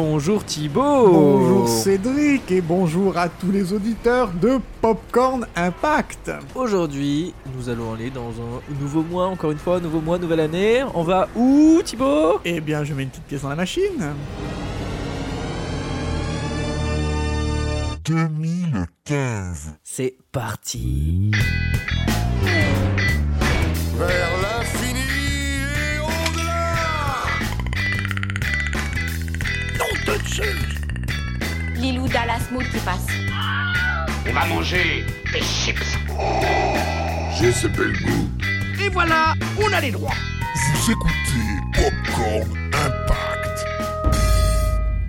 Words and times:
bonjour 0.00 0.42
Thibaut 0.42 1.08
Bonjour 1.08 1.68
Cédric 1.68 2.50
et 2.50 2.62
bonjour 2.62 3.18
à 3.18 3.28
tous 3.28 3.50
les 3.50 3.74
auditeurs 3.74 4.30
de 4.32 4.58
Popcorn 4.80 5.46
Impact 5.54 6.30
Aujourd'hui, 6.54 7.34
nous 7.54 7.68
allons 7.68 7.92
aller 7.92 8.08
dans 8.08 8.30
un 8.30 8.80
nouveau 8.80 9.02
mois, 9.02 9.26
encore 9.26 9.50
une 9.50 9.58
fois, 9.58 9.78
nouveau 9.78 10.00
mois, 10.00 10.18
nouvelle 10.18 10.40
année. 10.40 10.82
On 10.94 11.02
va 11.02 11.28
où 11.36 11.82
Thibaut? 11.84 12.40
Eh 12.46 12.62
bien, 12.62 12.82
je 12.82 12.94
mets 12.94 13.02
une 13.02 13.10
petite 13.10 13.24
pièce 13.24 13.42
dans 13.42 13.50
la 13.50 13.56
machine. 13.56 14.14
2015. 18.06 19.74
C'est 19.84 20.16
parti 20.32 21.30
Lilou 31.74 32.06
Dallas 32.06 32.48
Mood 32.52 32.62
qui 32.62 32.78
passe. 32.78 33.06
On 34.28 34.32
va 34.32 34.46
manger 34.46 35.04
des 35.32 35.40
chips. 35.40 35.98
J'ai 37.36 37.50
ce 37.50 37.66
bel 37.66 37.92
goût. 38.00 38.28
Et 38.84 38.88
voilà, 38.90 39.34
on 39.60 39.72
a 39.72 39.80
les 39.80 39.90
droits. 39.90 40.14
Vous 40.54 40.92
écoutez 40.92 41.50
Popcorn 41.74 42.48
Impact. 42.68 43.66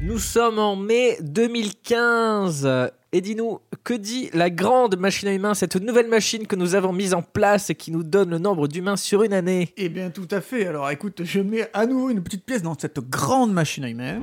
Nous 0.01 0.17
sommes 0.17 0.57
en 0.57 0.75
mai 0.75 1.17
2015 1.21 2.91
et 3.11 3.21
dis-nous, 3.21 3.59
que 3.83 3.93
dit 3.93 4.29
la 4.33 4.49
grande 4.49 4.97
machine 4.97 5.27
à 5.29 5.33
humains, 5.33 5.53
cette 5.53 5.75
nouvelle 5.75 6.07
machine 6.07 6.45
que 6.47 6.55
nous 6.55 6.75
avons 6.75 6.93
mise 6.93 7.13
en 7.13 7.21
place 7.21 7.69
et 7.69 7.75
qui 7.75 7.91
nous 7.91 8.03
donne 8.03 8.29
le 8.29 8.37
nombre 8.37 8.67
d'humains 8.67 8.95
sur 8.97 9.23
une 9.23 9.33
année? 9.33 9.73
Eh 9.77 9.89
bien, 9.89 10.09
tout 10.11 10.27
à 10.31 10.39
fait. 10.41 10.67
Alors, 10.67 10.89
écoute, 10.91 11.23
je 11.23 11.39
mets 11.39 11.67
à 11.73 11.85
nouveau 11.85 12.09
une 12.09 12.21
petite 12.23 12.45
pièce 12.45 12.61
dans 12.61 12.77
cette 12.77 12.99
grande 12.99 13.51
machine 13.53 13.83
à 13.83 13.89
humains. 13.89 14.19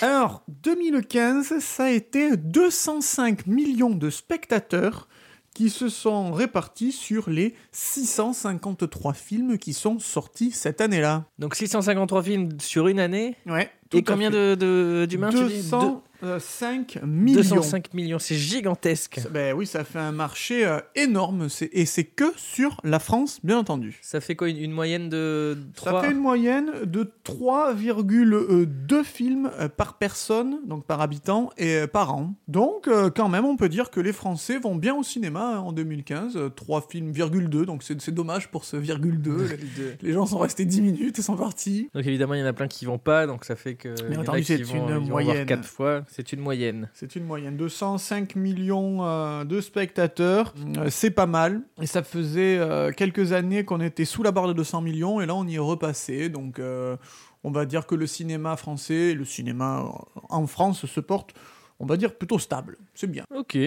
Alors, 0.00 0.42
2015, 0.62 1.58
ça 1.60 1.84
a 1.84 1.90
été 1.90 2.36
205 2.36 3.46
millions 3.46 3.90
de 3.90 4.10
spectateurs 4.10 5.08
qui 5.54 5.70
se 5.70 5.88
sont 5.88 6.32
répartis 6.32 6.90
sur 6.90 7.30
les 7.30 7.54
653 7.70 9.12
films 9.14 9.56
qui 9.56 9.72
sont 9.72 10.00
sortis 10.00 10.50
cette 10.50 10.80
année-là. 10.80 11.26
Donc 11.38 11.54
653 11.54 12.22
films 12.24 12.48
sur 12.60 12.88
une 12.88 12.98
année? 12.98 13.36
Ouais. 13.46 13.70
tout 13.88 13.98
Et 13.98 14.00
à 14.00 14.02
combien 14.04 14.30
fait. 14.32 14.36
de, 14.36 14.54
de- 14.56 15.06
d'humains 15.08 15.30
tu 15.30 15.44
dis? 15.44 15.70
Deux- 15.70 15.98
205 16.24 17.00
millions. 17.04 17.36
205 17.36 17.94
millions, 17.94 18.18
c'est 18.18 18.34
gigantesque. 18.34 19.20
Ben 19.30 19.54
oui, 19.54 19.66
ça 19.66 19.84
fait 19.84 19.98
un 19.98 20.12
marché 20.12 20.64
euh, 20.66 20.80
énorme. 20.94 21.48
Et 21.72 21.86
c'est 21.86 22.04
que 22.04 22.32
sur 22.36 22.80
la 22.84 22.98
France, 22.98 23.40
bien 23.44 23.58
entendu. 23.58 23.98
Ça 24.02 24.20
fait 24.20 24.36
quoi 24.36 24.48
une, 24.48 24.58
une 24.58 24.72
moyenne 24.72 25.08
de 25.08 25.58
3 25.74 25.92
Ça 25.92 26.06
fait 26.06 26.12
une 26.12 26.20
moyenne 26.20 26.70
de 26.84 27.10
3,2 27.24 29.04
films 29.04 29.50
euh, 29.58 29.68
par 29.68 29.98
personne, 29.98 30.58
donc 30.66 30.84
par 30.84 31.00
habitant, 31.00 31.50
et 31.56 31.76
euh, 31.76 31.86
par 31.86 32.14
an. 32.14 32.34
Donc, 32.48 32.88
euh, 32.88 33.10
quand 33.10 33.28
même, 33.28 33.44
on 33.44 33.56
peut 33.56 33.68
dire 33.68 33.90
que 33.90 34.00
les 34.00 34.12
Français 34.12 34.58
vont 34.58 34.76
bien 34.76 34.94
au 34.94 35.02
cinéma 35.02 35.56
hein, 35.56 35.58
en 35.60 35.72
2015. 35.72 36.38
3 36.54 36.86
films, 36.88 37.10
virgule 37.10 37.48
2, 37.48 37.66
donc 37.66 37.82
c'est 37.82 38.10
dommage 38.10 38.50
pour 38.50 38.64
ce 38.64 38.76
virgule 38.76 39.20
2. 39.20 39.48
les 40.02 40.12
gens 40.12 40.26
sont 40.26 40.38
restés 40.38 40.64
10 40.64 40.80
minutes 40.82 41.18
et 41.18 41.22
sont 41.22 41.36
partis. 41.36 41.90
Donc 41.94 42.06
évidemment, 42.06 42.34
il 42.34 42.40
y 42.40 42.42
en 42.42 42.46
a 42.46 42.52
plein 42.52 42.68
qui 42.68 42.84
vont 42.84 42.98
pas, 42.98 43.26
donc 43.26 43.44
ça 43.44 43.56
fait 43.56 43.74
que. 43.74 43.94
il 44.08 44.14
y 44.14 44.16
en 44.16 44.20
a 44.20 44.22
entendu, 44.22 44.44
c'est 44.44 44.56
une 44.56 44.66
vont 44.66 45.00
moyenne. 45.00 45.46
quatre 45.46 45.68
fois, 45.68 46.04
c'est 46.16 46.32
une 46.32 46.38
moyenne. 46.38 46.88
C'est 46.94 47.16
une 47.16 47.24
moyenne 47.24 47.56
de 47.56 47.66
105 47.66 48.36
millions 48.36 49.04
euh, 49.04 49.42
de 49.42 49.60
spectateurs. 49.60 50.54
Euh, 50.76 50.86
c'est 50.88 51.10
pas 51.10 51.26
mal. 51.26 51.62
Et 51.82 51.88
ça 51.88 52.04
faisait 52.04 52.56
euh, 52.56 52.92
quelques 52.92 53.32
années 53.32 53.64
qu'on 53.64 53.80
était 53.80 54.04
sous 54.04 54.22
la 54.22 54.30
barre 54.30 54.46
de 54.46 54.52
200 54.52 54.80
millions 54.82 55.20
et 55.20 55.26
là 55.26 55.34
on 55.34 55.44
y 55.44 55.56
est 55.56 55.58
repassé. 55.58 56.28
Donc 56.28 56.60
on 57.42 57.50
va 57.50 57.66
dire 57.66 57.88
que 57.88 57.96
le 57.96 58.06
cinéma 58.06 58.56
français, 58.56 59.12
le 59.12 59.24
cinéma 59.24 59.90
en 60.28 60.46
France 60.46 60.86
se 60.86 61.00
porte, 61.00 61.34
on 61.80 61.86
va 61.86 61.96
dire, 61.96 62.14
plutôt 62.14 62.38
stable. 62.38 62.78
C'est 62.94 63.10
bien. 63.10 63.24
Ok. 63.34 63.58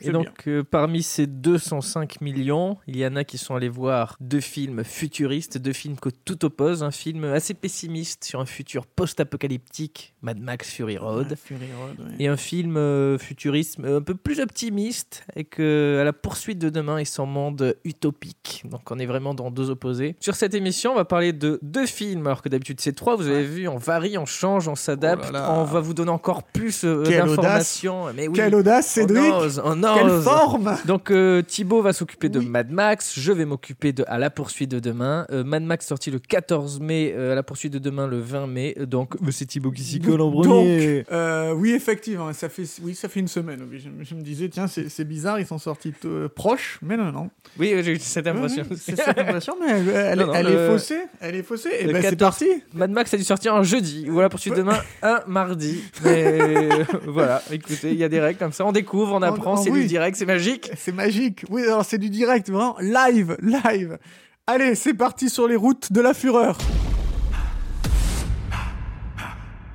Et 0.00 0.10
donc, 0.10 0.46
euh, 0.46 0.62
parmi 0.62 1.02
ces 1.02 1.26
205 1.26 2.20
millions, 2.20 2.76
il 2.86 2.96
y 2.96 3.06
en 3.06 3.16
a 3.16 3.24
qui 3.24 3.38
sont 3.38 3.54
allés 3.54 3.68
voir 3.68 4.16
deux 4.20 4.40
films 4.40 4.84
futuristes, 4.84 5.58
deux 5.58 5.72
films 5.72 5.96
que 5.96 6.10
tout 6.10 6.44
oppose. 6.44 6.82
Un 6.82 6.90
film 6.90 7.24
assez 7.24 7.54
pessimiste 7.54 8.24
sur 8.24 8.40
un 8.40 8.46
futur 8.46 8.86
post-apocalyptique, 8.86 10.14
Mad 10.22 10.38
Max 10.38 10.70
Fury 10.70 10.98
Road. 10.98 11.30
Ouais, 11.30 11.36
Fury 11.36 11.68
Road, 11.80 11.98
ouais. 11.98 12.14
Et 12.18 12.28
un 12.28 12.36
film 12.36 12.76
euh, 12.76 13.18
futuriste 13.18 13.80
un 13.82 14.02
peu 14.02 14.14
plus 14.14 14.40
optimiste 14.40 15.24
et 15.34 15.44
que 15.44 15.98
à 16.00 16.04
la 16.04 16.12
poursuite 16.12 16.58
de 16.58 16.68
demain 16.68 16.98
et 16.98 17.04
son 17.04 17.26
monde 17.26 17.76
utopique. 17.84 18.64
Donc 18.70 18.90
on 18.90 18.98
est 18.98 19.06
vraiment 19.06 19.34
dans 19.34 19.50
deux 19.50 19.70
opposés. 19.70 20.16
Sur 20.20 20.34
cette 20.34 20.54
émission, 20.54 20.92
on 20.92 20.96
va 20.96 21.04
parler 21.04 21.32
de 21.32 21.58
deux 21.62 21.86
films 21.86 22.26
alors 22.26 22.42
que 22.42 22.48
d'habitude 22.48 22.80
c'est 22.80 22.94
trois. 22.94 23.16
Vous 23.16 23.28
avez 23.28 23.44
vu, 23.44 23.66
on 23.68 23.78
varie, 23.78 24.18
on 24.18 24.26
change, 24.26 24.68
on 24.68 24.74
s'adapte. 24.74 25.30
Oh. 25.32 25.36
On 25.48 25.64
va 25.64 25.80
vous 25.80 25.94
donner 25.94 26.10
encore 26.10 26.42
plus 26.42 26.84
euh, 26.84 27.02
d'informations. 27.02 28.06
Oui, 28.06 28.28
Quelle 28.34 28.54
audace, 28.54 28.88
Cédric 28.88 29.32
on 29.32 29.38
ose, 29.38 29.62
on 29.64 29.82
Quelle 29.94 30.20
forme 30.22 30.76
Donc 30.86 31.10
euh, 31.10 31.42
Thibaut 31.42 31.82
va 31.82 31.92
s'occuper 31.92 32.28
de 32.28 32.38
Oui. 32.38 32.46
Mad 32.46 32.70
Max, 32.70 33.18
je 33.18 33.32
vais 33.32 33.44
m'occuper 33.44 33.92
de 33.92 34.04
À 34.08 34.18
la 34.18 34.30
poursuite 34.30 34.70
de 34.70 34.80
demain. 34.80 35.26
Euh, 35.30 35.44
Mad 35.44 35.62
Max 35.62 35.86
sorti 35.86 36.10
le 36.10 36.18
14 36.18 36.80
mai, 36.80 37.12
euh, 37.16 37.32
À 37.32 37.34
la 37.34 37.42
poursuite 37.42 37.72
de 37.72 37.78
demain 37.78 38.06
le 38.06 38.18
20 38.20 38.46
mai. 38.46 38.74
Euh, 38.78 38.86
Donc 38.86 39.14
c'est 39.30 39.46
Thibaut 39.46 39.70
qui 39.70 39.82
s'y 39.82 40.00
colle 40.00 40.20
en 40.20 40.30
Donc, 40.30 40.44
premier. 40.44 41.04
euh, 41.12 41.52
oui, 41.52 41.72
effectivement, 41.72 42.32
ça 42.32 42.48
fait, 42.48 42.64
oui, 42.82 42.94
ça 42.94 43.08
fait 43.08 43.20
une 43.20 43.28
semaine. 43.28 43.66
oui. 43.70 43.78
Je, 43.78 44.04
je 44.04 44.14
me 44.14 44.22
disais, 44.22 44.48
tiens, 44.48 44.66
c'est 44.66 44.88
c'est 44.88 45.04
bizarre, 45.04 45.38
ils 45.40 45.46
sont 45.46 45.58
sortis 45.58 45.92
euh, 46.04 46.28
proches, 46.28 46.78
mais 46.82 46.96
non, 46.96 47.12
non. 47.12 47.30
Oui, 47.58 47.72
j'ai 47.82 47.92
eu 47.92 47.98
cette 47.98 48.26
impression. 48.26 48.64
C'est 48.76 48.96
cette 48.96 49.18
impression, 49.18 49.56
mais 49.60 49.70
elle, 49.72 49.88
elle- 49.94 50.18
Non, 50.20 50.26
non, 50.26 50.32
elle 50.34 50.46
le- 50.46 50.52
est 50.52 50.68
faussée. 50.70 51.00
Elle 51.20 51.34
est 51.36 51.42
faussée. 51.42 51.70
Et 51.80 51.86
le 51.86 51.92
ben 51.92 52.02
c'est 52.02 52.10
14. 52.16 52.18
parti. 52.18 52.48
Mad 52.74 52.90
Max 52.90 53.12
a 53.14 53.16
dû 53.16 53.24
sortir 53.24 53.54
un 53.54 53.62
jeudi, 53.62 54.08
ou 54.10 54.18
à 54.18 54.22
la 54.22 54.28
poursuite 54.28 54.52
de 54.54 54.58
demain 54.58 54.78
un 55.02 55.20
mardi. 55.26 55.82
Mais 56.04 56.68
voilà, 57.06 57.42
écoutez, 57.50 57.90
il 57.92 57.96
y 57.98 58.04
a 58.04 58.08
des 58.08 58.20
règles 58.20 58.38
comme 58.38 58.52
ça, 58.52 58.64
on 58.64 58.72
découvre, 58.72 59.14
on 59.14 59.22
apprend, 59.22 59.56
c'est 59.56 59.70
oui. 59.76 59.82
du 59.82 59.88
direct, 59.88 60.16
c'est 60.16 60.26
magique. 60.26 60.70
C'est 60.76 60.92
magique. 60.92 61.44
Oui, 61.48 61.62
alors 61.62 61.84
c'est 61.84 61.98
du 61.98 62.10
direct, 62.10 62.50
vraiment 62.50 62.76
live, 62.80 63.36
live. 63.40 63.98
Allez, 64.46 64.74
c'est 64.74 64.94
parti 64.94 65.28
sur 65.28 65.48
les 65.48 65.56
routes 65.56 65.92
de 65.92 66.00
la 66.00 66.14
fureur. 66.14 66.58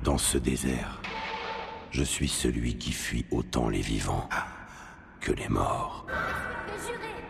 Dans 0.02 0.18
ce 0.18 0.38
désert, 0.38 1.00
je 1.90 2.02
suis 2.02 2.28
celui 2.28 2.76
qui 2.76 2.92
fuit 2.92 3.24
autant 3.30 3.68
les 3.68 3.80
vivants 3.80 4.28
que 5.20 5.32
les 5.32 5.48
morts. 5.48 6.06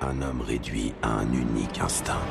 Un 0.01 0.23
homme 0.23 0.41
réduit 0.41 0.95
à 1.03 1.11
un 1.11 1.33
unique 1.33 1.81
instinct. 1.81 2.23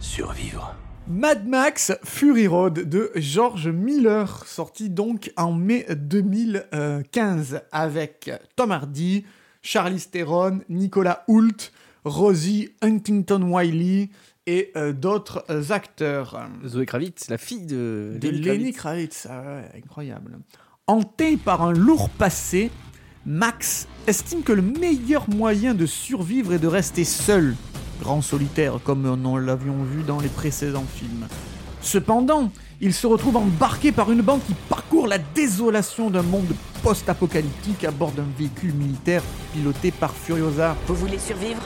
Survivre. 0.00 0.74
Mad 1.10 1.48
Max 1.48 1.92
Fury 2.04 2.46
Road 2.46 2.88
de 2.88 3.10
George 3.16 3.66
Miller, 3.66 4.44
sorti 4.46 4.88
donc 4.88 5.32
en 5.36 5.50
mai 5.50 5.84
2015 5.90 7.62
avec 7.72 8.30
Tom 8.54 8.70
Hardy, 8.70 9.24
Charlize 9.60 10.10
Theron, 10.10 10.60
Nicolas 10.68 11.24
Hoult, 11.26 11.72
Rosie 12.04 12.70
Huntington-Wiley 12.80 14.10
et 14.46 14.70
euh, 14.76 14.92
d'autres 14.92 15.44
euh, 15.50 15.70
acteurs. 15.70 16.48
Zoé 16.64 16.86
Kravitz, 16.86 17.28
la 17.28 17.38
fille 17.38 17.66
de, 17.66 18.16
de 18.20 18.28
Lenny 18.28 18.42
Lenny 18.42 18.72
Kravitz, 18.72 19.26
ah 19.28 19.42
ouais, 19.42 19.78
incroyable. 19.78 20.38
Hanté 20.86 21.36
par 21.36 21.62
un 21.62 21.72
lourd 21.72 22.08
passé, 22.08 22.70
Max 23.26 23.88
estime 24.06 24.44
que 24.44 24.52
le 24.52 24.62
meilleur 24.62 25.28
moyen 25.28 25.74
de 25.74 25.86
survivre 25.86 26.52
est 26.52 26.60
de 26.60 26.68
rester 26.68 27.02
seul, 27.02 27.56
grand 28.00 28.22
solitaire 28.22 28.78
comme 28.82 29.14
nous 29.14 29.38
l'avions 29.38 29.82
vu 29.84 30.02
dans 30.02 30.20
les 30.20 30.28
précédents 30.28 30.84
films. 30.94 31.26
Cependant, 31.82 32.50
il 32.80 32.92
se 32.92 33.06
retrouve 33.06 33.36
embarqué 33.36 33.92
par 33.92 34.10
une 34.10 34.22
bande 34.22 34.40
qui 34.46 34.54
parcourt 34.68 35.06
la 35.06 35.18
désolation 35.18 36.10
d'un 36.10 36.22
monde 36.22 36.54
post-apocalyptique 36.82 37.84
à 37.84 37.90
bord 37.90 38.12
d'un 38.12 38.26
véhicule 38.38 38.74
militaire 38.74 39.22
piloté 39.52 39.90
par 39.90 40.12
Furiosa. 40.12 40.76
Vous 40.86 40.94
voulez 40.94 41.18
survivre? 41.18 41.62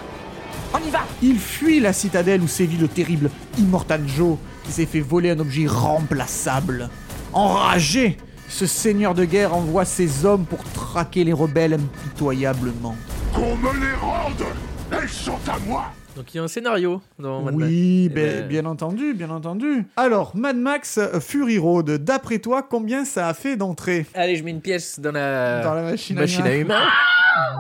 On 0.73 0.79
y 0.79 0.91
va 0.91 1.01
Il 1.23 1.39
fuit 1.39 1.81
la 1.81 1.93
citadelle 1.93 2.43
où 2.43 2.49
sévit 2.49 2.77
le 2.77 2.89
terrible 2.89 3.31
Immortal 3.59 4.03
Joe 4.09 4.37
qui 4.65 4.73
s'est 4.73 4.87
fait 4.87 5.01
voler 5.01 5.31
un 5.31 5.39
objet 5.39 5.63
irremplaçable. 5.63 6.91
Enragé, 7.33 8.17
ce 8.49 8.67
seigneur 8.67 9.15
de 9.15 9.25
guerre 9.25 9.55
envoie 9.55 9.85
ses 9.85 10.25
hommes 10.25 10.45
pour 10.45 10.63
traquer 10.65 11.25
les 11.25 11.33
rebelles 11.33 11.75
impitoyablement. 11.75 12.97
Qu'on 13.33 13.57
me 13.57 13.73
les 13.81 13.95
rende 13.95 14.45
Elles 14.93 15.09
sont 15.09 15.39
à 15.49 15.59
moi 15.67 15.87
Donc 16.17 16.33
il 16.33 16.37
y 16.37 16.41
a 16.41 16.43
un 16.45 16.49
scénario 16.49 17.01
dans 17.19 17.43
Mad 17.43 17.55
Max. 17.57 17.67
Oui, 17.71 18.05
Eh 18.07 18.09
ben, 18.09 18.41
ben- 18.41 18.49
bien 18.49 18.65
entendu, 18.67 19.15
bien 19.15 19.31
entendu. 19.31 19.85
Alors, 19.97 20.37
Mad 20.37 20.57
Max 20.57 21.01
Fury 21.21 21.59
Road, 21.59 21.91
d'après 21.91 22.39
toi, 22.39 22.63
combien 22.63 23.05
ça 23.05 23.29
a 23.29 23.35
fait 23.35 23.57
d'entrée 23.57 24.07
Allez, 24.15 24.37
je 24.37 24.45
mets 24.45 24.53
une 24.53 24.61
pièce 24.61 25.01
dans 25.01 25.13
la, 25.13 25.63
dans 25.63 25.75
la 25.75 25.83
machine, 25.83 26.17
machine 26.17 26.47
à 26.47 26.57
humains. 26.57 26.87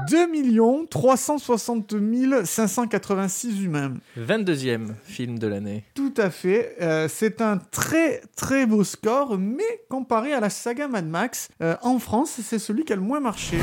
2 0.09 0.87
360 0.89 1.95
586 2.45 3.63
humains. 3.65 3.95
22e 4.19 4.89
film 5.05 5.39
de 5.39 5.47
l'année. 5.49 5.85
Tout 5.95 6.15
à 6.17 6.31
fait. 6.31 6.77
Euh, 6.81 7.09
c'est 7.09 7.41
un 7.41 7.59
très 7.73 8.21
très 8.37 8.67
beau 8.67 8.85
score, 8.85 9.37
mais 9.39 9.63
comparé 9.89 10.33
à 10.33 10.41
la 10.41 10.51
saga 10.51 10.87
Mad 10.87 11.07
Max, 11.09 11.49
euh, 11.63 11.75
en 11.83 11.99
France, 11.99 12.39
c'est 12.43 12.59
celui 12.59 12.85
qui 12.85 12.93
a 12.93 12.97
le 12.97 13.03
moins 13.03 13.21
marché. 13.21 13.59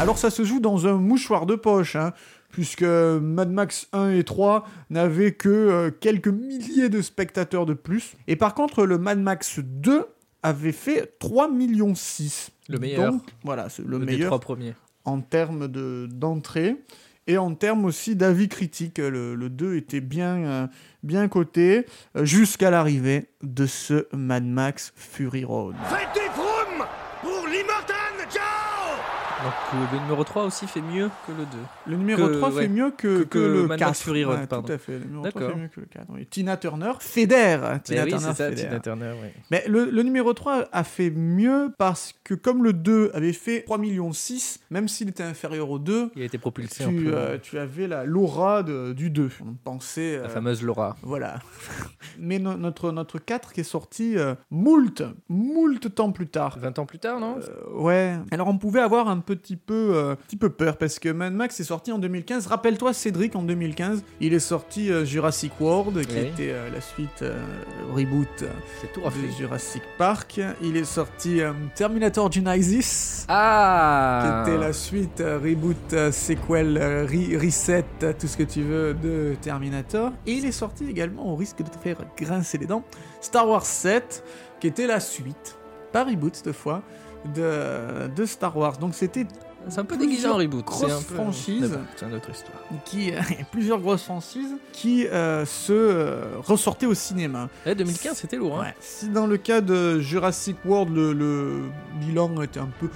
Alors 0.00 0.16
ça 0.18 0.30
se 0.30 0.44
joue 0.44 0.60
dans 0.60 0.86
un 0.86 0.94
mouchoir 0.94 1.44
de 1.44 1.56
poche, 1.56 1.96
hein, 1.96 2.12
puisque 2.48 2.82
Mad 2.82 3.50
Max 3.50 3.88
1 3.92 4.10
et 4.10 4.24
3 4.24 4.66
n'avaient 4.90 5.32
que 5.32 5.48
euh, 5.48 5.90
quelques 5.90 6.28
milliers 6.28 6.88
de 6.88 7.02
spectateurs 7.02 7.66
de 7.66 7.74
plus. 7.74 8.14
Et 8.26 8.36
par 8.36 8.54
contre, 8.54 8.84
le 8.84 8.98
Mad 8.98 9.18
Max 9.20 9.60
2 9.60 10.06
avait 10.42 10.72
fait 10.72 11.14
3 11.18 11.50
millions 11.50 11.94
6. 11.94 12.50
Le 12.68 12.78
meilleur. 12.78 13.12
Donc, 13.12 13.22
voilà, 13.44 13.68
c'est 13.68 13.82
le 13.84 13.98
Le 13.98 13.98
des 14.00 14.12
meilleur 14.12 14.28
trois 14.28 14.40
premiers. 14.40 14.74
en 15.04 15.20
termes 15.20 15.68
de- 15.68 16.06
d'entrée 16.10 16.76
et 17.26 17.36
en 17.38 17.54
termes 17.54 17.84
aussi 17.84 18.14
d'avis 18.16 18.48
critique. 18.48 18.98
Le, 18.98 19.34
le 19.34 19.50
2 19.50 19.76
était 19.76 20.00
bien, 20.00 20.36
euh, 20.44 20.66
bien 21.02 21.28
coté 21.28 21.86
euh, 22.16 22.24
jusqu'à 22.24 22.70
l'arrivée 22.70 23.26
de 23.42 23.66
ce 23.66 24.06
Mad 24.14 24.44
Max 24.44 24.92
Fury 24.96 25.44
Road. 25.44 25.74
Donc 29.44 29.52
euh, 29.74 29.84
le 29.92 30.00
numéro 30.00 30.24
3 30.24 30.44
aussi 30.44 30.66
fait 30.66 30.80
mieux 30.80 31.08
que 31.26 31.30
le 31.32 31.44
2. 31.44 31.46
Le 31.86 31.96
numéro 31.96 32.26
Que- 32.26 32.32
3 32.34 32.50
ouais, 32.50 32.62
fait 32.62 32.68
mieux 32.68 32.90
que, 32.90 33.20
que- 33.20 33.24
que 33.24 33.38
le 33.38 33.66
Mad 33.68 33.78
4. 33.78 33.88
Max 33.88 34.02
Fury 34.02 34.24
Road, 34.24 34.38
Ouais, 34.40 34.46
pardon. 34.48 34.66
Tout 34.66 34.72
à 34.72 34.78
fait. 34.78 34.98
Le 34.98 35.04
numéro 35.04 35.28
3 35.28 35.40
D'accord. 35.40 35.54
fait 35.56 35.62
mieux 35.62 35.68
que 35.68 35.80
le 35.80 35.86
4. 35.86 36.06
oui. 36.10 36.26
Tina 36.26 36.56
Turner 36.56 36.92
fédère. 36.98 37.80
Tina 37.84 38.00
Eh 38.00 38.04
oui, 38.04 38.10
Turner 38.18 38.34
ça. 38.34 38.50
Tina 38.52 38.80
Turner, 38.80 39.12
oui. 39.22 39.28
Mais 39.52 39.64
le, 39.68 39.90
le 39.90 40.02
numéro 40.02 40.32
3 40.34 40.64
a 40.72 40.82
fait 40.84 41.10
mieux 41.10 41.72
parce 41.78 42.14
que 42.24 42.34
comme 42.34 42.64
le 42.64 42.72
2 42.72 43.10
avait 43.14 43.32
fait 43.32 43.62
3 43.62 43.78
millions 43.78 44.12
6, 44.12 44.58
même 44.70 44.88
s'il 44.88 45.08
était 45.08 45.22
inférieur 45.22 45.70
au 45.70 45.78
2, 45.78 46.10
Il 46.16 46.22
a 46.22 46.24
été 46.24 46.38
propulsé 46.38 46.82
un 46.84 46.88
tu, 46.88 47.04
peu. 47.04 47.10
euh, 47.14 47.38
tu 47.40 47.58
avais 47.58 47.86
la 47.86 48.04
l'aura 48.04 48.62
du 48.64 49.10
2. 49.10 49.30
On 49.46 49.54
pensait... 49.54 50.18
La 50.18 50.24
euh, 50.24 50.28
fameuse 50.28 50.62
Laura. 50.64 50.96
Voilà. 51.02 51.38
Mais 52.18 52.38
no- 52.40 52.56
notre, 52.56 52.90
notre 52.90 53.18
4 53.20 53.52
qui 53.52 53.60
est 53.60 53.64
sorti 53.64 54.18
euh, 54.18 54.34
moult, 54.50 55.02
moult 55.28 55.94
temps 55.94 56.10
plus 56.10 56.26
tard. 56.26 56.58
20 56.58 56.78
ans 56.80 56.86
plus 56.86 56.98
tard, 56.98 57.20
non? 57.20 57.36
Euh, 57.38 57.78
ouais. 57.80 58.16
Alors 58.32 58.48
on 58.48 58.58
pouvait 58.58 58.80
avoir 58.80 59.08
un 59.08 59.18
petit 59.36 59.56
peu, 59.56 59.92
euh, 59.94 60.14
petit 60.26 60.36
peu 60.36 60.50
peur 60.50 60.76
parce 60.76 60.98
que 60.98 61.08
Mad 61.10 61.32
Max 61.32 61.58
est 61.60 61.64
sorti 61.64 61.92
en 61.92 61.98
2015. 61.98 62.46
Rappelle-toi 62.46 62.92
Cédric 62.92 63.36
en 63.36 63.42
2015, 63.42 64.02
il 64.20 64.32
est 64.34 64.38
sorti 64.38 64.90
euh, 64.90 65.04
Jurassic 65.04 65.52
World 65.60 66.06
qui 66.06 66.14
Oui. 66.14 66.20
était 66.26 66.50
euh, 66.52 66.70
la 66.70 66.80
suite 66.80 67.24
reboot 67.92 68.44
tout 68.94 69.00
de. 69.00 69.30
Jurassic 69.38 69.82
Park. 69.98 70.40
Il 70.62 70.76
est 70.76 70.84
sorti 70.84 71.40
Terminator 71.74 72.30
Genesis. 72.30 73.24
Ah 73.28 74.42
Qui 74.44 74.50
était 74.50 74.60
la 74.60 74.72
suite, 74.72 75.20
reboot, 75.22 76.10
sequel, 76.12 76.78
re- 77.10 77.36
reset, 77.44 77.84
tout 78.18 78.26
ce 78.26 78.36
que 78.36 78.42
tu 78.42 78.62
veux 78.62 78.94
de 78.94 79.34
Terminator. 79.40 80.12
Et 80.26 80.32
il 80.32 80.44
est 80.46 80.52
sorti 80.52 80.88
également, 80.88 81.32
au 81.32 81.36
risque 81.36 81.58
de 81.62 81.68
te 81.68 81.78
faire 81.78 81.96
grincer 82.16 82.58
les 82.58 82.66
dents, 82.66 82.84
Star 83.20 83.48
Wars 83.48 83.64
7, 83.66 84.24
qui 84.60 84.66
était 84.66 84.86
la 84.86 85.00
suite, 85.00 85.56
pas 85.92 86.04
reboot 86.04 86.34
cette 86.34 86.52
fois, 86.52 86.82
de, 87.24 88.24
Star 88.26 88.56
Wars. 88.56 88.78
Donc 88.78 88.94
c'était 88.94 89.26
C'est 89.68 89.80
un 89.80 89.84
peu 89.84 89.96
déguisé 89.96 90.26
en 90.28 90.36
reboot. 90.36 90.64
C'est 90.70 90.90
un 90.90 91.02
peu... 91.02 91.16
bon, 91.16 91.32
C'est 91.32 91.52
une 92.06 92.14
autre 92.14 92.30
histoire. 92.30 92.58
qui, 92.84 93.12
plusieurs 93.52 93.80
grosses 93.80 94.04
franchises 94.04 94.54
qui 94.72 95.06
euh, 95.06 95.44
se 95.44 95.72
euh, 95.72 96.24
ressortaient 96.38 96.86
au 96.86 96.94
cinéma. 96.94 97.48
Eh, 97.66 97.74
2015, 97.74 98.16
c'était 98.16 98.36
lourd. 98.36 98.60
Hein. 98.60 98.66
Ouais. 98.66 98.74
Si 98.80 99.08
dans 99.08 99.26
le 99.26 99.36
cas 99.36 99.60
de 99.60 99.98
Jurassic 100.00 100.56
World, 100.64 100.94
le, 100.94 101.12
le 101.12 101.62
bilan 102.00 102.40
était 102.42 102.60
un 102.60 102.70
peu 102.80 102.88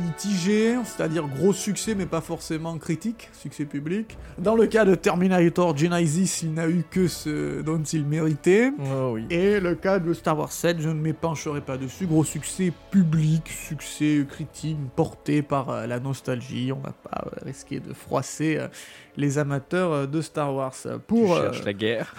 mitigé, 0.00 0.76
c'est-à-dire 0.84 1.28
gros 1.28 1.52
succès 1.52 1.94
mais 1.94 2.06
pas 2.06 2.20
forcément 2.20 2.76
critique, 2.78 3.28
succès 3.32 3.64
public. 3.64 4.16
Dans 4.38 4.54
le 4.54 4.66
cas 4.66 4.84
de 4.84 4.94
Terminator 4.94 5.76
Genesis, 5.76 6.40
il 6.42 6.54
n'a 6.54 6.68
eu 6.68 6.84
que 6.90 7.08
ce 7.08 7.60
dont 7.62 7.82
il 7.82 8.04
méritait. 8.04 8.72
Oh 8.80 9.12
oui. 9.14 9.26
Et 9.30 9.60
le 9.60 9.74
cas 9.74 9.98
de 9.98 10.12
Star 10.14 10.38
Wars 10.38 10.52
7, 10.52 10.80
je 10.80 10.88
ne 10.88 10.94
m'épancherai 11.00 11.60
pas 11.60 11.76
dessus. 11.76 12.06
Gros 12.06 12.24
succès 12.24 12.72
public, 12.90 13.48
succès 13.48 14.24
critique, 14.28 14.78
porté 14.96 15.42
par 15.42 15.70
euh, 15.70 15.86
la 15.86 16.00
nostalgie. 16.06 16.72
On 16.72 16.80
va 16.80 16.92
pas 16.92 17.24
euh, 17.26 17.44
risquer 17.44 17.80
de 17.80 17.92
froisser 17.92 18.56
euh, 18.58 18.68
les 19.16 19.38
amateurs 19.38 19.92
euh, 19.92 20.06
de 20.06 20.20
Star 20.20 20.54
Wars. 20.54 20.74
Pour, 21.06 21.26
Tu 21.26 21.32
euh, 21.32 21.52
cherches 21.52 21.64
la 21.64 21.72
guerre. 21.72 22.14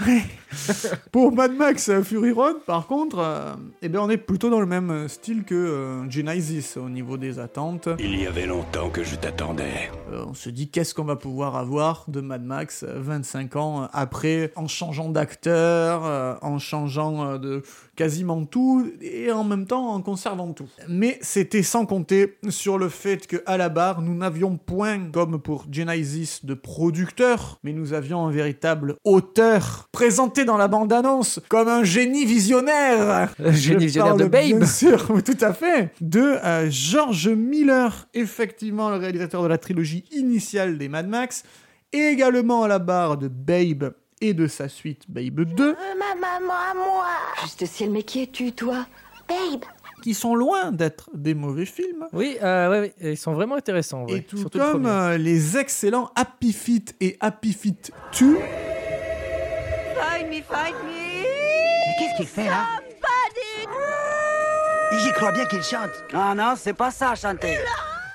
pour 1.12 1.32
Mad 1.32 1.54
Max 1.54 1.90
euh, 1.90 2.04
Fury 2.04 2.32
Road, 2.32 2.58
par 2.66 2.88
contre, 2.88 3.20
euh, 3.20 3.54
eh 3.82 3.90
bien, 3.90 4.02
on 4.02 4.10
est 4.10 4.18
plutôt 4.18 4.50
dans 4.50 4.60
le 4.60 4.66
même 4.66 5.08
style 5.08 5.44
que 5.44 5.56
euh, 5.56 6.10
Genesis 6.10 6.78
au 6.78 6.90
niveau 6.90 7.18
des 7.18 7.40
attentes. 7.40 7.90
Il 8.00 8.20
y 8.20 8.26
avait 8.28 8.46
longtemps 8.46 8.90
que 8.90 9.04
je 9.04 9.16
t'attendais. 9.16 9.90
Euh, 10.12 10.26
on 10.28 10.34
se 10.34 10.50
dit 10.50 10.70
qu'est-ce 10.70 10.94
qu'on 10.94 11.04
va 11.04 11.16
pouvoir 11.16 11.56
avoir 11.56 12.06
de 12.08 12.22
Mad 12.22 12.44
Max 12.44 12.84
euh, 12.84 13.00
25 13.00 13.56
ans 13.56 13.88
après, 13.94 14.52
en 14.56 14.68
changeant 14.68 15.10
d'acteur, 15.10 16.06
euh, 16.06 16.36
en 16.42 16.60
changeant 16.60 17.26
euh, 17.26 17.38
de 17.38 17.64
quasiment 17.96 18.46
tout 18.46 18.92
et 19.02 19.32
en 19.32 19.44
même 19.44 19.66
temps 19.66 19.90
en 19.90 20.02
conservant 20.02 20.54
tout. 20.54 20.68
Mais 20.88 21.18
c'était 21.22 21.64
sans 21.64 21.86
compter 21.86 22.38
sur 22.50 22.78
le 22.78 22.90
fait 22.90 23.28
que 23.28 23.38
à 23.46 23.58
la 23.58 23.70
barre, 23.70 24.02
nous 24.02 24.16
n'avions 24.16 24.56
point, 24.58 25.10
comme 25.12 25.40
pour 25.40 25.66
Genesis, 25.72 26.42
de 26.44 26.54
producteur, 26.88 27.60
mais 27.64 27.74
nous 27.74 27.92
avions 27.92 28.26
un 28.26 28.32
véritable 28.32 28.96
auteur 29.04 29.90
présenté 29.92 30.46
dans 30.46 30.56
la 30.56 30.70
bande-annonce 30.70 31.42
comme 31.50 31.68
un 31.68 31.84
génie 31.84 32.24
visionnaire. 32.24 33.34
Le 33.40 33.52
génie 33.52 33.82
Je 33.82 33.86
visionnaire 33.88 34.16
de 34.16 34.24
Babe. 34.24 34.60
Bien 34.60 34.66
sûr, 34.66 35.06
tout 35.26 35.38
à 35.42 35.52
fait. 35.52 35.92
De 36.00 36.22
euh, 36.22 36.70
George 36.70 37.28
Miller, 37.28 38.08
effectivement 38.14 38.90
le 38.90 38.96
réalisateur 38.96 39.44
de 39.44 39.50
la 39.50 39.58
trilogie 39.58 40.06
initiale 40.12 40.78
des 40.78 40.88
Mad 40.88 41.10
Max, 41.10 41.44
et 41.92 42.06
également 42.08 42.64
à 42.64 42.70
la 42.70 42.80
barre 42.80 43.18
de 43.18 43.28
Babe 43.28 43.94
et 44.22 44.34
de 44.34 44.48
sa 44.48 44.70
suite 44.70 45.04
Babe 45.10 45.42
2, 45.42 45.76
ma 46.00 46.16
maman 46.16 46.54
à 46.54 46.74
moi. 46.74 47.06
Juste 47.42 47.66
ciel, 47.66 47.92
mais 47.92 48.04
qui 48.04 48.24
es-tu, 48.24 48.54
toi 48.54 48.86
Babe. 49.28 49.66
Qui 50.08 50.14
sont 50.14 50.36
loin 50.36 50.72
d'être 50.72 51.10
des 51.14 51.34
mauvais 51.34 51.66
films. 51.66 52.06
Oui, 52.14 52.38
euh, 52.42 52.70
ouais, 52.70 52.80
ouais, 52.80 52.94
ils 53.12 53.18
sont 53.18 53.34
vraiment 53.34 53.56
intéressants. 53.56 54.06
ouais. 54.06 54.20
Et 54.20 54.24
tout 54.24 54.38
Surtout 54.38 54.58
comme 54.58 54.86
euh, 54.86 55.18
les 55.18 55.58
excellents 55.58 56.10
Happy 56.16 56.54
Feet 56.54 56.96
et 57.02 57.18
Happy 57.20 57.52
Feet 57.52 57.92
2, 58.18 58.26
Find 58.36 60.28
me, 60.30 60.36
find 60.36 60.76
me. 60.86 61.24
Mais 61.26 61.94
qu'est-ce 62.00 62.16
qu'il 62.16 62.26
fait 62.26 62.46
là? 62.46 62.64
J'y 65.04 65.12
crois 65.12 65.34
bien 65.34 65.46
qu'il 65.46 65.62
chante. 65.62 65.90
Ah 66.14 66.34
non, 66.36 66.54
c'est 66.56 66.74
pas 66.74 66.90
ça, 66.92 67.14
chanter. 67.16 67.58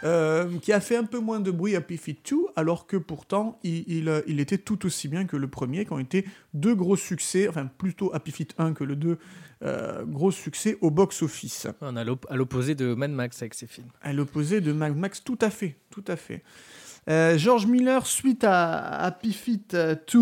euh, 0.05 0.47
qui 0.63 0.73
a 0.73 0.81
fait 0.81 0.97
un 0.97 1.05
peu 1.05 1.19
moins 1.19 1.39
de 1.41 1.51
bruit 1.51 1.77
Happy 1.77 1.97
Feet 1.99 2.19
2, 2.31 2.37
alors 2.57 2.87
que 2.87 2.97
pourtant 2.97 3.59
il, 3.63 3.85
il, 3.87 4.09
euh, 4.09 4.23
il 4.27 4.41
était 4.41 4.59
tout 4.59 4.85
aussi 4.87 5.07
bien 5.09 5.27
que 5.27 5.37
le 5.37 5.47
premier, 5.49 5.85
qui 5.85 5.93
ont 5.93 5.99
été 6.01 6.25
deux 6.55 6.75
gros 6.75 6.97
succès, 6.97 7.47
enfin 7.49 7.67
plutôt 7.67 8.11
Happy 8.15 8.33
Feet 8.33 8.55
1 8.59 8.73
que 8.73 8.83
le 8.85 8.97
2, 8.97 9.19
euh, 9.63 10.05
gros 10.05 10.31
succès 10.31 10.77
au 10.81 10.91
box-office. 10.91 11.67
On 11.81 11.97
est 11.97 12.01
à 12.01 12.05
l'op- 12.05 12.27
à 12.31 12.37
l'opposé 12.37 12.75
de 12.75 12.95
Mad 12.95 13.11
Max 13.11 13.41
avec 13.43 13.55
ses 13.55 13.67
films. 13.67 13.89
À 14.03 14.13
l'opposé 14.13 14.61
de 14.61 14.73
Mad 14.73 14.97
Max, 14.97 15.23
tout 15.23 15.39
à 15.41 15.51
fait, 15.51 15.77
tout 15.91 16.05
à 16.09 16.17
fait. 16.17 16.43
Euh, 17.11 17.37
George 17.37 17.67
Miller, 17.67 18.07
suite 18.07 18.45
à 18.45 19.17
Feet 19.33 19.75
euh, 19.75 19.97
2, 20.13 20.21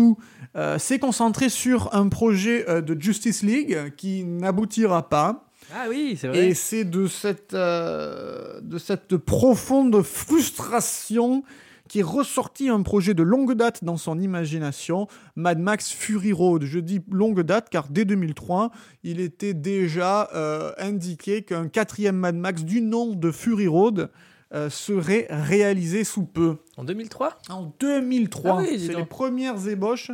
euh, 0.55 0.79
s'est 0.79 0.97
concentré 0.97 1.49
sur 1.49 1.93
un 1.93 2.07
projet 2.09 2.67
euh, 2.67 2.81
de 2.81 2.99
Justice 2.99 3.43
League 3.43 3.93
qui 3.97 4.23
n'aboutira 4.23 5.07
pas. 5.07 5.47
Ah 5.73 5.85
oui, 5.89 6.17
c'est 6.19 6.27
vrai. 6.27 6.47
Et 6.49 6.53
c'est 6.55 6.83
de 6.83 7.05
cette, 7.07 7.53
de 7.53 8.77
cette 8.79 9.15
profonde 9.17 10.01
frustration 10.01 11.43
qui 11.91 11.99
est 11.99 12.03
ressorti 12.03 12.69
un 12.69 12.83
projet 12.83 13.13
de 13.13 13.21
longue 13.21 13.53
date 13.53 13.83
dans 13.83 13.97
son 13.97 14.17
imagination, 14.17 15.07
Mad 15.35 15.59
Max 15.59 15.91
Fury 15.91 16.31
Road. 16.31 16.63
Je 16.63 16.79
dis 16.79 17.01
longue 17.11 17.41
date 17.41 17.69
car 17.69 17.89
dès 17.89 18.05
2003, 18.05 18.71
il 19.03 19.19
était 19.19 19.53
déjà 19.53 20.29
euh, 20.33 20.71
indiqué 20.77 21.41
qu'un 21.41 21.67
quatrième 21.67 22.15
Mad 22.15 22.37
Max 22.37 22.63
du 22.63 22.79
nom 22.79 23.13
de 23.13 23.29
Fury 23.29 23.67
Road 23.67 24.09
euh, 24.53 24.69
serait 24.69 25.27
réalisé 25.29 26.05
sous 26.05 26.23
peu. 26.23 26.59
En 26.77 26.85
2003 26.85 27.37
En 27.49 27.73
2003, 27.77 28.51
Ah 28.51 28.57
oui, 28.61 28.79
c'est 28.79 28.95
les 28.95 29.03
premières 29.03 29.67
ébauches 29.67 30.11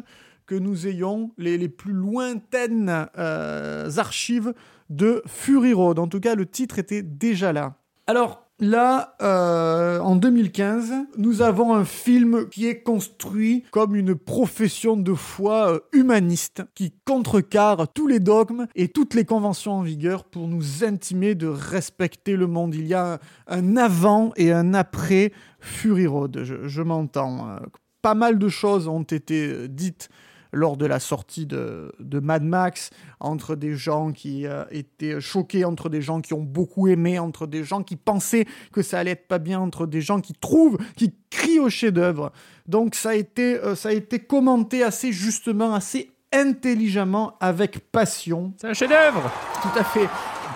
que 0.48 0.56
nous 0.56 0.88
ayons, 0.88 1.30
les, 1.38 1.60
les 1.60 1.70
plus 1.70 1.94
lointaines 1.94 3.08
euh, 3.20 3.92
archives 3.98 4.56
de 4.90 5.22
Fury 5.28 5.74
Road. 5.74 6.00
En 6.00 6.08
tout 6.08 6.22
cas, 6.22 6.34
le 6.34 6.48
titre 6.48 6.80
était 6.80 7.04
déjà 7.04 7.54
là. 7.54 7.76
Alors 8.08 8.47
là, 8.60 9.16
euh, 9.22 10.00
en 10.00 10.16
2015, 10.16 10.94
nous 11.18 11.42
avons 11.42 11.74
un 11.74 11.86
film 11.86 12.50
qui 12.50 12.68
est 12.68 12.82
construit 12.82 13.64
comme 13.72 13.96
une 13.96 14.16
profession 14.16 14.98
de 14.98 15.14
foi 15.14 15.74
euh, 15.74 15.80
humaniste 15.94 16.64
qui 16.74 16.94
contrecarre 17.06 17.92
tous 17.94 18.08
les 18.08 18.20
dogmes 18.20 18.68
et 18.76 18.88
toutes 18.88 19.14
les 19.14 19.26
conventions 19.26 19.74
en 19.74 19.82
vigueur 19.82 20.24
pour 20.24 20.48
nous 20.48 20.84
intimer 20.84 21.36
de 21.36 21.48
respecter 21.48 22.36
le 22.36 22.48
monde. 22.48 22.74
Il 22.76 22.88
y 22.88 22.94
a 22.94 23.20
un 23.48 23.78
avant 23.78 24.32
et 24.36 24.52
un 24.52 24.74
après 24.74 25.32
Fury 25.60 26.08
Road, 26.08 26.42
je, 26.44 26.82
m'entends. 26.82 27.50
Euh, 27.50 27.58
Pas 28.02 28.16
mal 28.16 28.40
de 28.40 28.50
choses 28.50 28.88
ont 28.88 29.04
été 29.04 29.68
dites 29.68 30.10
lors 30.52 30.78
de 30.78 30.86
la 30.86 31.00
sortie 31.00 31.46
de, 31.46 31.92
de 32.00 32.20
Mad 32.20 32.44
Max, 32.44 32.90
entre 33.20 33.56
des 33.56 33.76
gens 33.76 34.12
qui 34.12 34.46
euh, 34.46 34.64
étaient 34.72 35.20
choqués, 35.20 35.66
entre 35.66 35.90
des 35.90 36.02
gens 36.02 36.22
qui 36.22 36.34
ont 36.34 36.44
beaucoup 36.44 36.88
aimé, 36.88 37.20
entre 37.20 37.48
des 37.48 37.64
gens 37.64 37.84
qui 37.84 37.96
pensaient 37.96 38.46
que 38.72 38.82
ça 38.82 39.00
allait 39.00 39.12
être 39.12 39.28
pas 39.28 39.40
bien, 39.40 39.60
entre 39.60 39.86
des 39.86 40.02
gens 40.02 40.22
qui 40.22 40.34
trouvent, 40.34 40.78
qui 40.96 41.14
crient 41.30 41.60
au 41.60 41.70
chef-d'œuvre. 41.70 42.32
Donc 42.68 42.96
ça 42.96 43.10
a 43.10 43.16
été, 43.16 43.56
euh, 43.56 43.76
ça 43.76 43.90
a 43.90 43.94
été 43.94 44.20
commenté 44.20 44.84
assez 44.84 45.12
justement, 45.12 45.74
assez 45.74 46.12
intelligemment, 46.34 47.38
avec 47.40 47.92
passion. 47.92 48.54
C'est 48.58 48.68
un 48.68 48.74
chef-d'œuvre 48.74 49.32
Tout 49.62 49.80
à 49.80 49.84
fait. 49.84 50.08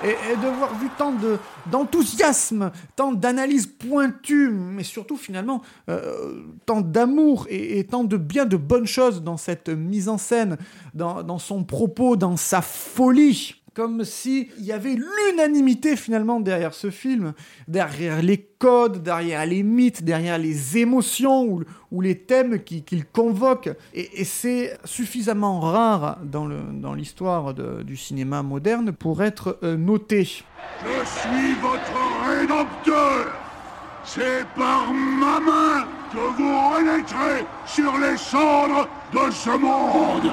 Et, 0.04 0.32
et 0.32 0.36
d'avoir 0.42 0.76
vu 0.78 0.90
tant 0.98 1.12
de 1.12 1.38
d'enthousiasme, 1.72 2.72
tant 2.96 3.12
d'analyse 3.12 3.68
pointue, 3.68 4.50
mais 4.50 4.84
surtout 4.84 5.18
finalement 5.18 5.62
euh, 5.90 6.44
tant 6.66 6.82
d'amour 6.82 7.48
et, 7.50 7.80
et 7.80 7.84
tant 7.86 8.04
de 8.04 8.18
bien 8.18 8.46
de 8.46 8.58
bonnes 8.58 8.88
choses 8.88 9.22
dans 9.22 9.38
cette 9.38 9.70
mise 9.70 10.10
en 10.10 10.18
scène, 10.18 10.58
dans, 10.94 11.24
dans 11.24 11.40
son 11.40 11.64
propos, 11.64 12.16
dans 12.16 12.38
sa 12.38 12.62
folie. 12.62 13.61
Comme 13.74 14.04
si 14.04 14.50
il 14.60 14.66
y 14.66 14.74
avait 14.74 14.98
l'unanimité 14.98 15.96
finalement 15.96 16.42
derrière 16.42 16.74
ce 16.74 16.90
film, 16.90 17.34
derrière 17.70 18.22
les 18.22 18.38
codes, 18.60 19.02
derrière 19.02 19.46
les 19.46 19.64
mythes, 19.64 20.04
derrière 20.04 20.38
les 20.38 20.78
émotions 20.78 21.64
ou, 21.90 22.02
les 22.02 22.18
thèmes 22.18 22.62
qui- 22.64 22.84
qu'il 22.84 23.06
convoque. 23.06 23.70
Et, 23.94 24.26
c'est 24.26 24.78
suffisamment 24.84 25.62
rare 25.62 26.18
dans 26.22 26.94
l'histoire 26.94 27.54
du 27.54 27.96
cinéma 27.96 28.44
moderne 28.44 28.92
pour 28.92 29.24
être 29.24 29.58
euh, 29.64 29.78
noté. 29.78 30.24
Je 30.26 31.06
suis 31.06 31.54
votre 31.62 32.28
rédempteur. 32.28 33.28
C'est 34.04 34.46
par 34.58 34.92
ma 34.92 35.40
main 35.40 35.86
que 36.12 36.18
vous 36.18 36.70
renaîtrez 36.76 37.46
sur 37.66 37.98
les 38.00 38.18
cendres 38.18 38.90
de 39.14 39.32
ce 39.32 39.52
monde. 39.58 40.32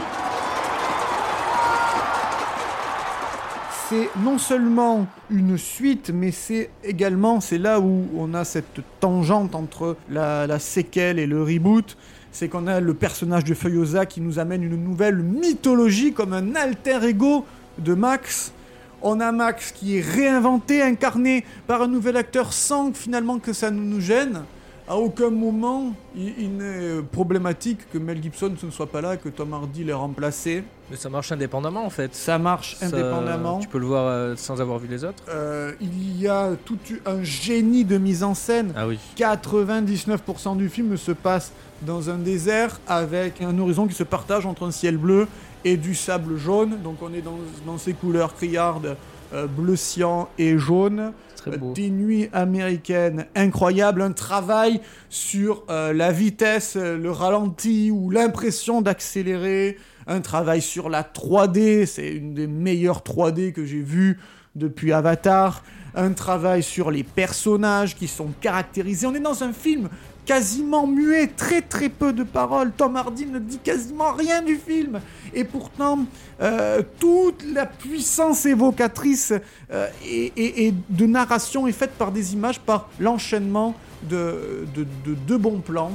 C'est 3.88 4.10
non 4.22 4.36
seulement 4.36 5.06
une 5.30 5.56
suite, 5.56 6.10
mais 6.12 6.30
c'est 6.30 6.68
également, 6.84 7.40
c'est 7.40 7.56
là 7.56 7.80
où 7.80 8.06
on 8.16 8.34
a 8.34 8.44
cette 8.44 8.80
tangente 9.00 9.54
entre 9.54 9.96
la, 10.10 10.58
séquelle 10.58 11.18
et 11.18 11.26
le 11.26 11.42
reboot. 11.42 11.96
C'est 12.30 12.48
qu'on 12.48 12.66
a 12.66 12.80
le 12.80 12.92
personnage 12.92 13.44
de 13.44 13.54
Feuillosa 13.54 14.04
qui 14.04 14.20
nous 14.20 14.38
amène 14.38 14.62
une 14.62 14.76
nouvelle 14.76 15.16
mythologie 15.16 16.12
comme 16.12 16.34
un 16.34 16.54
alter 16.54 16.98
ego 17.02 17.46
de 17.78 17.94
Max. 17.94 18.52
On 19.00 19.20
a 19.20 19.32
Max 19.32 19.72
qui 19.72 19.96
est 19.96 20.02
réinventé, 20.02 20.82
incarné 20.82 21.44
par 21.66 21.80
un 21.82 21.88
nouvel 21.88 22.16
acteur 22.16 22.52
sans 22.52 22.92
finalement 22.92 23.38
que 23.38 23.54
ça 23.54 23.70
nous 23.70 24.00
gêne. 24.00 24.42
À 24.86 24.96
aucun 24.96 25.30
moment, 25.30 25.94
il, 26.14 26.34
il 26.38 26.56
n'est 26.56 27.02
problématique 27.10 27.90
que 27.90 27.98
Mel 27.98 28.22
Gibson 28.22 28.52
ne 28.62 28.70
soit 28.70 28.90
pas 28.90 29.00
là, 29.00 29.16
que 29.16 29.30
Tom 29.30 29.54
Hardy 29.54 29.84
l'ait 29.84 29.92
remplacé. 29.94 30.62
Mais 30.90 30.96
ça 30.96 31.08
marche 31.08 31.32
indépendamment 31.32 31.84
en 31.84 31.90
fait. 31.90 32.14
Ça 32.14 32.38
marche 32.38 32.76
Ça, 32.76 32.86
indépendamment. 32.86 33.58
Tu 33.58 33.68
peux 33.68 33.78
le 33.78 33.86
voir 33.86 34.06
euh, 34.06 34.36
sans 34.36 34.60
avoir 34.60 34.78
vu 34.78 34.88
les 34.88 35.04
autres. 35.04 35.22
Euh, 35.28 35.72
il 35.80 36.20
y 36.20 36.28
a 36.28 36.52
tout 36.64 36.78
un 37.04 37.22
génie 37.22 37.84
de 37.84 37.98
mise 37.98 38.22
en 38.22 38.34
scène. 38.34 38.72
Ah 38.76 38.86
oui. 38.86 38.98
99% 39.16 40.56
du 40.56 40.68
film 40.68 40.96
se 40.96 41.12
passe 41.12 41.52
dans 41.82 42.10
un 42.10 42.16
désert 42.16 42.80
avec 42.86 43.42
un 43.42 43.58
horizon 43.58 43.86
qui 43.86 43.94
se 43.94 44.02
partage 44.02 44.46
entre 44.46 44.66
un 44.66 44.70
ciel 44.70 44.96
bleu 44.96 45.28
et 45.64 45.76
du 45.76 45.94
sable 45.94 46.36
jaune. 46.36 46.78
Donc 46.82 46.96
on 47.02 47.12
est 47.12 47.22
dans, 47.22 47.38
dans 47.66 47.78
ces 47.78 47.92
couleurs 47.92 48.34
criardes, 48.34 48.96
euh, 49.32 49.46
bleu 49.46 49.76
cyan 49.76 50.28
et 50.38 50.58
jaune. 50.58 51.12
Très 51.36 51.56
beau. 51.56 51.72
Des 51.72 51.90
nuits 51.90 52.28
américaines 52.32 53.26
incroyables, 53.36 54.02
un 54.02 54.12
travail 54.12 54.80
sur 55.08 55.64
euh, 55.70 55.92
la 55.92 56.10
vitesse, 56.10 56.76
euh, 56.76 56.98
le 56.98 57.10
ralenti 57.10 57.90
ou 57.90 58.10
l'impression 58.10 58.82
d'accélérer, 58.82 59.76
un 60.08 60.20
travail 60.20 60.62
sur 60.62 60.88
la 60.88 61.02
3D, 61.02 61.86
c'est 61.86 62.10
une 62.10 62.34
des 62.34 62.46
meilleures 62.46 63.00
3D 63.00 63.52
que 63.52 63.64
j'ai 63.64 63.82
vues 63.82 64.18
depuis 64.56 64.92
Avatar, 64.92 65.62
un 65.94 66.12
travail 66.12 66.62
sur 66.62 66.90
les 66.90 67.04
personnages 67.04 67.94
qui 67.94 68.08
sont 68.08 68.30
caractérisés. 68.40 69.06
On 69.06 69.14
est 69.14 69.20
dans 69.20 69.44
un 69.44 69.52
film 69.52 69.88
quasiment 70.24 70.86
muet, 70.86 71.26
très 71.28 71.60
très 71.60 71.88
peu 71.88 72.12
de 72.12 72.22
paroles. 72.22 72.72
Tom 72.76 72.96
Hardy 72.96 73.26
ne 73.26 73.38
dit 73.38 73.58
quasiment 73.58 74.12
rien 74.12 74.42
du 74.42 74.56
film. 74.56 75.00
Et 75.34 75.44
pourtant, 75.44 76.00
euh, 76.40 76.82
toute 76.98 77.44
la 77.44 77.66
puissance 77.66 78.44
évocatrice 78.46 79.32
euh, 79.70 79.88
et, 80.06 80.74
de 80.88 81.06
narration 81.06 81.66
est 81.66 81.72
faite 81.72 81.92
par 81.92 82.12
des 82.12 82.32
images, 82.34 82.60
par 82.60 82.88
l'enchaînement 82.98 83.74
de, 84.02 84.66
de, 84.74 84.86
de 85.04 85.14
deux 85.14 85.38
bons 85.38 85.60
plans 85.60 85.92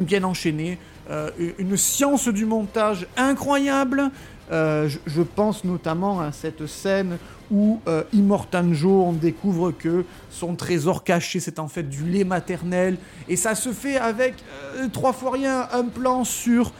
bien 0.00 0.24
enchaînés. 0.24 0.78
Euh, 1.10 1.30
une 1.58 1.76
science 1.76 2.28
du 2.28 2.44
montage 2.44 3.06
incroyable. 3.16 4.10
Euh, 4.50 4.88
je, 5.06 5.20
pense 5.20 5.64
notamment 5.64 6.20
à 6.20 6.32
cette 6.32 6.66
scène 6.66 7.18
où 7.50 7.80
euh, 7.86 8.02
Immortanjo, 8.14 9.12
découvre 9.12 9.72
que 9.72 10.04
son 10.30 10.54
trésor 10.54 11.04
caché, 11.04 11.38
c'est 11.38 11.58
en 11.58 11.68
fait 11.68 11.82
du 11.82 12.04
lait 12.04 12.24
maternel. 12.24 12.96
Et 13.28 13.36
ça 13.36 13.54
se 13.54 13.72
fait 13.72 13.98
avec 13.98 14.34
euh, 14.76 14.88
trois 14.90 15.12
fois 15.12 15.32
rien, 15.32 15.68
un 15.72 15.84
plan 15.84 16.24
sur 16.24 16.72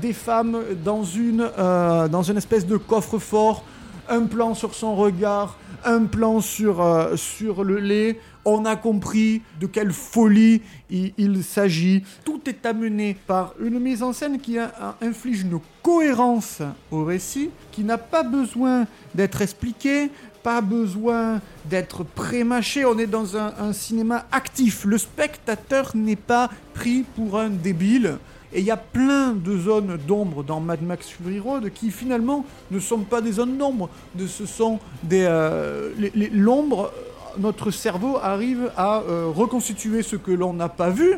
des 0.00 0.14
femmes 0.14 0.60
dans 0.82 1.04
une 1.04 1.42
espèce 2.38 2.66
de 2.66 2.78
coffre-fort, 2.78 3.64
un 4.08 4.22
plan 4.22 4.54
sur 4.54 4.74
son 4.74 4.96
regard, 4.96 5.58
un 5.84 6.04
plan 6.04 6.40
sur, 6.40 6.80
euh, 6.80 7.16
sur 7.16 7.64
le 7.64 7.78
lait. 7.78 8.18
On 8.44 8.64
a 8.64 8.76
compris 8.76 9.42
de 9.60 9.66
quelle 9.66 9.92
folie 9.92 10.62
il, 10.90 11.12
il 11.16 11.44
s'agit. 11.44 12.02
Tout 12.24 12.40
est 12.46 12.66
amené 12.66 13.16
par 13.26 13.54
une 13.60 13.78
mise 13.78 14.02
en 14.02 14.12
scène 14.12 14.40
qui 14.40 14.56
inflige 15.00 15.42
une 15.42 15.60
cohérence 15.82 16.60
au 16.90 17.04
récit, 17.04 17.50
qui 17.70 17.84
n'a 17.84 17.98
pas 17.98 18.24
besoin 18.24 18.86
d'être 19.14 19.42
expliqué, 19.42 20.10
pas 20.42 20.60
besoin 20.60 21.40
d'être 21.66 22.02
prémâché. 22.02 22.84
On 22.84 22.98
est 22.98 23.06
dans 23.06 23.36
un 23.36 23.72
cinéma 23.72 24.26
actif. 24.32 24.84
Le 24.84 24.98
spectateur 24.98 25.92
n'est 25.94 26.16
pas 26.16 26.50
pris 26.74 27.04
pour 27.14 27.38
un 27.38 27.48
débile. 27.48 28.18
Et 28.54 28.60
il 28.60 28.66
y 28.66 28.70
a 28.70 28.76
plein 28.76 29.32
de 29.32 29.56
zones 29.56 29.98
d'ombre 30.06 30.42
dans 30.44 30.60
Mad 30.60 30.82
Max 30.82 31.08
Fury 31.08 31.38
Road 31.40 31.70
qui 31.74 31.90
finalement 31.90 32.44
ne 32.70 32.78
sont 32.78 32.98
pas 33.00 33.20
des 33.20 33.32
zones 33.32 33.56
d'ombre. 33.58 33.88
Ce 34.26 34.46
sont 34.46 34.78
des. 35.02 35.24
euh, 35.26 35.90
L'ombre, 36.32 36.90
notre 37.38 37.70
cerveau 37.70 38.18
arrive 38.22 38.70
à 38.76 39.00
euh, 39.00 39.26
reconstituer 39.34 40.02
ce 40.02 40.16
que 40.16 40.30
l'on 40.32 40.52
n'a 40.52 40.68
pas 40.68 40.90
vu 40.90 41.14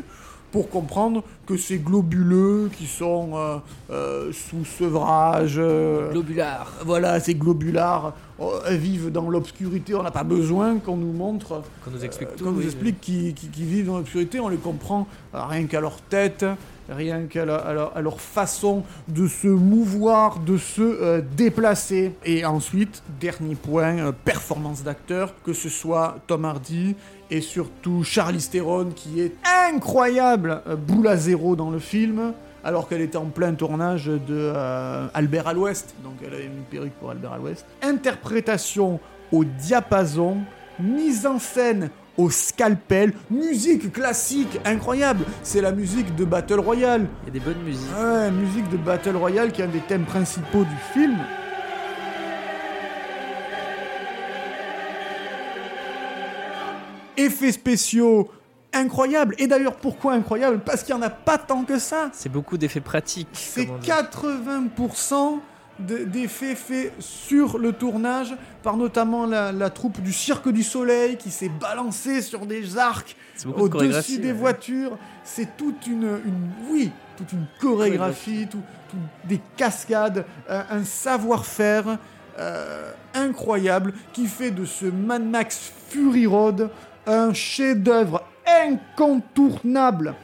pour 0.53 0.69
comprendre 0.69 1.21
que 1.45 1.57
ces 1.57 1.77
globuleux 1.79 2.69
qui 2.77 2.85
sont 2.87 3.31
euh, 3.35 3.57
euh, 3.91 4.31
sous 4.31 4.63
sevrage. 4.63 5.55
euh, 5.57 6.13
voilà, 6.85 7.19
ces 7.19 7.35
globulars 7.35 8.13
euh, 8.39 8.59
vivent 8.69 9.11
dans 9.11 9.29
l'obscurité. 9.29 9.93
On 9.95 10.03
n'a 10.03 10.11
pas 10.11 10.23
besoin 10.23 10.77
qu'on 10.77 10.95
nous 10.95 11.11
montre 11.11 11.61
Qu'on 11.83 11.91
nous 11.91 12.05
explique 12.05 12.33
tout. 12.37 12.45
qu'on 12.45 12.51
nous 12.51 12.59
oui. 12.59 12.65
explique 12.65 13.01
qu'ils 13.01 13.33
qui, 13.33 13.63
vivent 13.65 13.87
dans 13.87 13.97
l'obscurité, 13.97 14.39
on 14.39 14.47
les 14.47 14.55
comprend 14.55 15.07
rien 15.33 15.65
qu'à 15.65 15.81
leur 15.81 15.97
tête, 15.99 16.45
rien 16.89 17.23
qu'à 17.23 17.45
leur, 17.45 18.21
façon 18.21 18.83
de 19.07 19.27
se 19.27 19.47
mouvoir, 19.47 20.39
de 20.39 20.57
se 20.57 20.81
euh, 20.81 21.21
déplacer. 21.35 22.13
Et 22.25 22.45
ensuite, 22.45 23.03
dernier 23.19 23.55
point, 23.55 23.97
euh, 23.97 24.11
performance 24.11 24.83
d'acteur, 24.83 25.33
que 25.43 25.53
ce 25.53 25.69
soit 25.69 26.17
Tom 26.27 26.45
Hardy 26.45 26.95
et 27.31 27.41
surtout 27.41 28.03
Charlize 28.03 28.49
Theron 28.49 28.91
qui 28.95 29.21
est 29.21 29.33
incroyable, 29.69 30.61
euh, 30.67 30.75
boule 30.75 31.07
à 31.07 31.17
zéro 31.17 31.55
dans 31.55 31.69
le 31.69 31.79
film. 31.79 32.33
Alors 32.63 32.87
qu'elle 32.87 33.01
était 33.01 33.17
en 33.17 33.25
plein 33.25 33.53
tournage 33.53 34.07
de 34.07 34.19
euh, 34.29 35.07
Albert 35.13 35.47
à 35.47 35.53
l'Ouest, 35.53 35.93
donc 36.03 36.13
elle 36.25 36.33
avait 36.33 36.45
une 36.45 36.63
perruque 36.63 36.93
pour 36.93 37.11
Albert 37.11 37.33
à 37.33 37.37
l'Ouest. 37.37 37.63
Interprétation 37.83 38.99
au 39.31 39.43
diapason, 39.43 40.37
mise 40.79 41.27
en 41.27 41.37
scène 41.37 41.91
au 42.17 42.29
scalpel, 42.29 43.13
musique 43.29 43.91
classique 43.91 44.59
incroyable. 44.65 45.25
C'est 45.43 45.61
la 45.61 45.71
musique 45.71 46.15
de 46.15 46.25
Battle 46.25 46.59
Royale. 46.59 47.07
Il 47.23 47.27
y 47.27 47.37
a 47.37 47.39
des 47.39 47.45
bonnes 47.45 47.63
musiques. 47.63 47.89
Ouais, 47.97 48.31
musique 48.31 48.69
de 48.69 48.77
Battle 48.77 49.15
Royale 49.17 49.51
qui 49.51 49.61
est 49.61 49.65
un 49.65 49.69
des 49.69 49.79
thèmes 49.81 50.05
principaux 50.05 50.63
du 50.63 50.75
film. 50.93 51.17
Effets 57.17 57.51
spéciaux 57.53 58.29
incroyables. 58.73 59.35
Et 59.37 59.47
d'ailleurs, 59.47 59.77
pourquoi 59.77 60.13
incroyable 60.13 60.59
Parce 60.65 60.83
qu'il 60.83 60.93
n'y 60.95 61.01
en 61.01 61.05
a 61.05 61.09
pas 61.09 61.37
tant 61.37 61.63
que 61.63 61.79
ça. 61.79 62.09
C'est 62.11 62.31
beaucoup 62.31 62.57
d'effets 62.57 62.81
pratiques. 62.81 63.27
C'est 63.33 63.65
comme 63.67 63.75
on 63.75 63.79
dit. 63.79 63.87
80% 63.87 65.35
de- 65.35 65.39
d'effets 65.79 66.55
faits 66.55 66.93
sur 66.99 67.57
le 67.57 67.73
tournage 67.73 68.35
par 68.63 68.77
notamment 68.77 69.25
la, 69.25 69.51
la 69.51 69.69
troupe 69.69 70.01
du 70.01 70.13
Cirque 70.13 70.49
du 70.49 70.63
Soleil 70.63 71.17
qui 71.17 71.31
s'est 71.31 71.49
balancée 71.49 72.21
sur 72.21 72.45
des 72.45 72.77
arcs 72.77 73.15
de 73.43 73.49
au-dessus 73.51 74.17
des 74.19 74.27
ouais. 74.27 74.31
voitures. 74.33 74.97
C'est 75.23 75.57
toute 75.57 75.85
une, 75.87 76.03
une- 76.25 76.51
oui, 76.71 76.91
toute 77.17 77.31
une 77.33 77.45
chorégraphie, 77.59 78.47
tout- 78.49 78.61
tout- 78.89 78.97
des 79.27 79.41
cascades, 79.57 80.25
un, 80.49 80.63
un 80.69 80.83
savoir-faire 80.83 81.97
euh, 82.39 82.91
incroyable 83.13 83.93
qui 84.13 84.27
fait 84.27 84.51
de 84.51 84.65
ce 84.65 84.85
Mad 84.85 85.23
Max 85.23 85.71
Fury 85.89 86.25
Road 86.25 86.69
un 87.07 87.33
chef-d'œuvre 87.33 88.23
incontournable. 88.47 90.15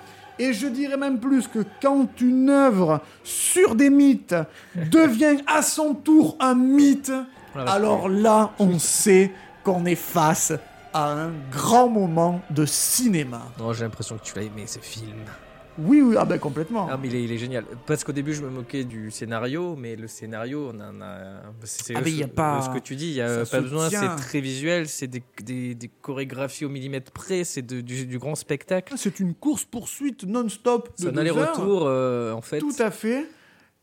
Et 0.41 0.53
je 0.53 0.65
dirais 0.65 0.98
même 0.98 1.19
plus 1.19 1.48
que 1.48 1.60
quand 1.81 2.19
une 2.19 2.50
œuvre 2.50 3.01
sur 3.24 3.75
des 3.75 3.91
mythes 3.91 4.33
devient 4.75 5.38
à 5.45 5.62
son 5.62 5.93
tour 5.93 6.36
un 6.39 6.55
mythe, 6.55 7.12
Oh 7.53 7.57
la 7.60 7.63
vache. 7.65 7.74
alors 7.75 8.10
là, 8.10 8.51
on 8.60 8.79
sait 8.79 9.31
qu'on 9.63 9.86
est 9.86 9.93
face 9.95 10.53
à 10.93 11.12
un 11.12 11.31
grand 11.51 11.89
moment 11.89 12.41
de 12.50 12.65
cinéma. 12.65 13.41
Non, 13.60 13.71
j'ai 13.74 13.83
l'impression 13.83 14.17
que 14.17 14.24
tu 14.24 14.33
l'as 14.36 14.43
aimé 14.43 14.63
ce 14.65 14.79
film. 14.79 15.13
Oui, 15.80 16.01
oui, 16.01 16.16
ah 16.20 16.25
ben 16.25 16.38
complètement. 16.38 16.88
Ah, 16.92 16.98
mais 17.01 17.08
il 17.08 17.16
est, 17.16 17.24
il 17.24 17.32
est 17.32 17.38
génial. 17.38 17.63
Parce 17.88 18.04
qu'au 18.04 18.12
début, 18.12 18.34
je 18.34 18.42
me 18.44 18.50
moquais 18.50 18.84
du 18.84 19.10
scénario, 19.10 19.75
mais 19.78 19.96
le 19.96 20.08
scénario, 20.08 20.72
on 20.74 20.80
en 20.82 21.01
a. 21.01 21.42
c'est- 21.63 21.94
Ah, 21.96 22.04
ce- 22.04 22.10
y 22.10 22.24
a 22.24 22.28
pas- 22.28 22.62
Ce 22.62 22.70
que 22.70 22.84
tu 22.84 22.96
dis, 22.96 23.08
il 23.08 23.13
y 23.13 23.22
a 23.22 23.46
ça 23.46 23.58
pas 23.58 23.62
besoin, 23.62 23.90
c'est 23.90 24.16
très 24.18 24.42
visuel, 24.42 24.88
c'est 24.90 25.08
des, 25.08 25.24
des- 25.44 25.74
des 25.75 25.88
chorégraphies 25.88 26.66
au 26.66 26.70
millimètre 26.70 27.12
près, 27.12 27.44
c'est 27.46 27.62
de- 27.62 27.82
du, 27.82 28.06
du 28.06 28.20
grand 28.20 28.36
spectacle. 28.36 28.94
C'est 28.98 29.20
une 29.20 29.34
course-poursuite 29.34 30.25
non-stop. 30.25 30.90
de 30.98 31.04
C'est 31.04 31.08
un 31.10 31.18
aller-retour, 31.18 31.84
euh, 31.86 32.34
en 32.34 32.42
fait. 32.42 32.60
Tout 32.60 32.74
à 32.80 32.92
fait. 32.92 33.28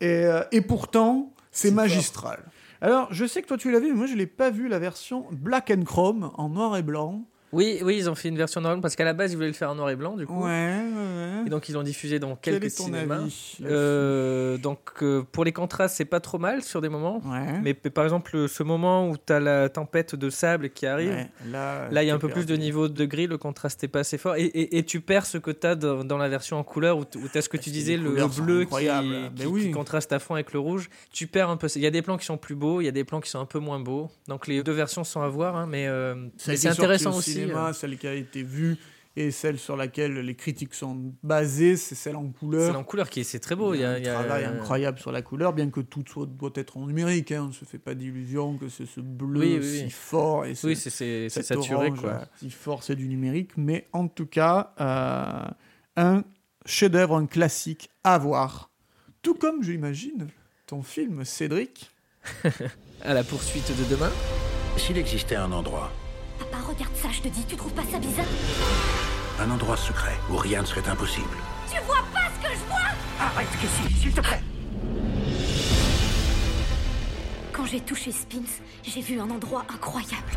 Et, 0.01 0.07
euh, 0.27 0.43
et 0.53 0.61
pourtant, 0.61 1.33
c'est 1.51 1.69
C'est 1.69 1.75
magistral. 1.75 2.45
Alors, 2.81 3.09
je 3.13 3.25
sais 3.27 3.43
que 3.43 3.49
toi 3.49 3.57
tu 3.57 3.73
l'as 3.73 3.81
vu, 3.81 3.87
mais 3.89 3.97
moi 3.97 4.07
je 4.07 4.15
l'ai 4.15 4.27
pas 4.29 4.51
vu 4.51 4.69
la 4.69 4.79
version 4.79 5.27
black 5.33 5.73
and 5.77 5.83
chrome 5.85 6.31
en 6.35 6.49
noir 6.51 6.77
et 6.77 6.83
blanc. 6.83 7.25
Oui, 7.53 7.79
oui, 7.83 7.97
ils 7.97 8.11
ont 8.11 8.15
fait 8.15 8.29
une 8.29 8.37
version 8.37 8.61
noire, 8.61 8.79
parce 8.81 8.95
qu'à 8.97 9.05
la 9.05 9.15
base, 9.15 9.33
ils 9.33 9.37
voulaient 9.37 9.47
le 9.49 9.53
faire 9.55 9.71
en 9.71 9.75
noir 9.75 9.89
et 9.91 9.97
blanc, 9.97 10.17
du 10.17 10.27
coup. 10.27 10.43
Ouais, 10.45 10.49
ouais. 10.49 11.47
Et 11.47 11.51
donc, 11.51 11.69
ils 11.69 11.73
l'ont 11.73 11.83
diffusé 11.83 12.19
dans 12.19 12.37
Quel 12.37 12.61
quelques 12.61 12.73
est 12.73 12.77
ton 12.77 12.85
cinémas. 12.85 13.17
avis 13.23 13.57
Euh, 13.65 14.59
donc, 14.59 14.81
euh, 15.03 15.23
pour 15.33 15.45
les 15.45 15.53
contrastes, 15.53 15.97
c'est 15.97 16.05
pas 16.05 16.21
trop 16.21 16.39
mal 16.39 16.63
sur 16.63 16.81
des 16.81 16.89
moments. 16.89 17.23
Ouais. 17.25 17.59
Mais 17.63 17.75
par 17.75 18.05
exemple, 18.05 18.49
ce 18.49 18.63
moment 18.63 19.09
où 19.09 19.17
tu 19.17 19.33
as 19.33 19.41
la 19.41 19.69
tempête 19.69 20.15
de 20.15 20.29
sable 20.31 20.71
qui 20.71 20.87
arrive, 20.87 21.09
Ouais, 21.11 21.29
Là, 21.51 21.89
Là, 21.91 22.03
il 22.03 22.07
y 22.07 22.11
a 22.11 22.15
un 22.15 22.19
peu 22.19 22.29
plus 22.29 22.45
de 22.47 22.55
niveau 22.57 22.89
de 22.89 23.05
gris, 23.07 23.27
le 23.27 23.39
contraste 23.39 23.83
n'est 23.83 23.89
pas 23.89 24.01
assez 24.01 24.19
fort. 24.19 24.37
Et, 24.37 24.45
et- 24.45 24.79
et 24.79 24.83
tu 24.85 25.01
perds 25.01 25.25
ce 25.27 25.39
que 25.39 25.51
tu 25.51 25.67
as 25.67 25.75
dans, 25.75 26.05
dans 26.05 26.19
la 26.19 26.29
version 26.29 26.59
en 26.59 26.65
couleur, 26.65 26.99
où 26.99 27.05
tu 27.05 27.19
as 27.35 27.41
ce 27.43 27.49
que 27.49 27.57
Parce 27.57 27.65
tu 27.65 27.71
disais, 27.71 27.97
le 27.97 28.11
bleu 28.41 28.65
qui, 28.65 28.77
qui- 28.77 29.47
oui. 29.47 29.63
qui 29.63 29.71
contraste 29.71 30.13
à 30.13 30.19
fond 30.19 30.35
avec 30.35 30.53
le 30.53 30.59
rouge. 30.59 30.91
Tu 31.13 31.27
perds 31.27 31.49
un 31.51 31.57
peu. 31.57 31.69
Il 31.77 31.83
y 31.83 31.87
a 31.87 31.91
des 31.91 32.03
plans 32.03 32.19
qui 32.19 32.27
sont 32.27 32.37
plus 32.37 32.55
beaux, 32.55 32.81
il 32.81 32.85
y 32.85 32.89
a 32.89 32.93
des 32.93 33.05
plans 33.05 33.21
qui 33.21 33.31
sont 33.31 33.41
un 33.41 33.47
peu 33.47 33.59
moins 33.59 33.81
beaux. 33.81 34.11
Donc 34.27 34.47
les 34.47 34.63
deux 34.63 34.73
versions 34.73 35.05
sont 35.05 35.23
à 35.23 35.29
voir, 35.29 35.57
hein, 35.57 35.67
mais, 35.69 35.87
euh, 35.87 36.15
mais 36.47 36.57
c'est 36.57 36.69
intéressant 36.69 37.13
au 37.13 37.19
aussi. 37.19 37.38
Cinéma, 37.43 37.69
euh, 37.69 37.73
celle 37.73 37.97
qui 37.99 38.07
a 38.07 38.15
été 38.15 38.43
vue 38.43 38.77
et 39.17 39.33
celle 39.33 39.59
sur 39.59 39.77
laquelle 39.77 40.15
les 40.21 40.35
critiques 40.37 40.75
sont 40.75 41.13
basées, 41.25 41.77
c'est 41.77 41.97
celle 41.97 42.15
en 42.15 42.29
couleur. 42.29 42.71
C'est 42.71 42.77
en 42.79 42.85
couleur 42.85 43.11
qui 43.11 43.21
est 43.21 43.25
c'est 43.25 43.41
très 43.41 43.57
beau. 43.57 43.75
Il 43.75 43.81
y 43.81 43.85
a 43.85 43.91
un 43.91 43.97
il 43.99 44.05
y 44.05 44.09
a- 44.09 44.15
travail 44.15 44.45
incroyable 44.45 44.99
sur 45.01 45.11
la 45.11 45.23
couleur, 45.23 45.53
bien 45.53 45.71
que 45.71 45.81
tout 45.81 46.05
soit, 46.07 46.27
doit 46.27 46.53
être 46.55 46.77
en 46.77 46.87
numérique. 46.87 47.33
Hein. 47.33 47.43
On 47.45 47.49
ne 47.49 47.53
se 47.53 47.65
fait 47.65 47.79
pas 47.79 47.95
d'illusion 47.97 48.57
que 48.59 48.69
c'est 48.69 48.87
ce 48.87 49.01
bleu 49.01 49.41
Oui, 49.41 49.59
oui, 49.61 49.79
si 49.79 49.85
oui. 49.85 49.91
fort 49.91 50.45
et 50.45 50.51
Oui, 50.51 50.55
ce- 50.57 50.75
c'est- 50.75 50.91
c'est 50.91 51.29
c'est 51.31 51.43
cet 51.43 51.59
saturé. 51.59 51.87
orange, 51.89 52.01
Quoi. 52.01 52.11
euh, 52.11 52.25
si 52.39 52.51
fort, 52.51 52.85
c'est 52.85 52.95
du 52.95 53.09
numérique. 53.09 53.51
Mais 53.57 53.89
en 53.93 54.07
tout 54.07 54.27
cas, 54.27 54.73
euh, 54.81 55.51
un 55.97 56.23
chef-d'œuvre, 56.65 57.17
un 57.17 57.27
classique 57.27 57.91
à 58.05 58.19
voir. 58.19 58.71
Tout 59.23 59.35
comme, 59.35 59.65
j'imagine, 59.65 60.29
ton 60.67 60.83
film 60.83 61.25
Cédric. 61.25 61.91
À 63.03 63.15
la 63.15 63.25
poursuite 63.25 63.69
de 63.79 63.85
demain. 63.95 64.11
S'il 64.77 64.97
existait 64.99 65.37
un 65.37 65.51
endroit, 65.53 65.91
Papa, 66.39 66.59
regarde 66.67 66.95
ça, 66.95 67.09
je 67.11 67.21
te 67.21 67.29
dis, 67.29 67.45
tu 67.45 67.57
trouves 67.57 67.73
pas 67.73 67.83
ça 67.91 67.99
bizarre 67.99 68.25
un 69.41 69.51
endroit 69.51 69.77
secret 69.77 70.17
où 70.31 70.37
rien 70.37 70.63
ne 70.63 70.67
serait 70.67 70.89
impossible. 70.89 71.37
Tu 71.71 71.81
vois 71.87 72.03
pas 72.13 72.29
ce 72.35 72.49
que 72.49 72.53
je 72.53 72.65
vois 72.67 72.77
Arrête, 73.21 73.49
Cassie, 73.61 73.95
s'il 74.01 74.13
te 74.13 74.21
plaît. 74.21 74.41
Quand 77.53 77.65
j'ai 77.67 77.81
touché 77.81 78.11
Spins, 78.11 78.63
j'ai 78.83 79.01
vu 79.01 79.21
un 79.21 79.31
endroit 79.31 79.65
incroyable. 79.73 80.33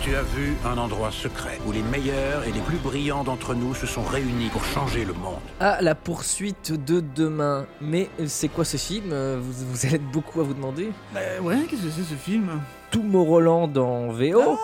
Tu 0.00 0.14
as 0.14 0.22
vu 0.22 0.54
un 0.64 0.78
endroit 0.78 1.10
secret 1.10 1.58
où 1.66 1.72
les 1.72 1.82
meilleurs 1.82 2.44
et 2.44 2.52
les 2.52 2.60
plus 2.60 2.76
brillants 2.78 3.24
d'entre 3.24 3.54
nous 3.54 3.74
se 3.74 3.86
sont 3.86 4.02
réunis 4.02 4.48
pour 4.48 4.64
changer 4.64 5.04
le 5.04 5.12
monde. 5.12 5.40
À 5.60 5.82
la 5.82 5.94
poursuite 5.94 6.72
de 6.72 7.00
demain. 7.00 7.66
Mais 7.80 8.08
euh, 8.20 8.24
c'est 8.26 8.48
quoi 8.48 8.64
ce 8.64 8.76
film? 8.76 9.10
Euh, 9.12 9.38
vous, 9.40 9.52
vous 9.52 9.86
allez 9.86 9.96
être 9.96 10.10
beaucoup 10.10 10.40
à 10.40 10.44
vous 10.44 10.54
demander. 10.54 10.90
Bah 11.12 11.20
ouais, 11.42 11.56
qu'est-ce 11.68 11.82
que 11.82 11.90
c'est 11.90 12.14
ce 12.14 12.14
film? 12.14 12.60
Tomorrowland 12.90 13.76
en 13.76 14.08
VO. 14.08 14.58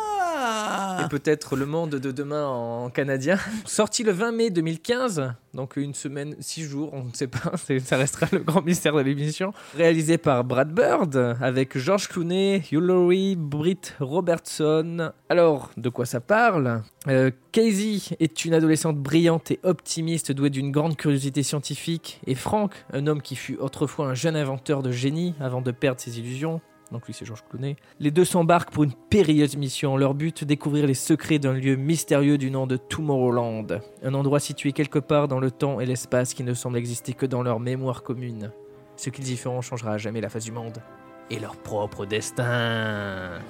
Ah 0.46 1.04
et 1.04 1.08
peut-être 1.08 1.56
Le 1.56 1.66
Monde 1.66 1.90
de 1.90 2.10
demain 2.10 2.46
en 2.46 2.90
canadien. 2.90 3.38
Sorti 3.64 4.02
le 4.02 4.12
20 4.12 4.32
mai 4.32 4.50
2015, 4.50 5.32
donc 5.54 5.76
une 5.76 5.94
semaine, 5.94 6.36
six 6.40 6.62
jours, 6.62 6.90
on 6.92 7.04
ne 7.04 7.12
sait 7.12 7.26
pas, 7.26 7.52
ça 7.84 7.96
restera 7.96 8.26
le 8.32 8.40
grand 8.40 8.62
mystère 8.62 8.94
de 8.94 9.00
l'émission. 9.00 9.52
Réalisé 9.76 10.18
par 10.18 10.44
Brad 10.44 10.72
Bird, 10.72 11.36
avec 11.40 11.78
George 11.78 12.08
Clooney, 12.08 12.62
Hugh 12.70 12.80
Laurie, 12.80 13.36
Britt 13.36 13.94
Robertson. 14.00 15.12
Alors, 15.28 15.70
de 15.76 15.88
quoi 15.88 16.06
ça 16.06 16.20
parle? 16.20 16.82
Euh, 17.08 17.30
Casey 17.52 18.16
est 18.20 18.44
une 18.44 18.54
adolescente 18.54 18.98
brillante 18.98 19.50
et 19.50 19.60
optimiste, 19.62 20.32
douée 20.32 20.50
d'une 20.50 20.70
grande 20.70 20.96
curiosité 20.96 21.42
scientifique, 21.42 22.20
et 22.26 22.34
Frank, 22.34 22.72
un 22.92 23.06
homme 23.06 23.22
qui 23.22 23.36
fut 23.36 23.56
autrefois 23.56 24.08
un 24.08 24.14
jeune 24.14 24.36
inventeur 24.36 24.82
de 24.82 24.90
génie 24.90 25.34
avant 25.40 25.60
de 25.60 25.70
perdre 25.70 26.00
ses 26.00 26.18
illusions, 26.18 26.60
donc 26.94 27.06
lui 27.06 27.12
c'est 27.12 27.24
Georges 27.24 27.44
Clooney. 27.50 27.76
Les 27.98 28.10
deux 28.10 28.24
s'embarquent 28.24 28.70
pour 28.70 28.84
une 28.84 28.94
périlleuse 29.10 29.56
mission. 29.56 29.96
Leur 29.96 30.14
but, 30.14 30.44
découvrir 30.44 30.86
les 30.86 30.94
secrets 30.94 31.38
d'un 31.38 31.52
lieu 31.52 31.74
mystérieux 31.74 32.38
du 32.38 32.50
nom 32.50 32.66
de 32.66 32.76
Tomorrowland. 32.76 33.80
Un 34.02 34.14
endroit 34.14 34.40
situé 34.40 34.72
quelque 34.72 35.00
part 35.00 35.28
dans 35.28 35.40
le 35.40 35.50
temps 35.50 35.80
et 35.80 35.86
l'espace 35.86 36.34
qui 36.34 36.44
ne 36.44 36.54
semble 36.54 36.78
exister 36.78 37.12
que 37.12 37.26
dans 37.26 37.42
leur 37.42 37.58
mémoire 37.58 38.02
commune. 38.02 38.52
Ce 38.96 39.10
qu'ils 39.10 39.30
y 39.30 39.36
feront 39.36 39.60
changera 39.60 39.94
à 39.94 39.98
jamais 39.98 40.20
la 40.20 40.28
face 40.28 40.44
du 40.44 40.52
monde 40.52 40.78
et 41.30 41.40
leur 41.40 41.56
propre 41.56 42.06
destin. 42.06 43.40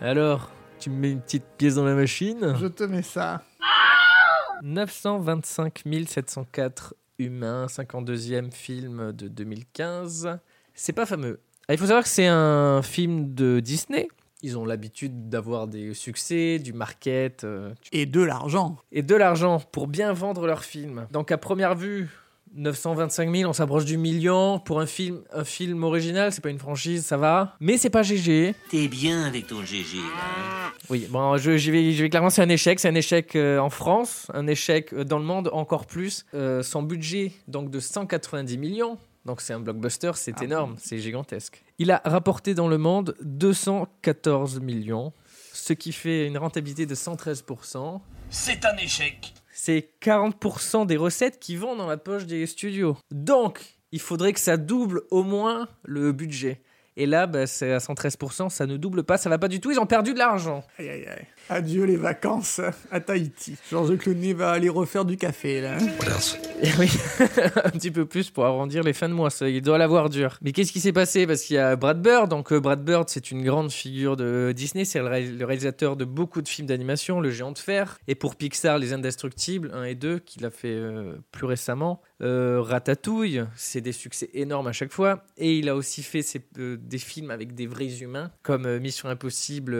Alors, 0.00 0.50
tu 0.80 0.90
me 0.90 0.96
mets 0.96 1.12
une 1.12 1.20
petite 1.20 1.46
pièce 1.56 1.76
dans 1.76 1.84
la 1.84 1.94
machine? 1.94 2.56
Je 2.60 2.66
te 2.66 2.82
mets 2.82 3.02
ça. 3.02 3.42
925 4.62 5.82
704 6.06 6.94
humains, 7.20 7.66
52e 7.66 8.50
film 8.50 9.12
de 9.12 9.28
2015. 9.28 10.38
C'est 10.74 10.92
pas 10.92 11.06
fameux. 11.06 11.40
Ah, 11.68 11.74
Il 11.74 11.78
faut 11.78 11.86
savoir 11.86 12.02
que 12.04 12.08
c'est 12.10 12.26
un 12.26 12.82
film 12.82 13.34
de 13.34 13.60
Disney. 13.60 14.08
Ils 14.42 14.58
ont 14.58 14.66
l'habitude 14.66 15.30
d'avoir 15.30 15.66
des 15.66 15.94
succès, 15.94 16.58
du 16.58 16.74
market 16.74 17.44
euh, 17.44 17.72
Et 17.92 18.04
de 18.04 18.20
l'argent. 18.20 18.76
et 18.92 19.02
de 19.02 19.14
l'argent 19.14 19.60
pour 19.72 19.86
bien 19.86 20.12
vendre 20.12 20.46
leurs 20.46 20.64
films. 20.64 21.06
Donc 21.12 21.32
à 21.32 21.38
première 21.38 21.74
vue, 21.74 22.10
925 22.54 23.34
000, 23.34 23.48
on 23.50 23.54
s'approche 23.54 23.86
du 23.86 23.96
million 23.96 24.58
pour 24.60 24.80
un 24.80 24.86
film, 24.86 25.22
un 25.32 25.44
film 25.44 25.82
original. 25.82 26.30
C'est 26.30 26.42
pas 26.42 26.50
une 26.50 26.58
franchise, 26.58 27.04
ça 27.06 27.16
va. 27.16 27.56
Mais 27.58 27.78
c'est 27.78 27.88
pas 27.90 28.02
GG. 28.02 28.54
T'es 28.70 28.86
bien 28.88 29.24
avec 29.24 29.46
ton 29.46 29.62
GG, 29.64 29.96
là. 29.96 30.72
Oui, 30.90 31.08
bon, 31.10 31.38
je, 31.38 31.56
je 31.56 31.72
vais, 31.72 31.92
je 31.92 32.02
vais 32.02 32.10
clairement, 32.10 32.28
c'est 32.30 32.42
un 32.42 32.48
échec. 32.50 32.78
C'est 32.78 32.88
un 32.88 32.94
échec 32.94 33.34
euh, 33.36 33.58
en 33.58 33.70
France, 33.70 34.30
un 34.34 34.46
échec 34.46 34.92
euh, 34.92 35.04
dans 35.04 35.18
le 35.18 35.24
monde 35.24 35.48
encore 35.54 35.86
plus. 35.86 36.26
Euh, 36.34 36.62
son 36.62 36.82
budget, 36.82 37.32
donc 37.48 37.70
de 37.70 37.80
190 37.80 38.58
millions. 38.58 38.98
Donc 39.24 39.40
c'est 39.40 39.54
un 39.54 39.60
blockbuster, 39.60 40.12
c'est 40.14 40.34
Ah 40.38 40.44
énorme, 40.44 40.76
c'est 40.78 40.98
gigantesque. 40.98 41.64
Il 41.78 41.90
a 41.90 42.02
rapporté 42.04 42.54
dans 42.54 42.68
le 42.68 42.76
monde 42.78 43.16
214 43.22 44.60
millions, 44.60 45.12
ce 45.52 45.72
qui 45.72 45.92
fait 45.92 46.26
une 46.26 46.36
rentabilité 46.36 46.84
de 46.84 46.94
113%. 46.94 48.00
C'est 48.28 48.64
un 48.66 48.76
échec. 48.76 49.32
C'est 49.52 49.90
40% 50.02 50.86
des 50.86 50.96
recettes 50.96 51.38
qui 51.38 51.56
vont 51.56 51.76
dans 51.76 51.86
la 51.86 51.96
poche 51.96 52.26
des 52.26 52.46
studios. 52.46 52.96
Donc, 53.10 53.78
il 53.92 54.00
faudrait 54.00 54.32
que 54.32 54.40
ça 54.40 54.56
double 54.56 55.02
au 55.10 55.22
moins 55.22 55.68
le 55.84 56.12
budget. 56.12 56.60
Et 56.96 57.06
là, 57.06 57.26
bah, 57.26 57.46
c'est 57.48 57.72
à 57.72 57.78
113%, 57.78 58.50
ça 58.50 58.66
ne 58.66 58.76
double 58.76 59.02
pas, 59.02 59.16
ça 59.18 59.28
va 59.28 59.36
pas 59.38 59.48
du 59.48 59.60
tout, 59.60 59.70
ils 59.72 59.80
ont 59.80 59.86
perdu 59.86 60.14
de 60.14 60.18
l'argent. 60.18 60.62
Aïe, 60.78 60.88
aïe, 60.88 61.06
aïe. 61.08 61.26
Adieu 61.50 61.84
les 61.84 61.96
vacances 61.96 62.60
à 62.90 63.00
Tahiti. 63.00 63.56
Georges 63.70 63.98
Clooney 63.98 64.32
va 64.32 64.52
aller 64.52 64.68
refaire 64.68 65.04
du 65.04 65.16
café, 65.16 65.60
là. 65.60 65.76
Et 66.62 66.68
oui, 66.78 66.88
un 67.64 67.70
petit 67.70 67.90
peu 67.90 68.06
plus 68.06 68.30
pour 68.30 68.44
arrondir 68.46 68.82
les 68.84 68.92
fins 68.92 69.08
de 69.08 69.14
mois, 69.14 69.30
ça, 69.30 69.48
il 69.48 69.60
doit 69.60 69.76
l'avoir 69.76 70.08
dur. 70.08 70.38
Mais 70.40 70.52
qu'est-ce 70.52 70.72
qui 70.72 70.80
s'est 70.80 70.92
passé? 70.92 71.26
Parce 71.26 71.42
qu'il 71.42 71.56
y 71.56 71.58
a 71.58 71.74
Brad 71.76 72.00
Bird, 72.00 72.30
donc 72.30 72.52
euh, 72.52 72.60
Brad 72.60 72.82
Bird 72.84 73.08
c'est 73.08 73.30
une 73.30 73.42
grande 73.44 73.70
figure 73.72 74.16
de 74.16 74.52
Disney, 74.54 74.84
c'est 74.84 75.00
le, 75.00 75.06
ré- 75.06 75.26
le 75.26 75.44
réalisateur 75.44 75.96
de 75.96 76.04
beaucoup 76.04 76.42
de 76.42 76.48
films 76.48 76.68
d'animation, 76.68 77.20
Le 77.20 77.30
Géant 77.30 77.52
de 77.52 77.58
Fer, 77.58 77.98
et 78.08 78.14
pour 78.14 78.36
Pixar 78.36 78.78
Les 78.78 78.92
Indestructibles 78.92 79.70
1 79.74 79.84
et 79.84 79.94
2, 79.96 80.20
qu'il 80.20 80.46
a 80.46 80.50
fait 80.50 80.68
euh, 80.68 81.16
plus 81.32 81.46
récemment. 81.46 82.00
Euh, 82.24 82.60
Ratatouille, 82.62 83.44
c'est 83.54 83.80
des 83.82 83.92
succès 83.92 84.30
énormes 84.32 84.66
à 84.66 84.72
chaque 84.72 84.92
fois, 84.92 85.24
et 85.36 85.58
il 85.58 85.68
a 85.68 85.76
aussi 85.76 86.02
fait 86.02 86.22
ses- 86.22 86.40
euh, 86.58 86.76
des 86.80 86.98
films 86.98 87.30
avec 87.30 87.54
des 87.54 87.66
vrais 87.66 88.00
humains, 88.00 88.30
comme 88.42 88.64
euh, 88.66 88.80
Mission 88.80 89.08
Impossible, 89.10 89.76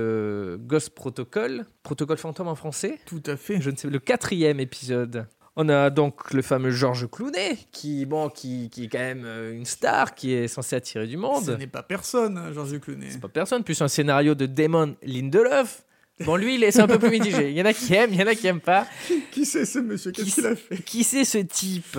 Ghost 0.59 0.91
Protocol, 0.91 1.65
Protocole 1.83 2.19
fantôme 2.19 2.49
en 2.49 2.55
français, 2.55 2.99
Tout 3.07 3.23
à 3.27 3.37
fait. 3.37 3.61
je 3.61 3.71
ne 3.71 3.77
sais 3.77 3.89
le 3.89 3.99
quatrième 3.99 4.61
épisode. 4.61 5.27
On 5.57 5.69
a 5.69 5.89
donc 5.89 6.33
le 6.35 6.43
fameux 6.43 6.71
Georges 6.71 7.09
Clooney, 7.09 7.57
qui, 7.71 8.05
bon, 8.07 8.29
qui, 8.29 8.69
qui 8.71 8.85
est 8.85 8.89
quand 8.89 8.99
même 8.99 9.25
une 9.53 9.65
star, 9.65 10.15
qui 10.17 10.33
est 10.33 10.49
censé 10.49 10.75
attirer 10.75 11.07
du 11.07 11.13
Ce 11.13 11.19
monde. 11.19 11.57
n'est 11.59 11.69
pas 11.69 11.85
personne, 11.85 12.37
hein, 12.37 12.53
Georges 12.53 12.81
Clooney. 12.81 13.07
C'est 13.11 13.21
pas 13.21 13.29
personne, 13.29 13.63
plus 13.63 13.81
un 13.81 13.87
scénario 13.89 14.35
de 14.35 14.47
Damon 14.47 14.97
Lindelof. 15.03 15.85
Bon, 16.25 16.37
lui, 16.37 16.55
il 16.55 16.63
est 16.63 16.71
c'est 16.71 16.81
un 16.81 16.87
peu 16.87 16.99
plus 16.99 17.11
mitigé. 17.11 17.51
Il 17.51 17.57
y 17.57 17.61
en 17.63 17.65
a 17.65 17.73
qui 17.73 17.93
aiment, 17.93 18.13
il 18.13 18.21
y 18.21 18.23
en 18.23 18.27
a 18.27 18.35
qui 18.37 18.47
aiment 18.47 18.61
pas. 18.61 18.87
Qui 19.33 19.45
c'est 19.45 19.65
ce 19.65 19.81
monsieur? 19.81 20.13
Qu'est-ce 20.13 20.27
Qui 20.27 20.33
qu'il 20.35 20.47
a 20.47 20.55
fait? 20.55 20.77
Qui 20.85 21.03
c'est 21.05 21.25
ce 21.25 21.39
type? 21.39 21.99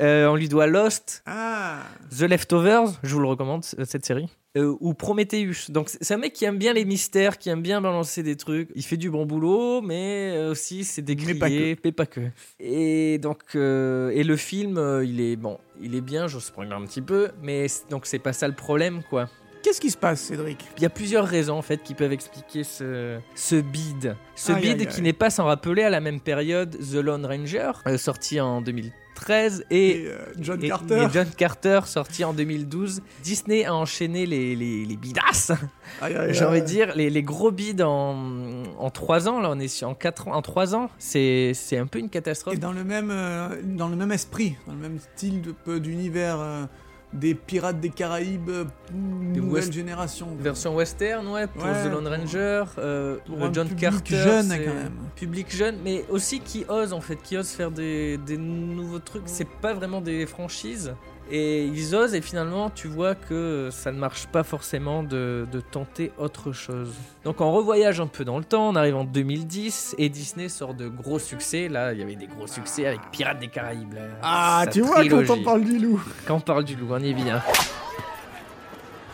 Euh, 0.00 0.26
On 0.26 0.34
lui 0.34 0.48
doit 0.48 0.66
Lost, 0.66 1.22
Ah 1.26 1.82
The 2.10 2.22
Leftovers, 2.22 2.98
je 3.04 3.14
vous 3.14 3.20
le 3.20 3.28
recommande, 3.28 3.64
cette 3.64 4.04
série. 4.04 4.28
Euh, 4.56 4.76
ou 4.80 4.92
Prometheus. 4.92 5.70
Donc 5.70 5.88
c'est 5.88 6.12
un 6.12 6.18
mec 6.18 6.32
qui 6.34 6.44
aime 6.44 6.58
bien 6.58 6.72
les 6.74 6.84
mystères, 6.84 7.38
qui 7.38 7.48
aime 7.48 7.62
bien 7.62 7.80
balancer 7.80 8.22
des 8.22 8.36
trucs. 8.36 8.68
Il 8.74 8.82
fait 8.84 8.98
du 8.98 9.10
bon 9.10 9.24
boulot, 9.26 9.80
mais 9.80 10.32
euh, 10.34 10.50
aussi 10.50 10.84
c'est 10.84 11.00
décrié, 11.00 11.34
pas 11.36 11.48
que. 11.48 11.76
mais 11.84 11.92
pas 11.92 12.06
que. 12.06 12.20
Et 12.60 13.18
donc 13.18 13.38
euh, 13.54 14.10
et 14.10 14.24
le 14.24 14.36
film, 14.36 15.00
il 15.04 15.20
est 15.20 15.36
bon, 15.36 15.58
il 15.80 15.94
est 15.94 16.02
bien. 16.02 16.26
Je 16.26 16.38
spoil 16.38 16.70
un 16.72 16.84
petit 16.84 17.00
peu, 17.00 17.30
mais 17.42 17.66
donc 17.90 18.04
c'est 18.06 18.18
pas 18.18 18.32
ça 18.34 18.46
le 18.48 18.54
problème 18.54 19.02
quoi. 19.08 19.30
Qu'est-ce 19.62 19.80
qui 19.80 19.90
se 19.90 19.96
passe, 19.96 20.20
Cédric? 20.20 20.58
Il 20.76 20.82
y 20.82 20.86
a 20.86 20.90
plusieurs 20.90 21.26
raisons 21.26 21.56
en 21.56 21.62
fait 21.62 21.82
qui 21.82 21.94
peuvent 21.94 22.12
expliquer 22.12 22.64
ce, 22.64 23.18
ce 23.34 23.56
bide. 23.56 24.16
Ce 24.34 24.52
Aïe, 24.52 24.60
bide 24.62 24.80
aïe, 24.80 24.86
qui 24.88 24.96
aïe. 24.96 25.02
n'est 25.02 25.12
pas 25.12 25.30
sans 25.30 25.44
rappeler 25.44 25.82
à 25.84 25.90
la 25.90 26.00
même 26.00 26.20
période 26.20 26.76
The 26.78 26.94
Lone 26.96 27.24
Ranger, 27.26 27.70
euh, 27.86 27.96
sorti 27.98 28.40
en 28.40 28.60
2013, 28.60 29.64
et, 29.70 29.90
Et, 29.90 30.06
euh, 30.08 30.18
John 30.40 30.62
et- 30.64 30.68
John 31.12 31.28
Carter, 31.36 31.80
sorti 31.86 32.24
en 32.24 32.32
2012. 32.32 33.02
Disney 33.22 33.64
a 33.64 33.74
enchaîné 33.74 34.26
les, 34.26 34.56
les, 34.56 34.84
les 34.84 34.96
bidasses, 34.96 35.52
Aïe, 36.00 36.14
aïe, 36.16 36.34
j'ai 36.34 36.44
envie 36.44 36.60
de 36.62 36.66
dire, 36.66 36.92
les, 36.96 37.08
les 37.10 37.22
gros 37.22 37.50
bides 37.52 37.82
en, 37.82 38.64
en 38.78 38.90
3 38.90 39.28
ans. 39.28 39.40
Là, 39.40 39.50
on 39.52 39.60
est 39.60 39.68
sur, 39.68 39.88
en 39.88 39.94
4 39.94 40.26
ans, 40.28 40.32
en 40.34 40.42
3 40.42 40.74
ans. 40.74 40.90
C'est 40.98 41.52
c'est 41.54 41.76
un 41.78 41.86
peu 41.86 41.98
une 42.00 42.08
catastrophe. 42.10 42.54
Et 42.54 42.58
dans 42.58 42.72
le 42.72 42.82
même, 42.82 43.10
euh, 43.12 43.48
dans 43.62 43.88
le 43.88 43.94
même 43.96 44.10
esprit, 44.10 44.56
dans 44.66 44.72
le 44.72 44.78
même 44.80 44.98
style 45.14 45.40
de- 45.42 45.78
d'univers 45.78 46.40
euh, 46.40 46.64
des 47.12 47.34
Pirates 47.34 47.78
des 47.80 47.90
Caraïbes, 47.90 48.48
euh, 48.48 48.64
nouvelle 48.92 49.52
West- 49.52 49.72
génération. 49.72 50.28
Version 50.38 50.74
western, 50.74 51.26
ouais, 51.28 51.46
pour 51.46 51.62
Ouais, 51.64 51.84
The 51.84 51.90
Lone 51.92 52.04
pour- 52.04 52.12
Ranger, 52.12 52.64
euh, 52.78 53.16
pour 53.26 53.36
le 53.36 53.42
un 53.44 53.52
John 53.52 53.68
public 53.68 53.80
Carter. 53.82 54.16
jeune, 54.16 54.48
quand 54.48 54.74
même. 54.74 54.92
Public 55.16 55.54
jeune, 55.54 55.76
mais 55.84 56.04
aussi 56.08 56.40
qui 56.40 56.64
ose 56.68 56.92
en 56.92 57.00
fait, 57.00 57.16
qui 57.22 57.36
ose 57.36 57.48
faire 57.50 57.70
des, 57.70 58.18
des 58.18 58.36
nouveaux 58.38 58.98
trucs. 58.98 59.22
C'est 59.26 59.48
pas 59.48 59.74
vraiment 59.74 60.00
des 60.00 60.24
franchises. 60.26 60.94
Et 61.30 61.64
ils 61.64 61.94
osent, 61.94 62.14
et 62.14 62.20
finalement, 62.20 62.68
tu 62.68 62.88
vois 62.88 63.14
que 63.14 63.68
ça 63.70 63.90
ne 63.90 63.98
marche 63.98 64.26
pas 64.26 64.42
forcément 64.42 65.02
de, 65.02 65.46
de 65.50 65.60
tenter 65.60 66.12
autre 66.18 66.52
chose. 66.52 66.92
Donc, 67.24 67.40
on 67.40 67.50
revoyage 67.52 68.00
un 68.00 68.06
peu 68.06 68.24
dans 68.24 68.38
le 68.38 68.44
temps, 68.44 68.68
on 68.68 68.76
arrive 68.76 68.96
en 68.96 69.04
2010, 69.04 69.94
et 69.98 70.08
Disney 70.10 70.48
sort 70.50 70.74
de 70.74 70.88
gros 70.88 71.18
succès. 71.18 71.68
Là, 71.68 71.92
il 71.94 72.00
y 72.00 72.02
avait 72.02 72.16
des 72.16 72.26
gros 72.26 72.46
succès 72.46 72.86
avec 72.86 73.00
Pirates 73.12 73.38
des 73.38 73.48
Caraïbes. 73.48 73.94
là. 73.94 74.02
Ah, 74.22 74.64
tu 74.70 74.82
vois, 74.82 75.06
quand 75.08 75.30
on 75.30 75.42
parle 75.42 75.64
du 75.64 75.78
loup. 75.78 76.02
Quand 76.26 76.36
on 76.36 76.40
parle 76.40 76.64
du 76.64 76.74
loup, 76.76 76.88
on 76.90 76.98
y 76.98 77.14
vient. 77.14 77.42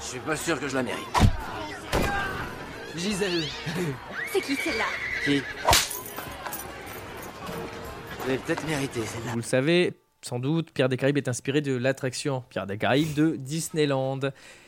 Je 0.01 0.07
suis 0.07 0.21
pas 0.21 0.37
sûr 0.37 0.59
que 0.59 0.67
je 0.67 0.75
la 0.75 0.83
mérite. 0.83 1.07
Gisèle. 2.97 3.45
C'est 4.33 4.41
qui 4.41 4.57
celle-là? 4.57 4.85
Qui? 5.25 5.39
Vous 8.19 8.27
l'avez 8.27 8.39
peut-être 8.39 8.67
mérité, 8.67 9.01
celle-là. 9.05 9.31
Vous 9.31 9.37
le 9.37 9.43
savez, 9.43 9.93
sans 10.21 10.39
doute, 10.41 10.73
Pierre 10.73 10.89
des 10.89 10.97
Caraïbes 10.97 11.17
est 11.19 11.29
inspiré 11.29 11.61
de 11.61 11.77
l'attraction 11.77 12.43
Pierre 12.51 12.67
des 12.67 12.77
Caraïbes 12.77 13.15
de 13.15 13.37
Disneyland. 13.37 14.19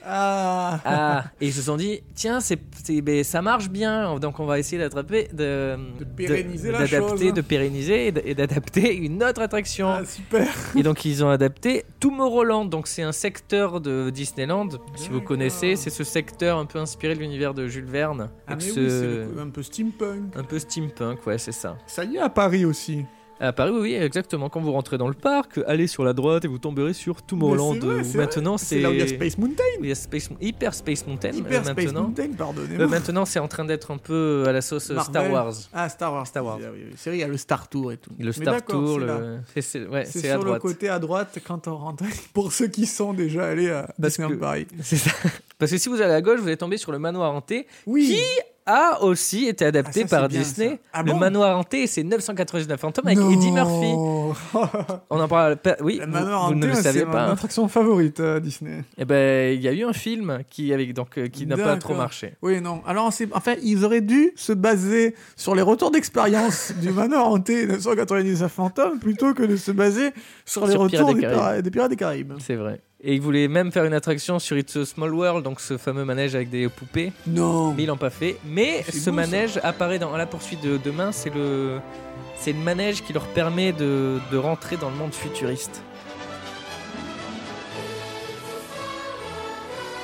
Ah, 0.05 0.81
Ah, 0.85 1.25
et 1.41 1.47
ils 1.49 1.53
se 1.53 1.63
sont 1.63 1.77
dit, 1.77 2.01
tiens, 2.15 2.41
c'est, 2.41 2.59
ben, 3.03 3.23
ça 3.25 3.43
marche 3.43 3.69
bien, 3.69 4.19
donc 4.19 4.39
on 4.41 4.47
va 4.47 4.59
essayer 4.59 4.79
d'attraper, 4.81 5.29
de, 5.33 5.77
De 5.99 6.05
pérenniser 6.05 6.71
la 6.73 6.79
d'adapter, 6.87 7.25
chose. 7.27 7.35
de 7.35 7.41
pérenniser 7.41 8.07
et 8.25 8.35
d'adapter 8.35 8.95
une 8.97 9.23
autre 9.23 9.43
attraction. 9.43 9.89
Ah, 9.91 10.05
super. 10.05 10.47
Et 10.77 10.83
donc 10.83 11.05
ils 11.05 11.23
ont 11.25 11.29
adapté 11.31 11.85
Tomorrowland, 11.99 12.67
donc 12.67 12.87
c'est 12.87 13.03
un 13.03 13.13
secteur 13.13 13.81
de 13.81 14.11
Disneyland. 14.11 14.69
Si 14.97 15.09
vous 15.09 15.21
connaissez, 15.21 15.77
c'est 15.77 15.91
ce 15.91 16.05
secteur 16.05 16.59
un 16.59 16.67
peu 16.67 16.79
inspiré 16.79 17.15
de 17.15 17.21
l'univers 17.21 17.55
de 17.55 17.67
Jules 17.67 17.85
Verne. 17.87 18.31
Ah, 18.47 18.53
avec 18.53 18.65
mais 18.67 18.71
ce- 18.73 18.81
oui, 18.81 19.31
c'est 19.35 19.41
un 19.41 19.51
peu 19.51 19.63
steampunk. 19.63 20.37
un 20.37 20.45
peu 20.45 20.59
steampunk, 20.59 21.27
ouais, 21.27 21.39
c'est 21.39 21.53
ça. 21.53 21.77
Ça 21.87 22.05
y 22.05 22.17
est, 22.17 22.21
à 22.21 22.29
Paris 22.31 22.65
aussi. 22.65 23.05
À 23.43 23.53
Paris, 23.55 23.71
oui, 23.73 23.81
oui, 23.81 23.95
exactement. 23.95 24.51
Quand 24.51 24.61
vous 24.61 24.73
rentrez 24.73 24.99
dans 24.99 25.09
le 25.09 25.15
parc, 25.15 25.59
allez 25.67 25.87
sur 25.87 26.05
la 26.05 26.13
droite 26.13 26.45
et 26.45 26.49
vous 26.49 26.59
tomberez 26.59 26.93
sur 26.93 27.23
Tomorrowland. 27.23 27.77
Vrai, 27.79 28.05
c'est 28.05 28.19
maintenant, 28.19 28.59
C'est 28.59 28.81
là 28.81 28.91
où 28.91 28.93
il 28.93 28.99
y 28.99 29.03
a 29.03 29.07
Space 29.09 29.39
Mountain. 29.39 29.63
il 29.81 29.89
y 29.89 29.93
a 29.93 29.95
Space- 29.95 30.29
Hyper 30.43 30.75
Space 30.75 31.07
Mountain 31.07 31.31
Hyper 31.31 31.61
euh, 31.61 31.65
Space 31.65 31.85
maintenant. 31.87 32.03
Mountain, 32.03 32.25
Euh, 32.25 32.37
pardonnez-moi. 32.37 32.87
maintenant, 32.87 33.25
c'est 33.25 33.39
en 33.39 33.49
train 33.49 33.65
d'être 33.65 33.91
un 33.91 33.97
peu 33.97 34.45
à 34.47 34.53
la 34.53 34.61
sauce 34.61 34.91
euh, 34.91 34.99
Star. 35.01 35.31
Wars. 35.33 35.55
Ah, 35.73 35.89
Star 35.89 36.13
Wars. 36.13 36.27
Star 36.27 36.45
Wars. 36.45 36.59
Ah 36.63 36.69
oui, 36.73 36.81
oui. 36.89 36.93
C'est 36.97 37.09
vrai, 37.11 37.17
il 37.17 37.21
y 37.21 37.25
a 37.25 37.29
le 37.29 37.39
Star 37.39 37.67
Tour 37.69 37.93
et 37.93 37.97
tout. 37.97 38.11
Le 38.19 38.31
Star 38.31 38.63
Tour, 38.63 38.99
le... 38.99 39.39
c'est, 39.59 39.87
ouais, 39.87 40.01
à 40.03 40.05
sur 40.05 40.45
le 40.45 40.59
côté 40.59 40.91
à 40.91 40.99
droite 40.99 41.39
quand 41.47 41.67
on 41.67 41.77
rentre. 41.77 42.05
Pour 42.35 42.53
ceux 42.53 42.67
qui 42.69 42.85
sont 42.85 43.15
déjà 43.15 43.47
allés 43.47 43.71
à 43.71 43.87
Parce 44.01 44.15
Disneyland 44.15 44.35
que- 44.35 44.41
Paris. 44.41 44.67
C'est 44.83 44.97
ça. 44.97 45.13
Parce 45.59 45.73
que 45.73 45.79
si 45.79 45.89
vous 45.89 46.01
allez 46.03 46.13
à 46.13 46.21
gauche, 46.21 46.41
vous 46.41 46.47
allez 46.47 46.57
tomber 46.59 46.77
sur 46.77 46.93
le 46.93 46.99
manoir 46.99 47.33
hanté, 47.35 47.67
Oui. 47.87 48.07
qui 48.17 48.50
a 48.73 49.03
aussi 49.03 49.47
été 49.47 49.65
adapté 49.65 50.03
Ah, 50.05 50.09
ça, 50.09 50.21
par 50.21 50.31
c'est 50.31 50.39
Disney. 50.39 50.81
Ah 50.93 51.03
le 51.03 51.15
manoir 51.15 51.59
hanté, 51.59 51.87
c'est 51.87 52.03
999 52.03 52.79
fantômes 52.81 53.07
avec 53.07 53.19
Non. 53.19 53.31
Eddie 53.31 53.51
Murphy. 53.53 53.93
On 55.11 55.21
en 55.21 55.29
parle. 55.29 55.57
pas- 55.57 55.77
Oui, 55.81 55.99
Le 56.01 56.07
vous, 56.07 56.13
manoir 56.13 56.49
vous 56.49 56.55
ne 56.55 56.67
le 56.67 56.75
saviez 56.75 57.01
c'est 57.01 57.07
pas. 57.07 57.13
mon 57.27 57.31
hein. 57.31 57.33
attraction 57.33 57.69
favorite 57.69 58.21
à 58.21 58.41
Disney. 58.41 58.85
Eh 58.99 59.05
ben, 59.05 59.55
il 59.55 59.61
y 59.63 59.69
a 59.69 59.73
eu 59.73 59.85
un 59.85 59.93
film 59.93 60.41
qui 60.49 60.73
avec 60.73 60.93
donc 60.95 61.19
euh, 61.19 61.29
qui 61.29 61.47
n'a 61.47 61.57
pas 61.57 61.77
trop 61.77 61.95
marché. 61.95 62.35
Oui, 62.43 62.61
non. 62.61 62.83
Alors, 62.87 63.13
c'est... 63.13 63.29
en 63.35 63.41
fait, 63.41 63.59
ils 63.63 63.85
auraient 63.85 64.01
dû 64.01 64.33
se 64.37 64.53
baser 64.53 65.15
sur 65.37 65.55
les 65.55 65.63
retours 65.63 65.91
d'expérience 65.91 66.73
du 66.81 66.91
manoir 66.93 67.27
hanté 67.29 67.67
999 67.67 68.51
fantômes 68.53 68.99
plutôt 68.99 69.35
que 69.35 69.43
de 69.43 69.57
se 69.57 69.73
baser 69.73 70.11
sur 70.45 70.65
les 70.67 70.73
Sur 70.73 70.81
retours 70.83 71.15
des 71.15 71.71
Pirates 71.71 71.91
des 71.91 71.97
Caraïbes. 71.97 72.33
C'est 72.39 72.57
vrai. 72.57 72.81
Et 73.03 73.15
ils 73.15 73.21
voulaient 73.21 73.49
même 73.49 73.73
faire 73.73 73.85
une 73.87 73.95
attraction 73.95 74.39
sur 74.39 74.59
It's 74.59 74.77
a 74.77 74.85
Small 74.85 75.15
World, 75.15 75.43
donc 75.43 75.59
ce 75.61 75.79
fameux 75.79 76.05
manège 76.05 76.35
avec 76.35 76.51
des 76.51 76.69
poupées. 76.69 77.13
Non. 77.27 77.73
Mais 77.73 77.85
ils 77.85 77.87
l'ont 77.87 77.97
pas 77.97 78.11
fait. 78.11 78.37
Mais 78.45 78.83
ce 78.83 78.93
beau, 78.93 79.05
ça. 79.05 79.13
manège 79.13 79.59
apparaît 79.63 79.99
dans 79.99 80.15
la 80.17 80.27
poursuite 80.27 80.63
de 80.63 80.77
demain. 80.77 81.11
C'est 81.11 81.35
le, 81.35 81.81
c'est 82.39 82.53
le 82.53 82.59
manège 82.59 83.03
qui 83.03 83.15
leur 83.15 83.27
permet 83.29 83.73
de, 83.73 84.19
de 84.31 84.37
rentrer 84.37 84.77
dans 84.77 84.91
le 84.91 84.97
monde 84.97 85.15
futuriste. 85.15 85.83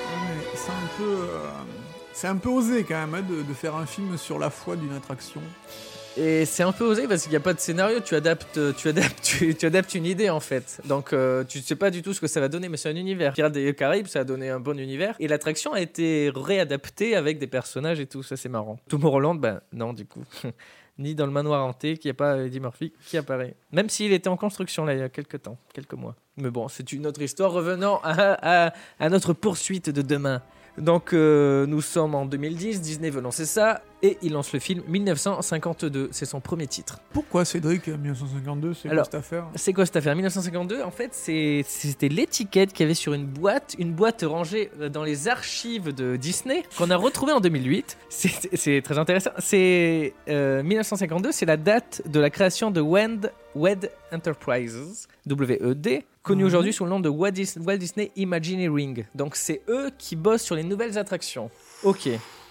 Ouais, 0.09 0.47
c'est 0.55 0.71
un 0.71 0.89
peu... 0.97 1.05
euh, 1.05 1.49
C'est 2.15 2.29
un 2.29 2.37
peu 2.37 2.49
osé 2.49 2.83
quand 2.85 2.95
même 2.95 3.15
hein, 3.15 3.23
de, 3.29 3.43
de 3.43 3.53
faire 3.55 3.75
un 3.77 3.85
film 3.85 4.17
sur 4.17 4.39
la 4.39 4.49
foi 4.49 4.75
d'une 4.75 4.95
attraction. 4.97 5.43
Et 6.19 6.47
c'est 6.47 6.63
un 6.63 6.73
peu 6.73 6.85
osé 6.85 7.07
parce 7.07 7.23
qu'il 7.23 7.31
n'y 7.31 7.37
a 7.37 7.41
pas 7.41 7.53
de 7.53 7.61
scénario. 7.61 8.01
Tu 8.01 8.15
adaptes, 8.15 8.59
tu 8.77 8.89
adaptes, 8.89 9.23
tu, 9.23 9.67
adaptes 9.67 9.95
une 9.95 10.07
idée 10.07 10.31
en 10.31 10.41
fait. 10.41 10.81
Donc 10.87 11.13
euh, 11.13 11.45
tu 11.45 11.61
sais 11.61 11.77
pas 11.77 11.91
du 11.91 12.03
tout 12.03 12.15
ce 12.15 12.21
que 12.21 12.27
ça 12.27 12.41
va 12.41 12.49
donner, 12.49 12.71
mais 12.71 12.79
c'est 12.79 12.89
un 12.89 12.97
univers. 12.97 13.35
Pirates 13.35 13.53
des 13.53 13.75
Caraïbes, 13.75 14.07
ça 14.07 14.21
a 14.21 14.25
donné 14.25 14.49
un 14.49 14.59
bon 14.59 14.79
univers. 14.79 15.15
Et 15.21 15.29
l'attraction 15.29 15.75
a 15.75 15.81
été 15.81 16.33
réadaptée 16.35 17.17
avec 17.17 17.39
des 17.39 17.47
personnages 17.47 18.01
et 18.01 18.07
tout. 18.07 18.23
Ça 18.23 18.37
c'est 18.37 18.49
marrant. 18.49 18.79
Tomorrowland, 18.89 19.35
ben 19.35 19.61
non 19.73 19.93
du 19.93 20.07
coup. 20.07 20.25
Ni 20.99 21.15
dans 21.15 21.27
le 21.27 21.33
manoir 21.33 21.63
hanté, 21.63 21.99
qu'il 21.99 22.09
n'y 22.09 22.13
a 22.13 22.15
pas 22.15 22.39
Eddie 22.39 22.61
Murphy 22.61 22.95
qui 23.07 23.19
apparaît. 23.19 23.55
Même 23.71 23.91
s'il 23.91 24.15
était 24.15 24.29
en 24.29 24.39
construction 24.39 24.87
là 24.87 24.95
il 24.95 25.01
y 25.01 25.03
a 25.03 25.11
quelques 25.11 25.43
temps, 25.43 25.59
quelques 25.75 25.93
mois. 25.93 26.15
Mais 26.39 26.49
bon, 26.49 26.69
c'est 26.69 26.91
une 26.93 27.07
autre 27.07 27.21
histoire. 27.21 27.53
Revenons 27.53 28.01
à 28.03 28.73
notre 29.11 29.35
poursuite 29.35 29.91
de 29.91 30.01
demain. 30.01 30.41
Donc 30.79 31.13
euh, 31.13 31.67
nous 31.67 31.81
sommes 31.81 32.15
en 32.15 32.27
2010, 32.27 32.81
Disney 32.81 33.11
veut 33.11 33.21
lancer 33.21 33.47
ça 33.47 33.83
et 34.03 34.19
il 34.23 34.33
lance 34.33 34.53
le 34.53 34.59
film 34.59 34.83
1952, 34.89 36.11
c'est 36.13 36.27
son 36.27 36.41
premier 36.41 36.67
titre. 36.67 37.01
Pourquoi 37.13 37.45
Cédric 37.45 37.89
1952 37.89 38.75
C'est 38.75 38.89
quoi 38.89 39.05
cette 39.05 39.15
affaire? 39.15 39.47
C'est 39.55 39.73
quoi 39.73 39.87
cette 39.87 39.97
affaire? 39.97 40.15
1952 40.15 40.83
En 40.83 40.91
fait, 40.91 41.15
c'était 41.15 42.09
l'étiquette 42.09 42.73
qu'il 42.73 42.85
y 42.85 42.87
avait 42.87 42.95
sur 42.95 43.15
une 43.15 43.27
boîte, 43.27 43.75
une 43.79 43.93
boîte 43.93 44.23
rangée 44.27 44.71
euh, 44.81 44.89
dans 44.89 45.03
les 45.03 45.29
archives 45.29 45.95
de 45.95 46.17
Disney 46.17 46.63
qu'on 46.77 46.91
a 46.91 46.97
retrouvée 46.97 47.33
en 47.33 47.41
2008. 47.41 47.97
C'est 48.09 48.55
c'est 48.55 48.83
très 48.83 48.99
intéressant. 48.99 49.31
C'est 49.39 50.13
euh, 50.29 50.63
1952, 50.63 51.33
c'est 51.33 51.47
la 51.47 51.57
date 51.57 52.03
de 52.07 52.21
la 52.21 52.31
création 52.31 52.71
de 52.71 52.81
Wend, 52.81 53.33
WED 53.57 53.91
Enterprises, 54.13 55.09
WED, 55.27 56.03
connu 56.23 56.43
Mhm. 56.43 56.47
aujourd'hui 56.47 56.73
sous 56.73 56.85
le 56.85 56.91
nom 56.91 57.01
de 57.01 57.09
Walt 57.09 57.31
Dis- 57.33 57.55
Walt 57.59 57.79
Disney 57.79 58.11
Imagineering. 58.17 59.05
Donc 59.15 59.37
c'est 59.37 59.63
eux 59.69 59.91
qui 59.99 60.17
bossent 60.17 60.43
sur 60.43 60.55
les 60.57 60.65
nouvelles 60.65 60.99
attractions. 60.99 61.51
Ok. 61.83 62.09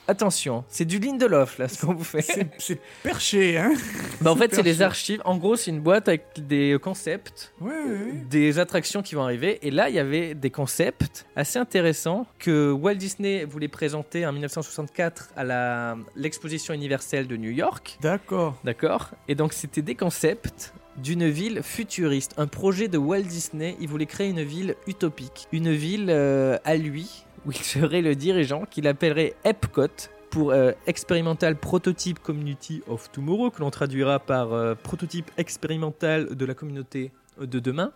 Attention, 0.07 0.63
c'est 0.69 0.85
du 0.85 0.99
Lindelof 0.99 1.57
là 1.57 1.67
ce 1.67 1.83
qu'on 1.83 1.95
vous 1.95 2.03
fait. 2.03 2.21
C'est- 2.59 2.79
perché, 3.01 3.57
hein 3.57 3.73
Bah, 4.21 4.31
en 4.31 4.35
fait, 4.35 4.53
c'est 4.53 4.61
les 4.61 4.83
archives. 4.83 5.19
En 5.25 5.35
gros, 5.35 5.55
c'est 5.55 5.71
une 5.71 5.79
boîte 5.79 6.07
avec 6.07 6.25
des 6.37 6.77
concepts, 6.79 7.51
Ouais, 7.59 7.71
ouais, 7.73 7.89
ouais. 7.89 8.11
des 8.29 8.59
attractions 8.59 9.01
qui 9.01 9.15
vont 9.15 9.23
arriver. 9.23 9.57
Et 9.65 9.71
là, 9.71 9.89
il 9.89 9.95
y 9.95 9.99
avait 9.99 10.35
des 10.35 10.51
concepts 10.51 11.25
assez 11.35 11.57
intéressants 11.57 12.27
que 12.37 12.71
Walt 12.71 12.93
Disney 12.95 13.45
voulait 13.45 13.67
présenter 13.67 14.27
en 14.27 14.31
1964 14.31 15.29
à 15.35 15.43
la- 15.43 15.97
l'exposition 16.15 16.75
universelle 16.75 17.25
de 17.27 17.35
New 17.35 17.49
York. 17.49 17.97
D'accord. 17.99 18.59
D'accord 18.63 19.09
Et 19.27 19.33
donc, 19.33 19.53
c'était 19.53 19.81
des 19.81 19.95
concepts 19.95 20.71
d'une 20.97 21.27
ville 21.27 21.61
futuriste, 21.63 22.33
un 22.37 22.47
projet 22.47 22.87
de 22.87 22.97
Walt 22.97 23.23
Disney. 23.23 23.75
Il 23.79 23.87
voulait 23.87 24.05
créer 24.05 24.29
une 24.29 24.43
ville 24.43 24.75
utopique, 24.87 25.47
une 25.51 25.71
ville 25.71 26.07
euh, 26.09 26.57
à 26.63 26.75
lui, 26.75 27.25
où 27.45 27.51
il 27.51 27.57
serait 27.57 28.01
le 28.01 28.15
dirigeant, 28.15 28.63
qu'il 28.65 28.87
appellerait 28.87 29.33
Epcot 29.43 30.09
pour 30.29 30.51
euh, 30.51 30.71
Experimental 30.87 31.55
Prototype 31.55 32.19
Community 32.19 32.81
of 32.87 33.11
Tomorrow, 33.11 33.51
que 33.51 33.61
l'on 33.61 33.71
traduira 33.71 34.19
par 34.19 34.53
euh, 34.53 34.75
prototype 34.75 35.31
expérimental 35.37 36.35
de 36.35 36.45
la 36.45 36.53
communauté 36.53 37.11
de 37.39 37.59
demain. 37.59 37.91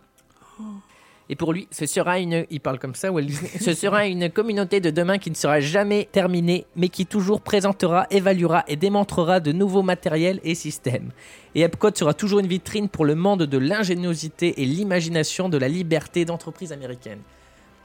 Et 1.30 1.36
pour 1.36 1.52
lui, 1.52 1.68
ce 1.70 1.86
sera 1.86 2.18
une, 2.18 2.44
il 2.50 2.60
parle 2.60 2.80
comme 2.80 2.96
ça, 2.96 3.10
une 4.04 4.30
communauté 4.30 4.80
de 4.80 4.90
demain 4.90 5.18
qui 5.18 5.30
ne 5.30 5.36
sera 5.36 5.60
jamais 5.60 6.08
terminée, 6.10 6.66
mais 6.74 6.88
qui 6.88 7.06
toujours 7.06 7.40
présentera, 7.40 8.08
évaluera 8.10 8.64
et 8.66 8.74
démontrera 8.74 9.38
de 9.38 9.52
nouveaux 9.52 9.84
matériels 9.84 10.40
et 10.42 10.56
systèmes. 10.56 11.12
Et 11.54 11.60
Epcot 11.60 11.94
sera 11.94 12.14
toujours 12.14 12.40
une 12.40 12.48
vitrine 12.48 12.88
pour 12.88 13.04
le 13.04 13.14
monde 13.14 13.44
de 13.44 13.58
l'ingéniosité 13.58 14.60
et 14.60 14.66
l'imagination 14.66 15.48
de 15.48 15.56
la 15.56 15.68
liberté 15.68 16.24
d'entreprise 16.24 16.72
américaine. 16.72 17.20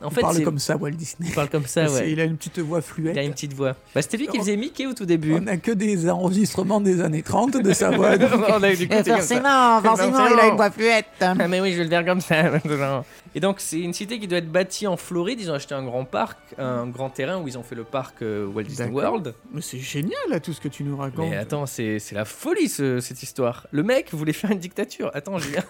En 0.01 0.09
Il 0.09 0.13
fait, 0.15 0.21
parle 0.21 0.43
comme 0.43 0.59
ça, 0.59 0.75
Walt 0.75 0.91
Disney. 0.91 1.29
il 1.29 1.33
parle 1.35 1.49
comme 1.49 1.65
ça, 1.65 1.85
ouais. 1.91 2.11
Il 2.11 2.19
a 2.19 2.25
une 2.25 2.35
petite 2.37 2.59
voix 2.59 2.81
fluette. 2.81 3.15
Il 3.15 3.19
a 3.19 3.23
une 3.23 3.31
petite 3.31 3.53
voix. 3.53 3.75
Bah, 3.93 4.01
c'était 4.01 4.17
lui 4.17 4.27
qui 4.27 4.37
faisait 4.37 4.57
Mickey 4.57 4.85
au 4.85 4.93
tout 4.93 5.05
début. 5.05 5.33
On 5.35 5.39
n'a 5.41 5.57
que 5.57 5.71
des 5.71 6.09
enregistrements 6.09 6.81
des 6.81 6.99
années 7.01 7.23
30 7.23 7.57
de 7.63 7.73
sa 7.73 7.91
voix. 7.91 8.11
On 8.49 8.61
a 8.63 8.75
ça. 8.75 9.03
forcément, 9.15 9.81
forcément, 9.81 10.27
il 10.27 10.39
a 10.39 10.47
une 10.47 10.55
voix 10.55 10.69
fluette. 10.71 11.05
Ah 11.21 11.33
mais 11.47 11.61
oui, 11.61 11.71
je 11.71 11.77
vais 11.77 11.83
le 11.85 11.89
faire 11.89 12.05
comme 12.05 12.21
ça 12.21 12.43
maintenant. 12.51 13.05
Et 13.33 13.39
donc 13.41 13.57
c'est 13.59 13.79
une 13.79 13.93
cité 13.93 14.17
qui 14.19 14.27
doit 14.27 14.37
être 14.37 14.51
bâtie 14.51 14.87
en 14.87 14.95
Floride. 14.97 15.39
Ils 15.41 15.51
ont 15.51 15.55
acheté 15.55 15.75
un 15.75 15.83
grand 15.83 16.05
parc, 16.05 16.37
un 16.57 16.87
grand 16.87 17.09
terrain 17.09 17.37
où 17.41 17.47
ils 17.47 17.57
ont 17.57 17.63
fait 17.63 17.75
le 17.75 17.83
parc 17.83 18.21
euh, 18.21 18.45
Walt 18.47 18.63
Disney. 18.63 18.89
World. 18.91 19.33
Mais 19.53 19.61
c'est 19.61 19.79
génial, 19.79 20.13
là, 20.29 20.39
tout 20.39 20.53
ce 20.53 20.61
que 20.61 20.69
tu 20.69 20.83
nous 20.83 20.95
racontes. 20.95 21.29
Mais 21.29 21.35
attends, 21.37 21.65
c'est 21.65 21.99
c'est 21.99 22.15
la 22.15 22.23
folie 22.25 22.69
ce- 22.69 22.99
cette 23.01 23.21
histoire. 23.23 23.67
Le 23.71 23.83
mec 23.83 24.13
voulait 24.13 24.31
faire 24.33 24.51
une 24.51 24.59
dictature. 24.59 25.11
Attends, 25.13 25.37
Julien, 25.37 25.63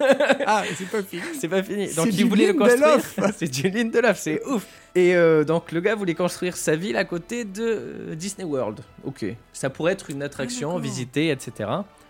Ah, 0.46 0.64
c'est 0.78 0.88
pas 0.90 1.02
fini. 1.02 1.22
c'est 1.40 1.48
pas 1.48 1.64
fini. 1.64 1.92
Donc 1.96 2.08
il 2.12 2.26
voulait 2.26 2.48
le 2.48 2.54
construire. 2.54 3.00
c'est 3.36 3.48
du 3.52 3.68
Lindelof, 3.70 4.15
c'est 4.16 4.44
ouf. 4.46 4.66
Et 4.96 5.16
euh, 5.16 5.44
donc 5.44 5.72
le 5.72 5.82
gars 5.82 5.96
voulait 5.96 6.16
construire 6.16 6.56
sa 6.56 6.76
ville 6.76 6.98
à 6.98 7.04
côté 7.04 7.44
de 7.44 7.64
euh, 7.64 8.16
Disney 8.16 8.46
World. 8.46 8.82
Ok, 9.04 9.26
ça 9.54 9.70
pourrait 9.70 9.94
être 9.94 10.10
une 10.10 10.24
attraction, 10.24 10.70
d'accord. 10.70 10.82
visiter, 10.82 11.30
etc. 11.30 11.70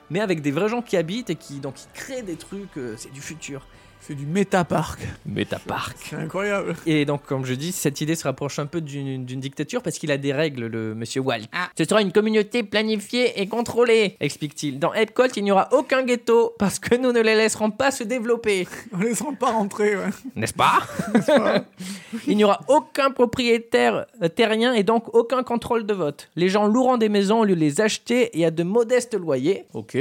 Mais 0.10 0.20
avec 0.20 0.42
des 0.42 0.52
vrais 0.52 0.70
gens 0.70 0.82
qui 0.82 0.98
habitent 0.98 1.32
et 1.32 1.36
qui 1.36 1.60
donc 1.60 1.76
qui 1.76 1.88
créent 1.94 2.22
des 2.22 2.36
trucs. 2.36 2.78
euh, 2.78 2.96
c'est 2.98 3.12
du 3.12 3.22
futur. 3.22 3.68
C'est 4.08 4.14
du 4.14 4.28
méta-parc. 4.28 5.00
Metapark. 5.26 5.98
C'est 5.98 6.16
incroyable. 6.16 6.76
Et 6.86 7.06
donc, 7.06 7.24
comme 7.26 7.44
je 7.44 7.56
dis, 7.56 7.72
cette 7.72 8.02
idée 8.02 8.14
se 8.14 8.26
rapproche 8.26 8.60
un 8.60 8.68
peu 8.68 8.80
d'une 8.80 9.26
dictature 9.26 9.82
parce 9.82 9.98
qu'il 9.98 10.12
a 10.12 10.18
des 10.18 10.32
règles, 10.32 10.68
le 10.68 10.94
monsieur 10.94 11.22
Walt. 11.22 11.46
Ce 11.76 11.86
sera 11.86 12.04
une 12.04 12.12
communauté 12.12 12.62
planifiée 12.62 13.42
et 13.42 13.48
contrôlée, 13.48 14.16
explique-t-il. 14.20 14.78
Dans 14.78 14.94
Epcot, 14.94 15.30
il 15.36 15.44
n'y 15.44 15.52
aura 15.52 15.70
aucun 15.72 16.04
ghetto 16.04 16.54
parce 16.60 16.78
que 16.78 16.94
nous 16.94 17.14
ne 17.14 17.20
les 17.20 17.34
laisserons 17.34 17.72
pas 17.72 17.90
se 17.90 18.04
développer. 18.04 18.68
On 18.94 19.00
les 19.00 19.16
sent 19.16 19.26
pas 19.40 19.50
rentrer, 19.50 19.96
ouais. 19.96 20.10
N'est-ce 20.36 20.54
pas? 20.54 20.84
Il 22.28 22.38
n'y 22.38 22.44
aura 22.44 22.60
aucun 22.68 23.10
propriétaire 23.10 24.06
euh, 24.22 24.28
terrien 24.28 24.74
et 24.74 24.84
donc 24.84 25.16
aucun 25.16 25.42
contrôle 25.42 25.88
de 25.88 25.96
vote. 25.96 26.30
Les 26.36 26.50
gens 26.50 26.68
loueront 26.68 26.98
des 26.98 27.10
maisons 27.10 27.40
au 27.40 27.44
lieu 27.44 27.56
de 27.56 27.60
les 27.60 27.82
acheter 27.82 28.38
et 28.40 28.46
à 28.46 28.52
de 28.52 28.62
modestes 28.62 29.16
loyers. 29.16 29.66
Ok. 29.74 29.98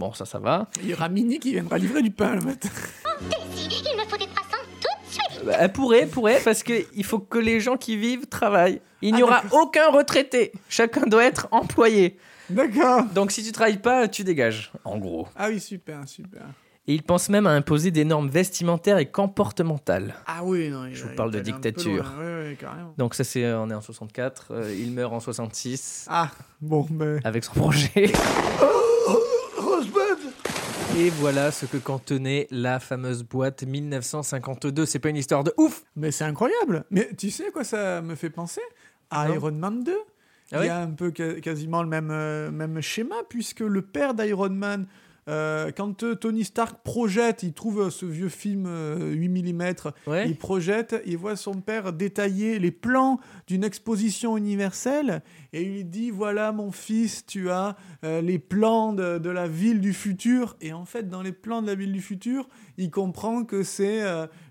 Bon, 0.00 0.14
ça, 0.14 0.24
ça 0.24 0.38
va. 0.38 0.66
Il 0.82 0.88
y 0.88 0.94
aura 0.94 1.10
Mini 1.10 1.38
qui 1.38 1.52
viendra 1.52 1.76
livrer 1.76 2.00
du 2.00 2.10
pain 2.10 2.34
le 2.34 2.40
matin. 2.40 2.70
Il 3.20 3.98
me 3.98 4.08
faut 4.08 4.16
des 4.16 4.24
croissants 4.28 4.64
tout 4.80 4.88
de 5.06 5.12
suite. 5.12 5.44
Bah, 5.44 5.56
Elle 5.58 5.72
pourrait, 5.72 6.06
pourrait, 6.06 6.40
parce 6.42 6.62
qu'il 6.62 7.04
faut 7.04 7.18
que 7.18 7.36
les 7.38 7.60
gens 7.60 7.76
qui 7.76 7.98
vivent 7.98 8.26
travaillent. 8.26 8.80
Il 9.02 9.14
n'y 9.14 9.20
Ah, 9.20 9.26
aura 9.26 9.42
aucun 9.52 9.90
retraité. 9.90 10.52
Chacun 10.70 11.02
doit 11.06 11.24
être 11.24 11.48
employé. 11.50 12.16
D'accord. 12.48 13.04
Donc 13.14 13.30
si 13.30 13.42
tu 13.44 13.52
travailles 13.52 13.76
pas, 13.82 14.08
tu 14.08 14.24
dégages, 14.24 14.72
en 14.84 14.96
gros. 14.96 15.28
Ah 15.36 15.48
oui, 15.50 15.60
super, 15.60 16.08
super. 16.08 16.40
Et 16.86 16.94
il 16.94 17.02
pense 17.02 17.28
même 17.28 17.46
à 17.46 17.50
imposer 17.50 17.90
des 17.90 18.06
normes 18.06 18.30
vestimentaires 18.30 18.96
et 18.96 19.06
comportementales. 19.10 20.14
Ah 20.26 20.42
oui, 20.42 20.70
non. 20.70 20.86
il- 20.86 20.94
Je 20.94 21.04
vous 21.04 21.10
il 21.10 21.14
parle 21.14 21.30
de 21.30 21.40
dictature. 21.40 22.04
loin. 22.04 22.54
Carrément. 22.58 22.94
Donc 22.96 23.14
ça 23.14 23.22
c'est, 23.22 23.52
on 23.52 23.68
est 23.68 23.74
en 23.74 23.82
64, 23.82 24.46
euh, 24.52 24.74
il 24.74 24.92
meurt 24.92 25.12
en 25.12 25.20
66 25.20 26.06
Ah, 26.08 26.30
bon, 26.62 26.86
ben. 26.90 27.20
avec 27.22 27.44
son 27.44 27.52
projet. 27.52 28.10
Et 31.00 31.08
voilà 31.08 31.50
ce 31.50 31.64
que 31.64 31.78
contenait 31.78 32.46
la 32.50 32.78
fameuse 32.78 33.22
boîte 33.24 33.62
1952. 33.62 34.84
C'est 34.84 34.98
pas 34.98 35.08
une 35.08 35.16
histoire 35.16 35.42
de 35.44 35.54
ouf 35.56 35.82
Mais 35.96 36.10
c'est 36.10 36.24
incroyable. 36.24 36.84
Mais 36.90 37.08
tu 37.16 37.30
sais 37.30 37.50
quoi 37.50 37.64
ça 37.64 38.02
me 38.02 38.14
fait 38.14 38.28
penser? 38.28 38.60
À 39.08 39.26
Non. 39.26 39.34
Iron 39.36 39.52
Man 39.52 39.82
2. 39.82 39.92
Ah 40.52 40.56
Il 40.56 40.58
oui 40.58 40.66
y 40.66 40.68
a 40.68 40.78
un 40.80 40.90
peu 40.90 41.10
quasiment 41.10 41.82
le 41.82 41.88
même, 41.88 42.10
euh, 42.10 42.50
même 42.50 42.82
schéma, 42.82 43.14
puisque 43.30 43.60
le 43.60 43.80
père 43.80 44.12
d'Iron 44.12 44.50
Man, 44.50 44.88
euh, 45.28 45.70
quand 45.76 46.02
euh, 46.02 46.14
Tony 46.14 46.44
Stark 46.44 46.82
projette, 46.82 47.42
il 47.42 47.52
trouve 47.52 47.82
euh, 47.82 47.90
ce 47.90 48.06
vieux 48.06 48.28
film 48.28 48.64
euh, 48.66 49.12
8 49.12 49.28
mm, 49.52 49.60
Ouais. 50.06 50.28
il 50.28 50.36
projette, 50.36 51.00
il 51.06 51.16
voit 51.16 51.36
son 51.36 51.54
père 51.60 51.92
détailler 51.92 52.58
les 52.58 52.70
plans 52.70 53.20
d'une 53.46 53.62
exposition 53.64 54.36
universelle, 54.36 55.22
et 55.52 55.62
il 55.62 55.72
lui 55.72 55.84
dit, 55.84 56.10
voilà 56.10 56.52
mon 56.52 56.72
fils, 56.72 57.24
tu 57.26 57.50
as 57.50 57.76
les 58.02 58.38
plans 58.38 58.92
de, 58.92 59.18
de 59.18 59.30
la 59.30 59.46
ville 59.46 59.80
du 59.80 59.92
futur, 59.92 60.56
et 60.60 60.72
en 60.72 60.84
fait, 60.84 61.08
dans 61.08 61.22
les 61.22 61.32
plans 61.32 61.60
de 61.62 61.66
la 61.66 61.74
ville 61.74 61.92
du 61.92 62.00
futur, 62.00 62.48
il 62.78 62.90
comprend 62.90 63.44
que 63.44 63.62
c'est 63.62 64.02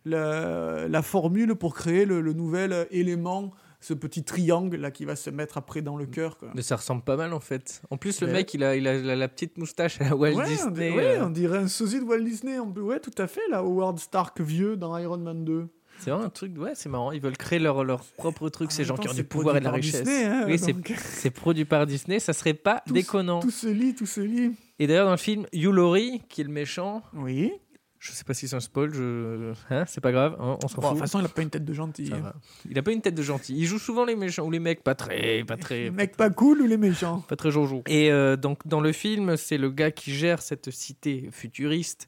la, 0.05 0.88
la 0.88 1.01
formule 1.01 1.55
pour 1.55 1.73
créer 1.73 2.05
le, 2.05 2.21
le 2.21 2.34
nouvel 2.34 2.88
élément, 2.91 3.51
ce 3.81 3.93
petit 3.93 4.23
triangle 4.23 4.75
là 4.77 4.91
qui 4.91 5.05
va 5.05 5.15
se 5.15 5.29
mettre 5.29 5.57
après 5.57 5.81
dans 5.81 5.95
le 5.95 6.05
cœur. 6.05 6.37
quoi. 6.37 6.49
Mais 6.53 6.61
ça 6.61 6.75
ressemble 6.75 7.01
pas 7.03 7.15
mal 7.15 7.33
en 7.33 7.39
fait. 7.39 7.81
En 7.89 7.97
plus 7.97 8.19
le 8.21 8.27
mec 8.27 8.53
il 8.53 8.63
a, 8.63 8.75
il 8.75 8.87
a 8.87 8.97
la, 8.99 9.15
la 9.15 9.27
petite 9.27 9.57
moustache 9.57 10.01
à 10.01 10.05
la 10.09 10.15
Walt 10.15 10.35
Ouais, 10.35 10.45
Disney. 10.47 10.91
ouais, 10.91 11.17
euh, 11.17 11.25
on 11.25 11.29
dirait 11.29 11.59
un 11.59 11.67
sosie 11.67 11.99
de 11.99 12.05
Walt 12.05 12.19
Disney. 12.21 12.59
On 12.59 12.69
ouais, 12.71 12.99
tout 12.99 13.11
à 13.17 13.27
fait, 13.27 13.41
là, 13.49 13.59
Howard 13.59 13.99
Stark 13.99 14.41
vieux 14.41 14.75
dans 14.75 14.97
Iron 14.97 15.17
Man 15.17 15.45
2. 15.45 15.67
C'est 15.99 16.11
vraiment 16.11 16.25
un 16.27 16.29
truc, 16.29 16.57
ouais, 16.57 16.71
c'est 16.75 16.87
marrant. 16.87 17.11
Ils 17.11 17.19
veulent 17.19 17.35
créer 17.35 17.59
leur, 17.59 17.83
leur 17.83 18.03
propre 18.17 18.47
truc, 18.47 18.71
ces 18.71 18.85
gens 18.85 18.95
temps, 18.95 19.01
qui 19.03 19.09
ont 19.09 19.13
du 19.13 19.25
pouvoir 19.25 19.57
et 19.57 19.59
de 19.59 19.65
la 19.65 19.71
richesse. 19.71 20.03
Disney, 20.03 20.23
hein, 20.23 20.45
oui, 20.47 20.57
c'est- 20.57 20.71
donc. 20.71 20.93
c'est 20.97 21.29
produit 21.29 21.65
par 21.65 21.85
Disney, 21.85 22.19
ça 22.19 22.31
serait 22.31 22.53
pas 22.53 22.81
Tout- 22.87 22.93
déconnant. 22.93 23.41
Tout 23.41 23.51
se 23.51 23.67
lit, 23.67 23.93
tout 23.95 24.05
se 24.05 24.21
lit. 24.21 24.51
Et 24.79 24.87
d'ailleurs, 24.87 25.05
dans 25.07 25.11
le 25.11 25.17
film, 25.17 25.45
Hugh 25.51 25.65
Laurie, 25.73 26.21
qui 26.29 26.39
est 26.39 26.45
le 26.45 26.51
méchant, 26.51 27.01
Oui. 27.13 27.51
Je 27.99 28.12
sais 28.13 28.23
pas 28.23 28.33
si 28.33 28.47
c'est 28.47 28.55
un 28.55 28.59
spoil, 28.62 28.93
je... 28.93 29.51
hein, 29.69 29.83
c'est 29.88 29.99
pas 30.01 30.12
grave, 30.13 30.38
hein, 30.39 30.57
on 30.63 30.67
s'en 30.67 30.81
Bon, 30.81 30.81
de 30.81 30.88
fout. 30.88 30.97
toute 30.97 30.99
façon, 31.01 31.19
il 31.19 31.25
a 31.25 31.29
pas 31.29 31.41
une 31.41 31.49
tête 31.49 31.65
de 31.65 31.73
gentil. 31.73 32.12
Hein. 32.13 32.33
Il 32.69 32.79
a 32.79 32.81
pas 32.81 32.91
une 32.91 33.01
tête 33.01 33.15
de 33.15 33.21
gentil. 33.21 33.55
Il 33.57 33.65
joue 33.65 33.77
souvent 33.79 34.05
les 34.05 34.15
méchants 34.15 34.45
ou 34.45 34.51
les 34.51 34.59
mecs 34.59 34.83
pas 34.83 34.95
très, 34.95 35.43
pas 35.43 35.57
très, 35.57 35.83
Les 35.83 35.91
mecs 35.91 36.15
pas 36.15 36.29
cool 36.29 36.62
ou 36.62 36.65
les 36.67 36.77
méchants 36.77 37.19
pas 37.27 37.35
très 37.35 37.51
joujou. 37.51 37.83
Et 37.88 38.12
euh, 38.12 38.38
donc 38.38 38.65
dans 38.67 38.79
le 38.81 38.91
film, 38.93 39.35
c'est 39.38 39.57
le 39.57 39.69
gars 39.69 39.91
qui 39.91 40.13
gère 40.13 40.41
cette 40.41 40.71
cité 40.71 41.29
futuriste 41.31 42.07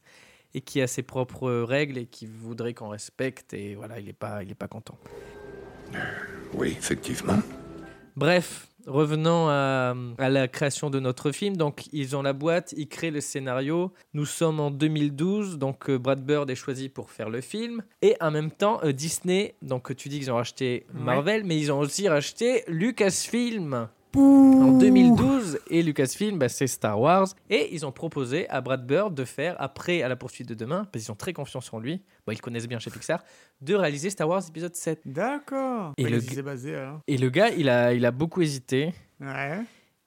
et 0.53 0.61
qui 0.61 0.81
a 0.81 0.87
ses 0.87 1.03
propres 1.03 1.49
règles 1.51 1.97
et 1.97 2.05
qui 2.05 2.25
voudrait 2.25 2.73
qu'on 2.73 2.89
respecte. 2.89 3.53
Et 3.53 3.75
voilà, 3.75 3.99
il 3.99 4.07
est 4.09 4.13
pas, 4.13 4.43
il 4.43 4.51
est 4.51 4.55
pas 4.55 4.67
content. 4.67 4.97
Oui, 6.53 6.69
effectivement. 6.77 7.39
Bref, 8.15 8.67
revenons 8.87 9.47
à, 9.49 9.95
à 10.17 10.29
la 10.29 10.47
création 10.47 10.89
de 10.89 10.99
notre 10.99 11.31
film. 11.31 11.57
Donc, 11.57 11.85
ils 11.91 12.15
ont 12.15 12.21
la 12.21 12.33
boîte, 12.33 12.73
ils 12.77 12.87
créent 12.87 13.11
le 13.11 13.21
scénario. 13.21 13.91
Nous 14.13 14.25
sommes 14.25 14.59
en 14.59 14.71
2012, 14.71 15.57
donc 15.57 15.89
euh, 15.89 15.97
Brad 15.97 16.23
Bird 16.25 16.49
est 16.49 16.55
choisi 16.55 16.89
pour 16.89 17.11
faire 17.11 17.29
le 17.29 17.41
film. 17.41 17.83
Et 18.01 18.15
en 18.21 18.31
même 18.31 18.51
temps, 18.51 18.79
euh, 18.83 18.91
Disney, 18.91 19.55
donc 19.61 19.95
tu 19.95 20.09
dis 20.09 20.19
qu'ils 20.19 20.31
ont 20.31 20.35
racheté 20.35 20.85
Marvel, 20.93 21.43
mais 21.43 21.57
ils 21.57 21.71
ont 21.71 21.79
aussi 21.79 22.07
racheté 22.07 22.63
Lucasfilm. 22.67 23.87
En 24.15 24.77
2012, 24.77 25.59
et 25.69 25.83
Lucasfilm, 25.83 26.37
bah, 26.37 26.49
c'est 26.49 26.67
Star 26.67 26.99
Wars. 26.99 27.27
Et 27.49 27.73
ils 27.73 27.85
ont 27.85 27.91
proposé 27.91 28.47
à 28.49 28.61
Brad 28.61 28.85
Bird 28.85 29.13
de 29.13 29.23
faire, 29.25 29.55
après 29.59 30.01
À 30.01 30.09
la 30.09 30.15
poursuite 30.15 30.47
de 30.49 30.53
demain, 30.53 30.85
parce 30.91 31.03
qu'ils 31.05 31.11
ont 31.11 31.15
très 31.15 31.33
confiance 31.33 31.71
en 31.73 31.79
lui, 31.79 32.01
bon, 32.25 32.33
ils 32.33 32.41
connaissent 32.41 32.67
bien 32.67 32.79
chez 32.79 32.89
Pixar, 32.91 33.23
de 33.61 33.75
réaliser 33.75 34.09
Star 34.09 34.27
Wars 34.27 34.43
épisode 34.47 34.75
7. 34.75 35.01
D'accord. 35.05 35.93
Et 35.97 36.03
le- 36.03 36.41
basé 36.41 36.75
alors 36.75 36.99
Et 37.07 37.17
le 37.17 37.29
gars, 37.29 37.49
il 37.49 37.69
a, 37.69 37.93
il 37.93 38.05
a 38.05 38.11
beaucoup 38.11 38.41
hésité. 38.41 38.93
Ouais. 39.19 39.59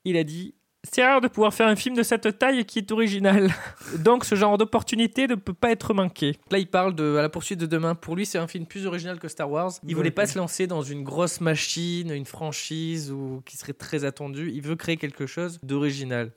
Il 0.05 0.17
a 0.17 0.25
dit 0.25 0.55
C'est 0.91 1.05
rare 1.05 1.21
de 1.21 1.29
pouvoir 1.29 1.53
faire 1.55 1.67
un 1.67 1.77
film 1.77 1.97
de 1.97 2.03
cette 2.03 2.39
taille 2.39 2.65
qui 2.65 2.79
est 2.79 2.93
original. 2.93 3.51
Donc 3.99 4.25
ce 4.25 4.35
genre 4.35 4.59
d'opportunité 4.59 5.27
ne 5.27 5.35
peut 5.35 5.55
pas 5.55 5.71
être 5.71 5.95
manqué. 5.95 6.37
Là, 6.51 6.59
il 6.59 6.67
parle 6.67 6.95
de 6.95 7.17
À 7.17 7.23
la 7.23 7.29
poursuite 7.29 7.59
de 7.59 7.67
demain. 7.67 7.95
Pour 7.95 8.17
lui, 8.17 8.27
c'est 8.27 8.39
un 8.39 8.47
film 8.47 8.67
plus 8.67 8.87
original 8.87 9.19
que 9.19 9.29
Star 9.29 9.51
Wars. 9.51 9.73
Il 9.87 9.97
voulait 9.97 10.11
pas 10.11 10.27
se 10.27 10.39
lancer 10.39 10.67
dans 10.67 10.83
une 10.83 11.03
grosse 11.03 11.41
machine, 11.41 12.11
une 12.13 12.27
franchise 12.27 13.11
ou 13.11 13.43
qui 13.47 13.57
serait 13.57 13.73
très 13.73 14.05
attendue. 14.05 14.51
Il 14.55 14.63
veut 14.63 14.77
créer 14.77 14.97
quelque 14.97 15.27
chose 15.27 15.59
d'original. 15.63 16.31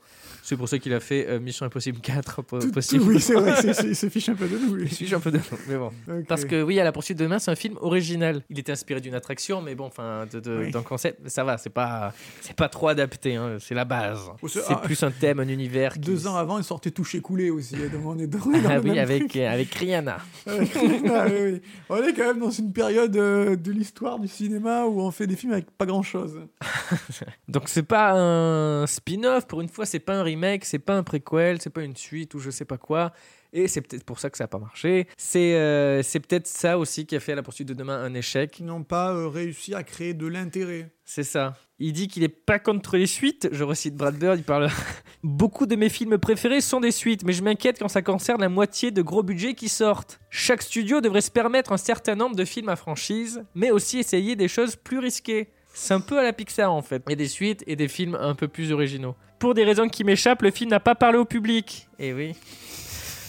C'est 0.44 0.56
pour 0.56 0.70
ça 0.70 0.80
qu'il 0.80 0.94
a 0.94 1.02
fait 1.02 1.28
euh, 1.28 1.40
Mission 1.42 1.66
Impossible 1.66 2.00
4 2.00 2.42
po- 2.42 2.60
Tout- 2.60 2.72
possible. 2.72 3.04
tout- 3.04 3.10
oui, 3.10 3.20
c'est 3.20 3.34
vrai, 3.34 3.54
il 3.84 3.96
se 3.96 4.08
fiche 4.10 4.30
un 4.30 4.36
peu 4.36 4.48
de 4.48 4.58
nous. 4.58 4.76
lui. 4.76 4.88
Je 4.88 4.96
suis 4.96 5.14
un 5.14 5.20
peu 5.20 5.30
de 5.30 5.40
mais 5.68 5.76
bon. 5.76 5.92
Parce 6.28 6.46
que 6.46 6.62
oui, 6.64 6.80
à 6.80 6.86
la 6.86 6.94
poursuite 6.94 7.18
de 7.18 7.24
demain, 7.26 7.38
c'est 7.40 7.52
un 7.52 7.56
film 7.56 7.76
original. 7.82 8.42
Il 8.50 8.58
était 8.58 8.72
inspiré 8.72 9.02
d'une 9.02 9.14
attraction, 9.16 9.62
mais 9.62 9.76
bon, 9.76 9.86
enfin, 9.88 10.26
de, 10.32 10.40
de- 10.40 10.58
Oui. 10.60 10.72
d'un 10.72 10.84
concept, 10.84 11.20
mais 11.22 11.30
ça 11.30 11.44
va, 11.44 11.58
c'est 11.58 11.70
pas, 11.70 12.14
c'est 12.40 12.56
pas 12.56 12.70
trop 12.70 12.88
adapté. 12.88 13.36
hein, 13.36 13.58
c'est 13.60 13.76
la 13.76 13.84
base. 13.86 14.22
C'est- 14.48 14.62
ah, 14.70 14.76
plus 14.84 15.02
un 15.04 15.12
thème, 15.12 15.40
un 15.40 15.48
univers. 15.48 15.94
qui- 15.96 16.00
Deux 16.00 16.28
ans 16.28 16.36
avant, 16.36 16.58
il 16.58 16.64
sortait 16.64 16.92
touché 16.92 17.20
coulé 17.22 17.50
aussi. 17.50 17.76
Donc 17.76 18.06
on 18.06 18.18
est 18.20 18.28
dans, 18.28 18.38
dans 18.40 18.70
Ah 18.70 18.80
oui, 18.80 18.98
avec 19.00 19.36
avec 19.36 19.74
Rihanna. 19.74 20.18
Avec- 20.46 20.76
oui, 20.76 21.02
oui. 21.54 21.62
On 21.90 21.98
est 22.04 22.14
quand 22.14 22.26
même 22.28 22.40
dans 22.40 22.52
une 22.52 22.72
période 22.74 23.16
euh, 23.18 23.56
de 23.56 23.72
l'histoire 23.72 24.20
du 24.20 24.28
cinéma 24.28 24.86
où 24.86 25.02
on 25.02 25.12
fait 25.12 25.28
des 25.28 25.36
films 25.36 25.54
avec 25.54 25.72
pas 25.72 25.86
grand 25.86 26.04
chose. 26.04 26.40
Donc 27.48 27.64
c'est 27.70 27.84
pas 27.84 28.14
un 28.14 28.86
spin-off. 28.88 29.48
Pour 29.48 29.62
une 29.62 29.70
fois, 29.70 29.86
c'est 29.86 30.00
pas 30.00 30.16
un 30.16 30.24
remake, 30.24 30.66
c'est 30.66 30.80
pas 30.80 30.96
un 30.96 31.04
préquel, 31.04 31.62
c'est 31.62 31.70
pas 31.70 31.84
une 31.84 31.96
suite 31.96 32.34
ou 32.36 32.40
je 32.40 32.50
sais 32.50 32.66
pas 32.66 32.78
quoi. 32.78 33.12
Et 33.54 33.68
c'est 33.68 33.82
peut-être 33.82 34.04
pour 34.04 34.20
ça 34.20 34.30
que 34.30 34.38
ça 34.38 34.46
a 34.46 34.48
pas 34.48 34.60
marché. 34.60 35.08
C'est 35.18 35.56
euh, 35.56 36.04
c'est 36.04 36.20
peut-être 36.20 36.48
ça 36.48 36.78
aussi 36.78 37.06
qui 37.06 37.16
a 37.16 37.20
fait 37.20 37.32
à 37.32 37.36
la 37.36 37.44
poursuite 37.44 37.68
de 37.68 37.74
demain 37.74 38.02
un 38.02 38.14
échec. 38.14 38.52
Qui 38.52 38.64
n'ont 38.64 38.84
pas 38.84 39.14
euh, 39.14 39.28
réussi 39.28 39.74
à 39.74 39.84
créer 39.84 40.14
de 40.14 40.28
l'intérêt. 40.28 40.92
C'est 41.06 41.24
ça. 41.24 41.54
Il 41.80 41.94
dit 41.94 42.08
qu'il 42.08 42.24
est 42.24 42.28
pas 42.28 42.60
contre 42.60 42.98
les 42.98 43.08
suites. 43.08 43.48
Je 43.52 43.64
recite 43.64 43.96
Brad 43.96 44.16
Bird, 44.16 44.38
il 44.38 44.44
parle. 44.44 44.70
Beaucoup 45.24 45.66
de 45.66 45.76
mes 45.76 45.90
films 45.90 46.18
préférés 46.18 46.60
sont 46.62 46.80
des 46.80 46.92
suites, 46.92 47.24
mais 47.24 47.34
je 47.34 47.44
m'inquiète 47.44 47.80
quand 47.80 47.88
ça 47.88 48.02
concerne 48.02 48.42
la 48.42 48.50
moitié 48.50 48.92
de 48.92 49.02
gros 49.02 49.24
budgets 49.24 49.54
qui 49.54 49.70
sortent. 49.70 50.20
Chaque 50.30 50.64
studio 50.64 51.00
devrait 51.00 51.22
se 51.22 51.32
permettre 51.32 51.72
un 51.72 51.78
certain 51.78 52.16
nombre 52.16 52.36
de 52.36 52.46
films 52.46 52.70
à 52.70 52.76
franchise, 52.76 53.44
mais 53.56 53.72
aussi 53.72 54.00
essayer 54.00 54.36
des 54.36 54.48
choses 54.48 54.76
plus 54.76 55.00
risquées. 55.00 55.50
C'est 55.74 55.94
un 55.94 56.00
peu 56.00 56.18
à 56.18 56.24
la 56.24 56.34
Pixar 56.34 56.74
en 56.74 56.82
fait. 56.82 57.04
Il 57.08 57.12
y 57.12 57.14
a 57.14 57.16
des 57.18 57.28
suites 57.28 57.64
et 57.68 57.76
des 57.76 57.88
films 57.88 58.18
un 58.20 58.34
peu 58.34 58.48
plus 58.48 58.72
originaux. 58.72 59.16
Pour 59.38 59.54
des 59.54 59.64
raisons 59.64 59.88
qui 59.88 60.04
m'échappent, 60.04 60.42
le 60.42 60.50
film 60.50 60.72
n'a 60.72 60.80
pas 60.80 60.96
parlé 60.96 61.20
au 61.20 61.26
public. 61.26 61.88
Et 62.00 62.14
oui. 62.14 62.34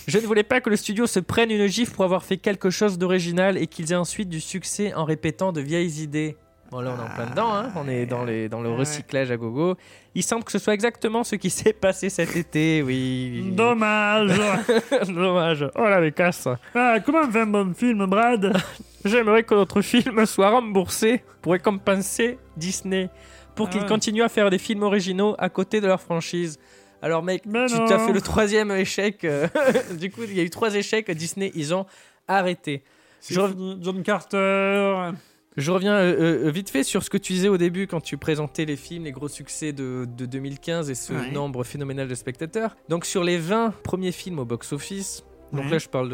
Je 0.09 0.19
ne 0.19 0.27
voulais 0.27 0.43
pas 0.43 0.63
que 0.63 0.71
le 0.71 0.77
studio 0.77 1.07
se 1.07 1.21
prenne 1.21 1.51
une 1.51 1.67
gifle 1.67 1.93
pour 1.95 2.05
avoir 2.05 2.25
fait 2.25 2.39
quelque 2.39 2.71
chose 2.71 2.97
d'original 2.97 3.59
et 3.59 3.67
qu'ils 3.67 3.93
aient 3.93 3.97
ensuite 3.97 4.31
du 4.31 4.41
succès 4.41 4.95
en 4.95 5.05
répétant 5.05 5.53
de 5.53 5.61
vieilles 5.61 6.03
idées. 6.03 6.37
Bon 6.71 6.81
là 6.81 6.95
on 6.97 7.01
est 7.01 7.05
en 7.07 7.15
plein 7.15 7.31
dedans, 7.31 7.55
hein. 7.55 7.71
on 7.77 7.89
est 7.89 8.05
dans, 8.07 8.25
les, 8.25 8.49
dans 8.49 8.61
le 8.63 8.71
recyclage 8.71 9.31
à 9.31 9.37
gogo. 9.37 9.77
Il 10.15 10.23
semble 10.23 10.45
que 10.45 10.53
ce 10.53 10.59
soit 10.59 10.73
exactement 10.75 11.25
ce 11.25 11.37
qui 11.37 11.51
s'est 11.51 11.73
passé 11.75 12.09
cet 12.09 12.37
été, 12.37 12.83
oui. 12.83 13.53
Dommage. 13.55 14.33
Dommage. 15.09 15.67
Oh 15.77 15.85
la 15.85 16.01
bécasse. 16.01 16.49
Ah, 16.75 16.97
comment 17.05 17.21
on 17.27 17.31
fait 17.31 17.41
un 17.41 17.47
bon 17.47 17.75
film, 17.75 18.07
Brad? 18.07 18.55
J'aimerais 19.05 19.43
que 19.45 19.55
notre 19.55 19.81
film 19.83 20.25
soit 20.25 20.51
remboursé 20.51 21.23
pour 21.43 21.53
récompenser 21.53 22.39
Disney, 22.57 23.09
pour 23.55 23.69
Ah 23.69 23.71
qu'ils 23.73 23.83
ouais. 23.83 23.89
continuent 23.89 24.23
à 24.25 24.29
faire 24.29 24.49
des 24.51 24.59
films 24.59 24.83
originaux 24.83 25.35
à 25.39 25.49
côté 25.51 25.81
de 25.83 25.87
leur 25.87 26.01
franchise. 26.01 26.59
Alors 27.03 27.23
mec, 27.23 27.43
Mais 27.47 27.67
tu 27.67 27.75
t'as 27.87 27.99
fait 28.05 28.13
le 28.13 28.21
troisième 28.21 28.71
échec. 28.73 29.25
euh, 29.25 29.47
du 29.99 30.11
coup, 30.11 30.23
il 30.25 30.35
y 30.37 30.41
a 30.41 30.43
eu 30.43 30.51
trois 30.51 30.75
échecs. 30.75 31.11
Disney, 31.11 31.53
ils 31.55 31.75
ont 31.75 31.87
arrêté. 32.27 32.83
Je, 33.29 33.39
rev- 33.41 33.79
John 33.81 34.03
Carter. 34.03 35.11
je 35.57 35.71
reviens 35.73 35.95
euh, 35.95 36.47
euh, 36.47 36.51
vite 36.51 36.71
fait 36.71 36.83
sur 36.85 37.03
ce 37.03 37.11
que 37.11 37.19
tu 37.19 37.33
disais 37.33 37.49
au 37.49 37.57
début 37.57 37.87
quand 37.87 38.01
tu 38.01 38.17
présentais 38.17 38.65
les 38.65 38.77
films, 38.77 39.05
les 39.05 39.13
gros 39.13 39.29
succès 39.29 39.73
de, 39.73 40.07
de 40.17 40.27
2015 40.27 40.91
et 40.91 40.95
ce 40.95 41.13
Ouais. 41.13 41.31
nombre 41.33 41.65
phénoménal 41.65 42.07
de 42.09 42.15
spectateurs. 42.15 42.77
Donc 42.89 43.05
sur 43.07 43.25
les 43.25 43.39
20 43.39 43.75
premiers 43.83 44.13
films 44.13 44.39
au 44.39 44.45
box-office, 44.45 45.25
donc 45.53 45.65
Ouais. 45.65 45.71
là 45.73 45.79
je 45.79 45.89
parle 45.89 46.09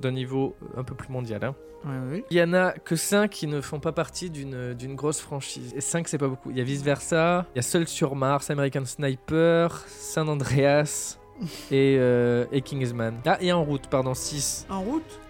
d'un 0.00 0.10
niveau 0.12 0.54
un 0.76 0.84
peu 0.84 0.94
plus 0.94 1.08
mondial. 1.08 1.44
hein. 1.44 1.54
Ouais. 1.84 2.24
Il 2.30 2.36
y 2.36 2.42
en 2.42 2.52
a 2.52 2.72
que 2.72 2.96
5 2.96 3.30
qui 3.30 3.46
ne 3.46 3.60
font 3.60 3.78
pas 3.78 3.92
partie 3.92 4.28
d'une 4.30 4.74
d'une 4.74 4.96
grosse 4.96 5.20
franchise. 5.20 5.72
Et 5.76 5.80
5, 5.80 6.08
c'est 6.08 6.18
pas 6.18 6.26
beaucoup. 6.26 6.50
Il 6.50 6.56
y 6.58 6.60
a 6.60 6.64
Vice 6.64 6.82
Versa, 6.82 7.46
il 7.54 7.58
y 7.58 7.60
a 7.60 7.62
Seul 7.62 7.86
sur 7.86 8.16
Mars, 8.16 8.50
American 8.50 8.84
Sniper, 8.84 9.84
San 9.86 10.28
Andreas 10.28 11.18
et, 11.70 11.96
euh, 12.00 12.46
et 12.50 12.60
Kingsman. 12.62 13.14
Ah, 13.24 13.38
et 13.40 13.52
En 13.52 13.62
route, 13.62 13.86
pardon, 13.88 14.14
6. 14.14 14.66
En 14.68 14.80
route 14.82 15.20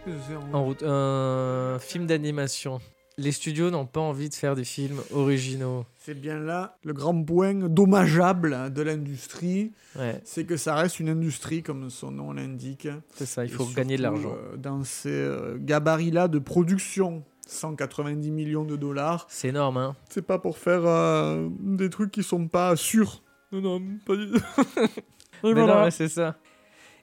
En 0.55 0.65
route, 0.65 0.83
un 0.83 1.79
film 1.81 2.07
d'animation. 2.07 2.81
Les 3.19 3.33
studios 3.33 3.71
n'ont 3.71 3.87
pas 3.87 4.01
envie 4.01 4.29
de 4.29 4.35
faire 4.35 4.55
des 4.55 4.65
films 4.65 5.01
originaux. 5.13 5.85
C'est 6.07 6.15
bien 6.15 6.39
là 6.39 6.79
le 6.85 6.93
grand 6.93 7.21
point 7.25 7.53
dommageable 7.55 8.73
de 8.73 8.81
l'industrie, 8.81 9.73
Ouais, 9.99 10.21
c'est 10.23 10.45
que 10.45 10.57
ça 10.57 10.77
reste 10.77 11.01
une 11.01 11.09
industrie 11.09 11.65
comme 11.65 11.91
son 11.91 12.13
nom 12.13 12.31
l'indique. 12.33 12.87
c'est 13.17 13.27
ça, 13.27 13.45
il 13.45 13.51
faut 13.51 13.67
gagner 13.75 13.97
de 13.97 14.03
l'argent. 14.03 14.37
euh, 14.37 14.57
dans 14.57 14.85
ces 14.85 15.09
euh, 15.11 15.57
gabarits-là 15.59 16.29
de 16.29 16.39
production, 16.39 17.25
190 17.49 18.31
millions 18.31 18.63
de 18.65 18.77
dollars, 18.77 19.27
C'est 19.29 19.49
énorme, 19.49 19.79
hein. 19.79 19.97
c'est 20.09 20.23
pas 20.25 20.39
pour 20.39 20.59
faire 20.59 20.83
euh, 20.87 21.49
des 21.59 21.91
trucs 21.91 22.13
qui 22.13 22.23
sont 22.23 22.47
pas 22.47 22.77
sûrs. 22.77 23.25
Non, 23.51 23.61
non, 23.61 23.83
pas 24.07 24.15
du 24.15 24.27
Mais 25.43 25.55
voilà. 25.55 25.91
c'est 25.91 26.09
ça. 26.09 26.37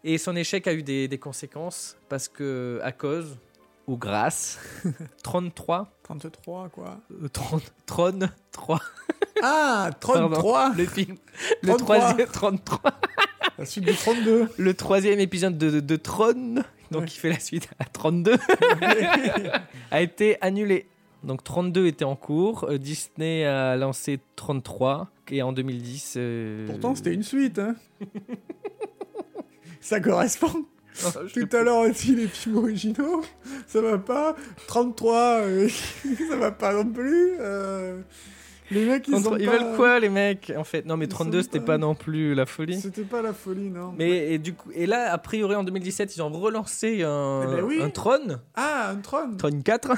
Et 0.05 0.17
son 0.17 0.33
échec 0.37 0.65
a 0.65 0.73
eu 0.73 0.81
des, 0.81 1.09
des 1.09 1.17
conséquences 1.19 1.97
parce 2.07 2.29
que, 2.29 2.79
à 2.81 2.93
cause, 2.93 3.37
ou 3.87 3.97
grâce, 3.97 4.59
33, 5.23 5.91
33 6.03 6.69
quoi. 6.69 6.99
euh, 7.23 7.27
30, 7.27 7.61
Tron 7.85 8.19
3, 8.51 8.79
Ah, 9.41 9.89
Pardon. 10.01 10.29
33 10.29 10.73
le 10.77 10.85
film, 10.85 11.17
le 11.61 11.69
33. 11.69 11.77
troisième, 11.99 12.27
33, 12.27 12.81
La 13.57 13.65
suite 13.65 13.85
de 13.85 13.91
32. 13.93 14.49
le 14.57 14.73
troisième 14.73 15.19
épisode 15.19 15.57
de, 15.57 15.69
de, 15.69 15.79
de 15.79 15.95
Tron, 15.97 16.55
donc 16.91 17.01
Ouais. 17.01 17.07
qui 17.07 17.17
fait 17.19 17.29
la 17.29 17.39
suite 17.39 17.67
à 17.79 17.85
32, 17.85 18.35
a 19.91 20.01
été 20.01 20.37
annulé. 20.41 20.87
Donc 21.23 21.43
32 21.43 21.87
était 21.87 22.03
en 22.05 22.15
cours, 22.15 22.65
euh, 22.69 22.77
Disney 22.77 23.45
a 23.45 23.75
lancé 23.77 24.19
33, 24.35 25.07
et 25.29 25.41
en 25.41 25.53
2010... 25.53 26.15
euh, 26.17 26.67
Pourtant, 26.67 26.95
c'était 26.95 27.13
une 27.13 27.23
suite. 27.23 27.59
Hein. 27.59 27.75
ça 29.81 29.99
correspond. 29.99 30.65
Sais 30.93 31.47
Tout 31.47 31.55
à 31.57 31.63
l'heure 31.63 31.79
aussi, 31.89 32.15
les 32.15 32.27
films 32.27 32.57
originaux, 32.57 33.21
ça 33.67 33.81
va 33.81 33.97
pas. 33.97 34.35
33, 34.67 35.15
euh, 35.41 35.67
ça 36.29 36.35
va 36.37 36.51
pas 36.51 36.73
non 36.73 36.85
plus. 36.85 37.31
euh, 37.39 37.99
Les 38.71 38.85
mecs, 38.85 39.07
ils, 39.07 39.11
33, 39.13 39.33
ont 39.33 39.37
ils 39.37 39.45
pas- 39.45 39.51
veulent 39.57 39.75
quoi 39.75 39.99
les 39.99 40.09
mecs 40.09 40.53
En 40.55 40.63
fait, 40.63 40.85
non 40.85 40.95
mais 40.97 41.05
Ils 41.05 41.09
32 41.09 41.39
sont 41.41 41.43
c'était 41.45 41.59
pas- 41.59 41.65
pas 41.73 41.77
non 41.79 41.95
plus 41.95 42.33
la 42.35 42.45
folie. 42.45 42.79
C'était 42.79 43.01
pas 43.03 43.21
la 43.21 43.33
folie, 43.33 43.69
non. 43.69 43.93
Mais 43.97 44.33
et 44.33 44.37
du 44.37 44.53
coup, 44.53 44.69
et 44.73 44.85
là, 44.85 45.11
a 45.11 45.17
priori 45.17 45.55
en 45.55 45.63
2017, 45.63 46.15
ils 46.15 46.21
ont 46.21 46.29
relancé 46.29 47.03
un, 47.03 47.41
Eh 47.43 47.55
ben 47.55 47.63
oui. 47.63 47.81
un 47.81 47.89
Tron, 47.89 48.39
Ah, 48.55 48.89
un 48.91 48.95
Tron 48.97 49.35
Tron 49.37 49.61
4. 49.63 49.91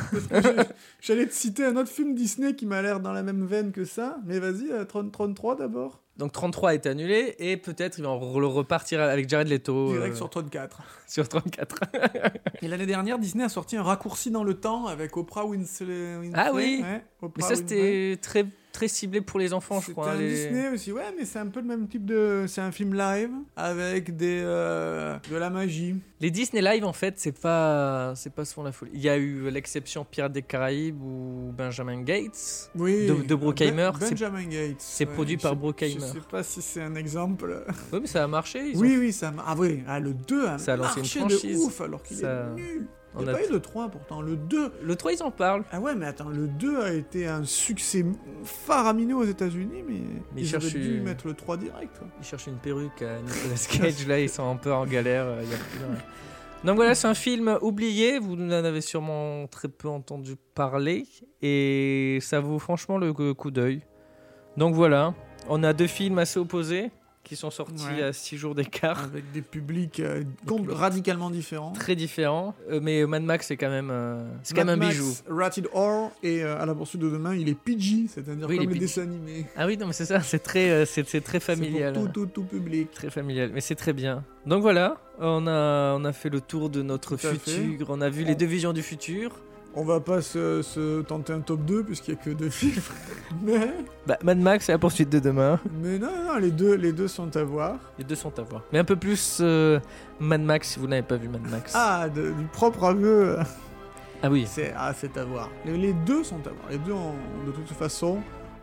J'allais 1.01 1.27
te 1.27 1.33
citer 1.33 1.65
un 1.65 1.75
autre 1.75 1.89
film 1.91 2.15
Disney 2.15 2.55
qui 2.55 2.65
m'a 2.65 2.81
l'air 2.81 2.99
dans 2.99 3.11
la 3.13 3.23
même 3.23 3.45
veine 3.45 3.71
que 3.71 3.85
ça. 3.85 4.17
Mais 4.25 4.39
vas-y, 4.39 4.69
Tron, 4.87 5.09
Tron 5.09 5.33
3 5.33 5.55
d'abord. 5.57 6.01
Donc 6.17 6.31
33 6.31 6.75
est 6.75 6.85
annulé 6.85 7.35
et 7.39 7.57
peut-être 7.57 7.97
ils 7.97 8.03
vont 8.05 8.17
re- 8.17 8.45
repartir 8.45 9.01
avec 9.01 9.27
Jared 9.27 9.49
Leto 9.49 9.91
Direct 9.91 10.13
euh, 10.13 10.17
sur 10.17 10.29
Tron 10.29 10.43
4. 10.43 10.79
sur 11.07 11.27
34. 11.27 11.79
Et 12.61 12.67
l'année 12.69 12.85
dernière, 12.85 13.19
Disney 13.19 13.43
a 13.43 13.49
sorti 13.49 13.75
un 13.75 13.83
raccourci 13.83 14.31
dans 14.31 14.43
le 14.45 14.53
temps 14.53 14.87
avec 14.87 15.17
Oprah 15.17 15.45
Winfrey. 15.45 16.15
Winfrey, 16.17 16.31
Ah 16.41 16.51
oui. 16.53 16.79
ouais, 16.83 17.03
Oprah 17.21 17.33
Mais 17.37 17.43
ça 17.43 17.55
c'était 17.57 18.17
très 18.21 18.45
très 18.75 18.87
ciblé 18.87 19.21
pour 19.21 19.39
les 19.39 19.53
enfants, 19.53 19.81
je 19.81 19.91
crois. 19.91 20.11
un 20.11 20.15
les- 20.17 20.29
Disney 20.29 20.69
aussi, 20.69 20.91
ouais, 20.91 21.01
mais 21.17 21.25
c'est 21.25 21.39
un 21.39 21.47
peu 21.47 21.59
le 21.61 21.65
même 21.67 21.87
type 21.87 22.05
de. 22.05 22.45
C'est 22.47 22.61
un 22.61 22.71
film 22.71 22.93
live 22.93 23.31
avec 23.55 24.15
des 24.15 24.41
euh, 24.43 25.17
de 25.31 25.35
la 25.35 25.49
magie. 25.49 25.95
Les 26.21 26.31
Disney 26.31 26.61
Live 26.61 26.85
en 26.85 26.93
fait, 26.93 27.15
c'est 27.17 27.37
pas 27.37 28.13
c'est 28.15 28.33
pas 28.33 28.45
souvent 28.45 28.63
la 28.63 28.71
folie. 28.71 28.91
Il 28.93 29.01
y 29.01 29.09
a 29.09 29.17
eu 29.17 29.49
l'exception 29.49 30.05
Pirates 30.05 30.31
des 30.31 30.41
Caraïbes 30.41 31.01
ou 31.01 31.51
Benjamin 31.57 32.01
Gates. 32.03 32.69
Oui. 32.75 33.07
De- 33.07 33.21
de 33.27 33.35
Bruckheimer, 33.35 33.91
Ben- 33.99 34.09
Benjamin 34.09 34.43
Gates. 34.45 34.75
c'est 34.79 35.05
produit 35.05 35.37
par 35.37 35.55
Bruckheimer. 35.55 35.95
Je 35.99 36.05
sais 36.05 36.19
pas 36.29 36.43
si 36.43 36.61
c'est 36.61 36.81
un 36.81 36.95
exemple. 36.95 37.65
Oui, 37.91 37.99
mais 38.01 38.07
ça 38.07 38.23
a 38.23 38.27
marché. 38.27 38.69
ils 38.69 38.77
oui, 38.77 38.95
ont- 38.95 38.99
oui, 38.99 39.11
ça. 39.13 39.31
ma- 39.31 39.43
Ah 39.47 39.55
oui, 39.57 39.83
ah, 39.87 39.99
le 39.99 40.13
2 40.13 40.47
a 40.47 40.57
Ça 40.57 40.73
a 40.73 40.77
lancé 40.77 40.99
une 40.99 41.01
marché 41.05 41.19
franchise. 41.19 41.59
de 41.59 41.65
ouf 41.65 41.81
alors 41.81 42.01
qu'il 42.03 42.17
Ça- 42.17 42.47
est 42.57 42.61
nul. 42.61 42.87
Il 43.15 43.19
on 43.21 43.23
n'y 43.23 43.29
a 43.29 43.31
a- 43.33 43.35
pas 43.37 43.45
eu 43.45 43.51
le 43.51 43.59
3 43.59 43.89
pourtant, 43.89 44.21
le 44.21 44.35
2. 44.35 44.71
Le 44.83 44.95
3 44.95 45.13
ils 45.13 45.23
en 45.23 45.31
parlent. 45.31 45.63
Ah 45.71 45.79
ouais, 45.79 45.95
mais 45.95 46.05
attends, 46.05 46.29
le 46.29 46.47
2 46.47 46.81
a 46.81 46.93
été 46.93 47.27
un 47.27 47.43
succès 47.43 48.05
faramineux 48.43 49.15
aux 49.15 49.23
États-Unis, 49.23 49.83
mais, 49.87 49.99
Mais 50.35 50.41
ils 50.41 50.55
auraient 50.55 50.69
dû 50.69 50.97
une- 50.97 51.03
mettre 51.03 51.27
le 51.27 51.33
3 51.33 51.57
direct. 51.57 51.97
quoi. 51.97 52.07
Ils 52.19 52.25
cherchent 52.25 52.47
une 52.47 52.57
perruque 52.57 53.01
à 53.01 53.19
Nicolas 53.21 53.67
Cage, 53.89 54.07
là 54.07 54.19
ils 54.19 54.29
sont 54.29 54.49
un 54.49 54.55
peu 54.57 54.73
en 54.73 54.85
galère. 54.85 55.25
euh, 55.25 55.41
il 55.43 55.49
y 55.49 55.53
a 55.53 55.57
plus 55.57 55.79
de 55.79 55.85
rien. 55.85 55.95
Donc 56.63 56.75
voilà, 56.77 56.95
c'est 56.95 57.07
un 57.07 57.13
film 57.13 57.57
oublié, 57.61 58.17
vous 58.17 58.33
en 58.35 58.49
avez 58.49 58.81
sûrement 58.81 59.45
très 59.47 59.67
peu 59.67 59.87
entendu 59.87 60.35
parler, 60.55 61.05
et 61.43 62.17
ça 62.21 62.39
vaut 62.39 62.57
franchement 62.57 62.97
le 62.97 63.13
coup 63.13 63.51
d'œil. 63.51 63.81
Donc 64.57 64.73
voilà, 64.73 65.13
on 65.47 65.61
a 65.63 65.73
deux 65.73 65.85
films 65.85 66.17
assez 66.17 66.39
opposés 66.39 66.89
qui 67.25 67.35
sont 67.35 67.51
sortis 67.51 67.83
Ouais. 67.97 68.01
à 68.03 68.13
6 68.13 68.37
jours 68.37 68.55
d'écart, 68.55 69.03
Avec 69.03 69.29
des 69.33 69.41
publics 69.41 69.99
euh, 69.99 70.23
com- 70.45 70.65
radicalement 70.69 71.29
différents. 71.29 71.73
très 71.73 71.95
différents, 71.95 72.55
Euh, 72.71 72.79
mais 72.81 73.05
Mad 73.05 73.23
Max 73.23 73.47
c'est 73.47 73.57
quand 73.57 73.69
même, 73.69 73.89
euh, 73.91 74.23
c'est 74.43 74.53
quand 74.55 74.63
même 74.63 74.75
un 74.81 74.85
Mad 74.85 74.89
bijou. 74.89 75.05
Max, 75.07 75.23
Rated 75.27 75.67
R 75.73 76.11
et 76.23 76.43
euh, 76.43 76.57
à 76.61 76.65
la 76.65 76.73
poursuite 76.73 77.01
de 77.01 77.09
demain, 77.09 77.35
il 77.35 77.49
est 77.49 77.55
PG, 77.55 78.05
c'est-à-dire 78.07 78.47
Oui, 78.47 78.57
comme 78.57 78.69
les 78.69 78.79
dessins 78.79 79.01
animés. 79.01 79.45
Ah 79.57 79.65
oui, 79.65 79.75
non 79.77 79.87
mais 79.87 79.93
c'est 79.93 80.05
ça, 80.05 80.21
c'est 80.21 80.39
très, 80.39 80.69
euh, 80.69 80.85
c'est 80.85 81.05
c'est 81.09 81.21
très 81.21 81.39
familial. 81.41 81.93
C'est 81.95 82.01
pour 82.01 82.11
tout, 82.13 82.25
tout, 82.27 82.41
tout 82.41 82.43
public. 82.47 82.91
Très 82.91 83.09
familial, 83.09 83.51
mais 83.53 83.61
c'est 83.61 83.75
très 83.75 83.91
bien. 83.93 84.23
Donc 84.45 84.61
voilà, 84.61 84.97
on 85.19 85.47
a, 85.47 85.95
on 85.99 86.05
a 86.05 86.13
fait 86.13 86.29
le 86.29 86.39
tour 86.41 86.69
de 86.69 86.81
notre 86.83 87.17
Tout 87.17 87.27
futur, 87.27 87.87
on 87.89 87.99
a 88.01 88.09
vu 88.09 88.23
les 88.23 88.35
deux 88.35 88.45
visions 88.45 88.71
du 88.73 88.83
futur. 88.83 89.31
On 89.77 89.83
va 89.83 89.99
pas 89.99 90.21
se, 90.21 90.61
se 90.61 91.01
tenter 91.01 91.33
un 91.33 91.41
top 91.41 91.65
2 91.65 91.83
puisqu'il 91.83 92.11
y 92.13 92.17
a 92.17 92.19
que 92.21 92.29
deux 92.29 92.49
films. 92.49 92.81
mais, 93.43 93.73
Bah, 94.07 94.17
Mad 94.23 94.37
Max 94.39 94.69
et 94.69 94.71
la 94.71 94.77
poursuite 94.77 95.09
de 95.09 95.19
demain. 95.19 95.59
mais 95.81 95.99
non, 95.99 96.07
non, 96.27 96.37
les 96.37 96.51
deux, 96.51 96.75
les 96.75 96.93
deux 96.93 97.09
sont 97.09 97.35
à 97.35 97.43
voir. 97.43 97.75
Les 97.97 98.05
deux 98.05 98.15
sont 98.15 98.37
à 98.39 98.43
voir. 98.43 98.61
Mais 98.71 98.79
un 98.79 98.85
peu 98.85 98.95
plus 98.95 99.39
euh, 99.41 99.79
Mad 100.19 100.41
Max 100.41 100.69
si 100.69 100.79
vous 100.79 100.87
n'avez 100.87 101.01
pas 101.01 101.17
vu 101.17 101.27
Mad 101.27 101.41
Max. 101.51 101.73
Ah, 101.75 102.07
de- 102.07 102.31
du 102.31 102.45
propre 102.53 102.85
aveu, 102.85 103.37
Ah 104.23 104.29
oui. 104.31 104.45
c'est 104.49 104.73
ah, 104.77 104.93
c'est 104.97 105.17
à 105.17 105.25
voir. 105.25 105.49
Les, 105.65 105.77
les 105.77 105.93
deux 105.93 106.23
sont 106.23 106.39
à 106.47 106.49
voir. 106.51 106.69
Les 106.69 106.77
deux, 106.77 106.93
ont, 106.93 107.13
de 107.45 107.51
toute 107.51 107.67
façon, 107.77 108.19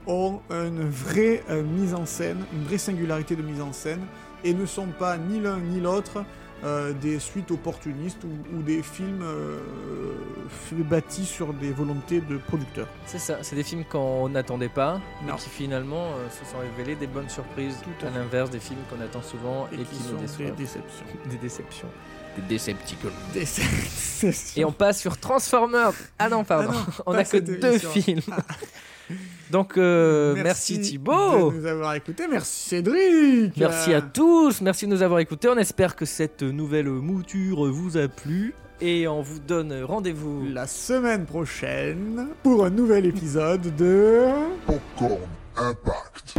ont 0.07 0.41
une 0.51 0.89
vraie 0.89 1.43
euh, 1.51 1.63
mise 1.63 1.93
en 1.95 2.07
scène, 2.07 2.39
une 2.55 2.65
vraie 2.65 2.79
singularité 2.79 3.37
de 3.37 3.43
mise 3.43 3.61
en 3.61 3.73
scène, 3.73 4.01
et 4.45 4.55
ne 4.55 4.65
sont 4.67 4.89
pas 4.99 5.19
ni 5.19 5.41
l'un 5.41 5.59
ni 5.59 5.79
l'autre 5.81 6.25
euh, 6.65 6.93
des 6.93 7.19
suites 7.19 7.51
opportunistes 7.51 8.23
ou, 8.25 8.57
ou 8.57 8.63
des 8.63 8.83
films 8.83 9.23
euh, 9.23 9.59
bâtis 10.73 11.25
sur 11.27 11.53
des 11.55 11.73
volontés 11.73 12.21
de 12.21 12.37
producteurs. 12.37 12.89
C'est 13.07 13.19
ça, 13.19 13.39
c'est 13.43 13.57
des 13.57 13.63
films 13.65 13.85
qu'on 13.85 14.29
n'attendait 14.29 14.69
pas, 14.69 15.01
mais 15.27 15.33
qui 15.37 15.49
finalement 15.49 16.13
euh, 16.13 16.29
se 16.31 16.45
sont 16.51 16.59
révélés 16.59 16.95
des 16.97 17.07
bonnes 17.07 17.29
surprises, 17.29 17.77
Tout 17.83 18.07
à 18.07 18.11
l'inverse 18.11 18.51
des 18.51 18.61
films 18.61 18.81
qu'on 18.91 19.01
attend 19.03 19.23
souvent 19.23 19.69
et, 19.73 19.75
Et, 19.75 19.79
qui, 19.79 19.97
qui, 19.97 20.03
sont 20.03 20.13
nous 20.13 20.19
des 20.21 20.27
déçoivent. 20.27 20.57
déceptions. 20.57 21.05
Des 21.31 21.37
déceptions. 21.37 21.89
Des 22.37 22.55
Decepticons. 22.55 23.09
Déceptions. 23.35 24.63
Et 24.63 24.65
on 24.65 24.73
passe 24.73 25.01
sur 25.01 25.19
Transformers. 25.19 25.93
Ah 26.19 26.29
non, 26.31 26.45
pardon. 26.45 26.71
Ah 26.73 26.87
non, 26.89 26.93
on 27.07 27.15
a 27.15 27.25
que 27.25 27.37
deux 27.37 27.63
émission. 27.63 27.91
films. 27.91 28.21
Donc, 29.51 29.77
euh, 29.77 30.35
merci, 30.35 30.81
Thibaut. 30.81 31.51
de 31.51 31.57
nous 31.59 31.67
avoir 31.67 31.95
écoutés. 31.95 32.25
Merci 32.31 32.69
Cédric. 32.71 33.57
Merci 33.57 33.93
à 33.93 34.01
tous, 34.01 34.61
merci 34.61 34.87
de 34.87 34.93
nous 34.93 35.03
avoir 35.03 35.21
écoutés. 35.21 35.49
On 35.49 35.59
espère 35.59 35.95
que 35.95 36.05
cette 36.05 36.43
nouvelle 36.43 36.89
mouture 36.89 37.71
vous 37.71 37.97
a 37.97 38.09
plu 38.09 38.55
et 38.81 39.07
on 39.07 39.23
vous 39.23 39.39
donne 39.39 39.85
rendez-vous 39.85 40.45
La 40.53 40.67
semaine 40.67 41.25
prochaine 41.25 42.29
pour 42.43 42.65
un 42.65 42.71
nouvel 42.71 43.07
épisode 43.07 43.75
de 43.77 44.29
Popcorn 44.67 45.21
Impact. 45.57 46.35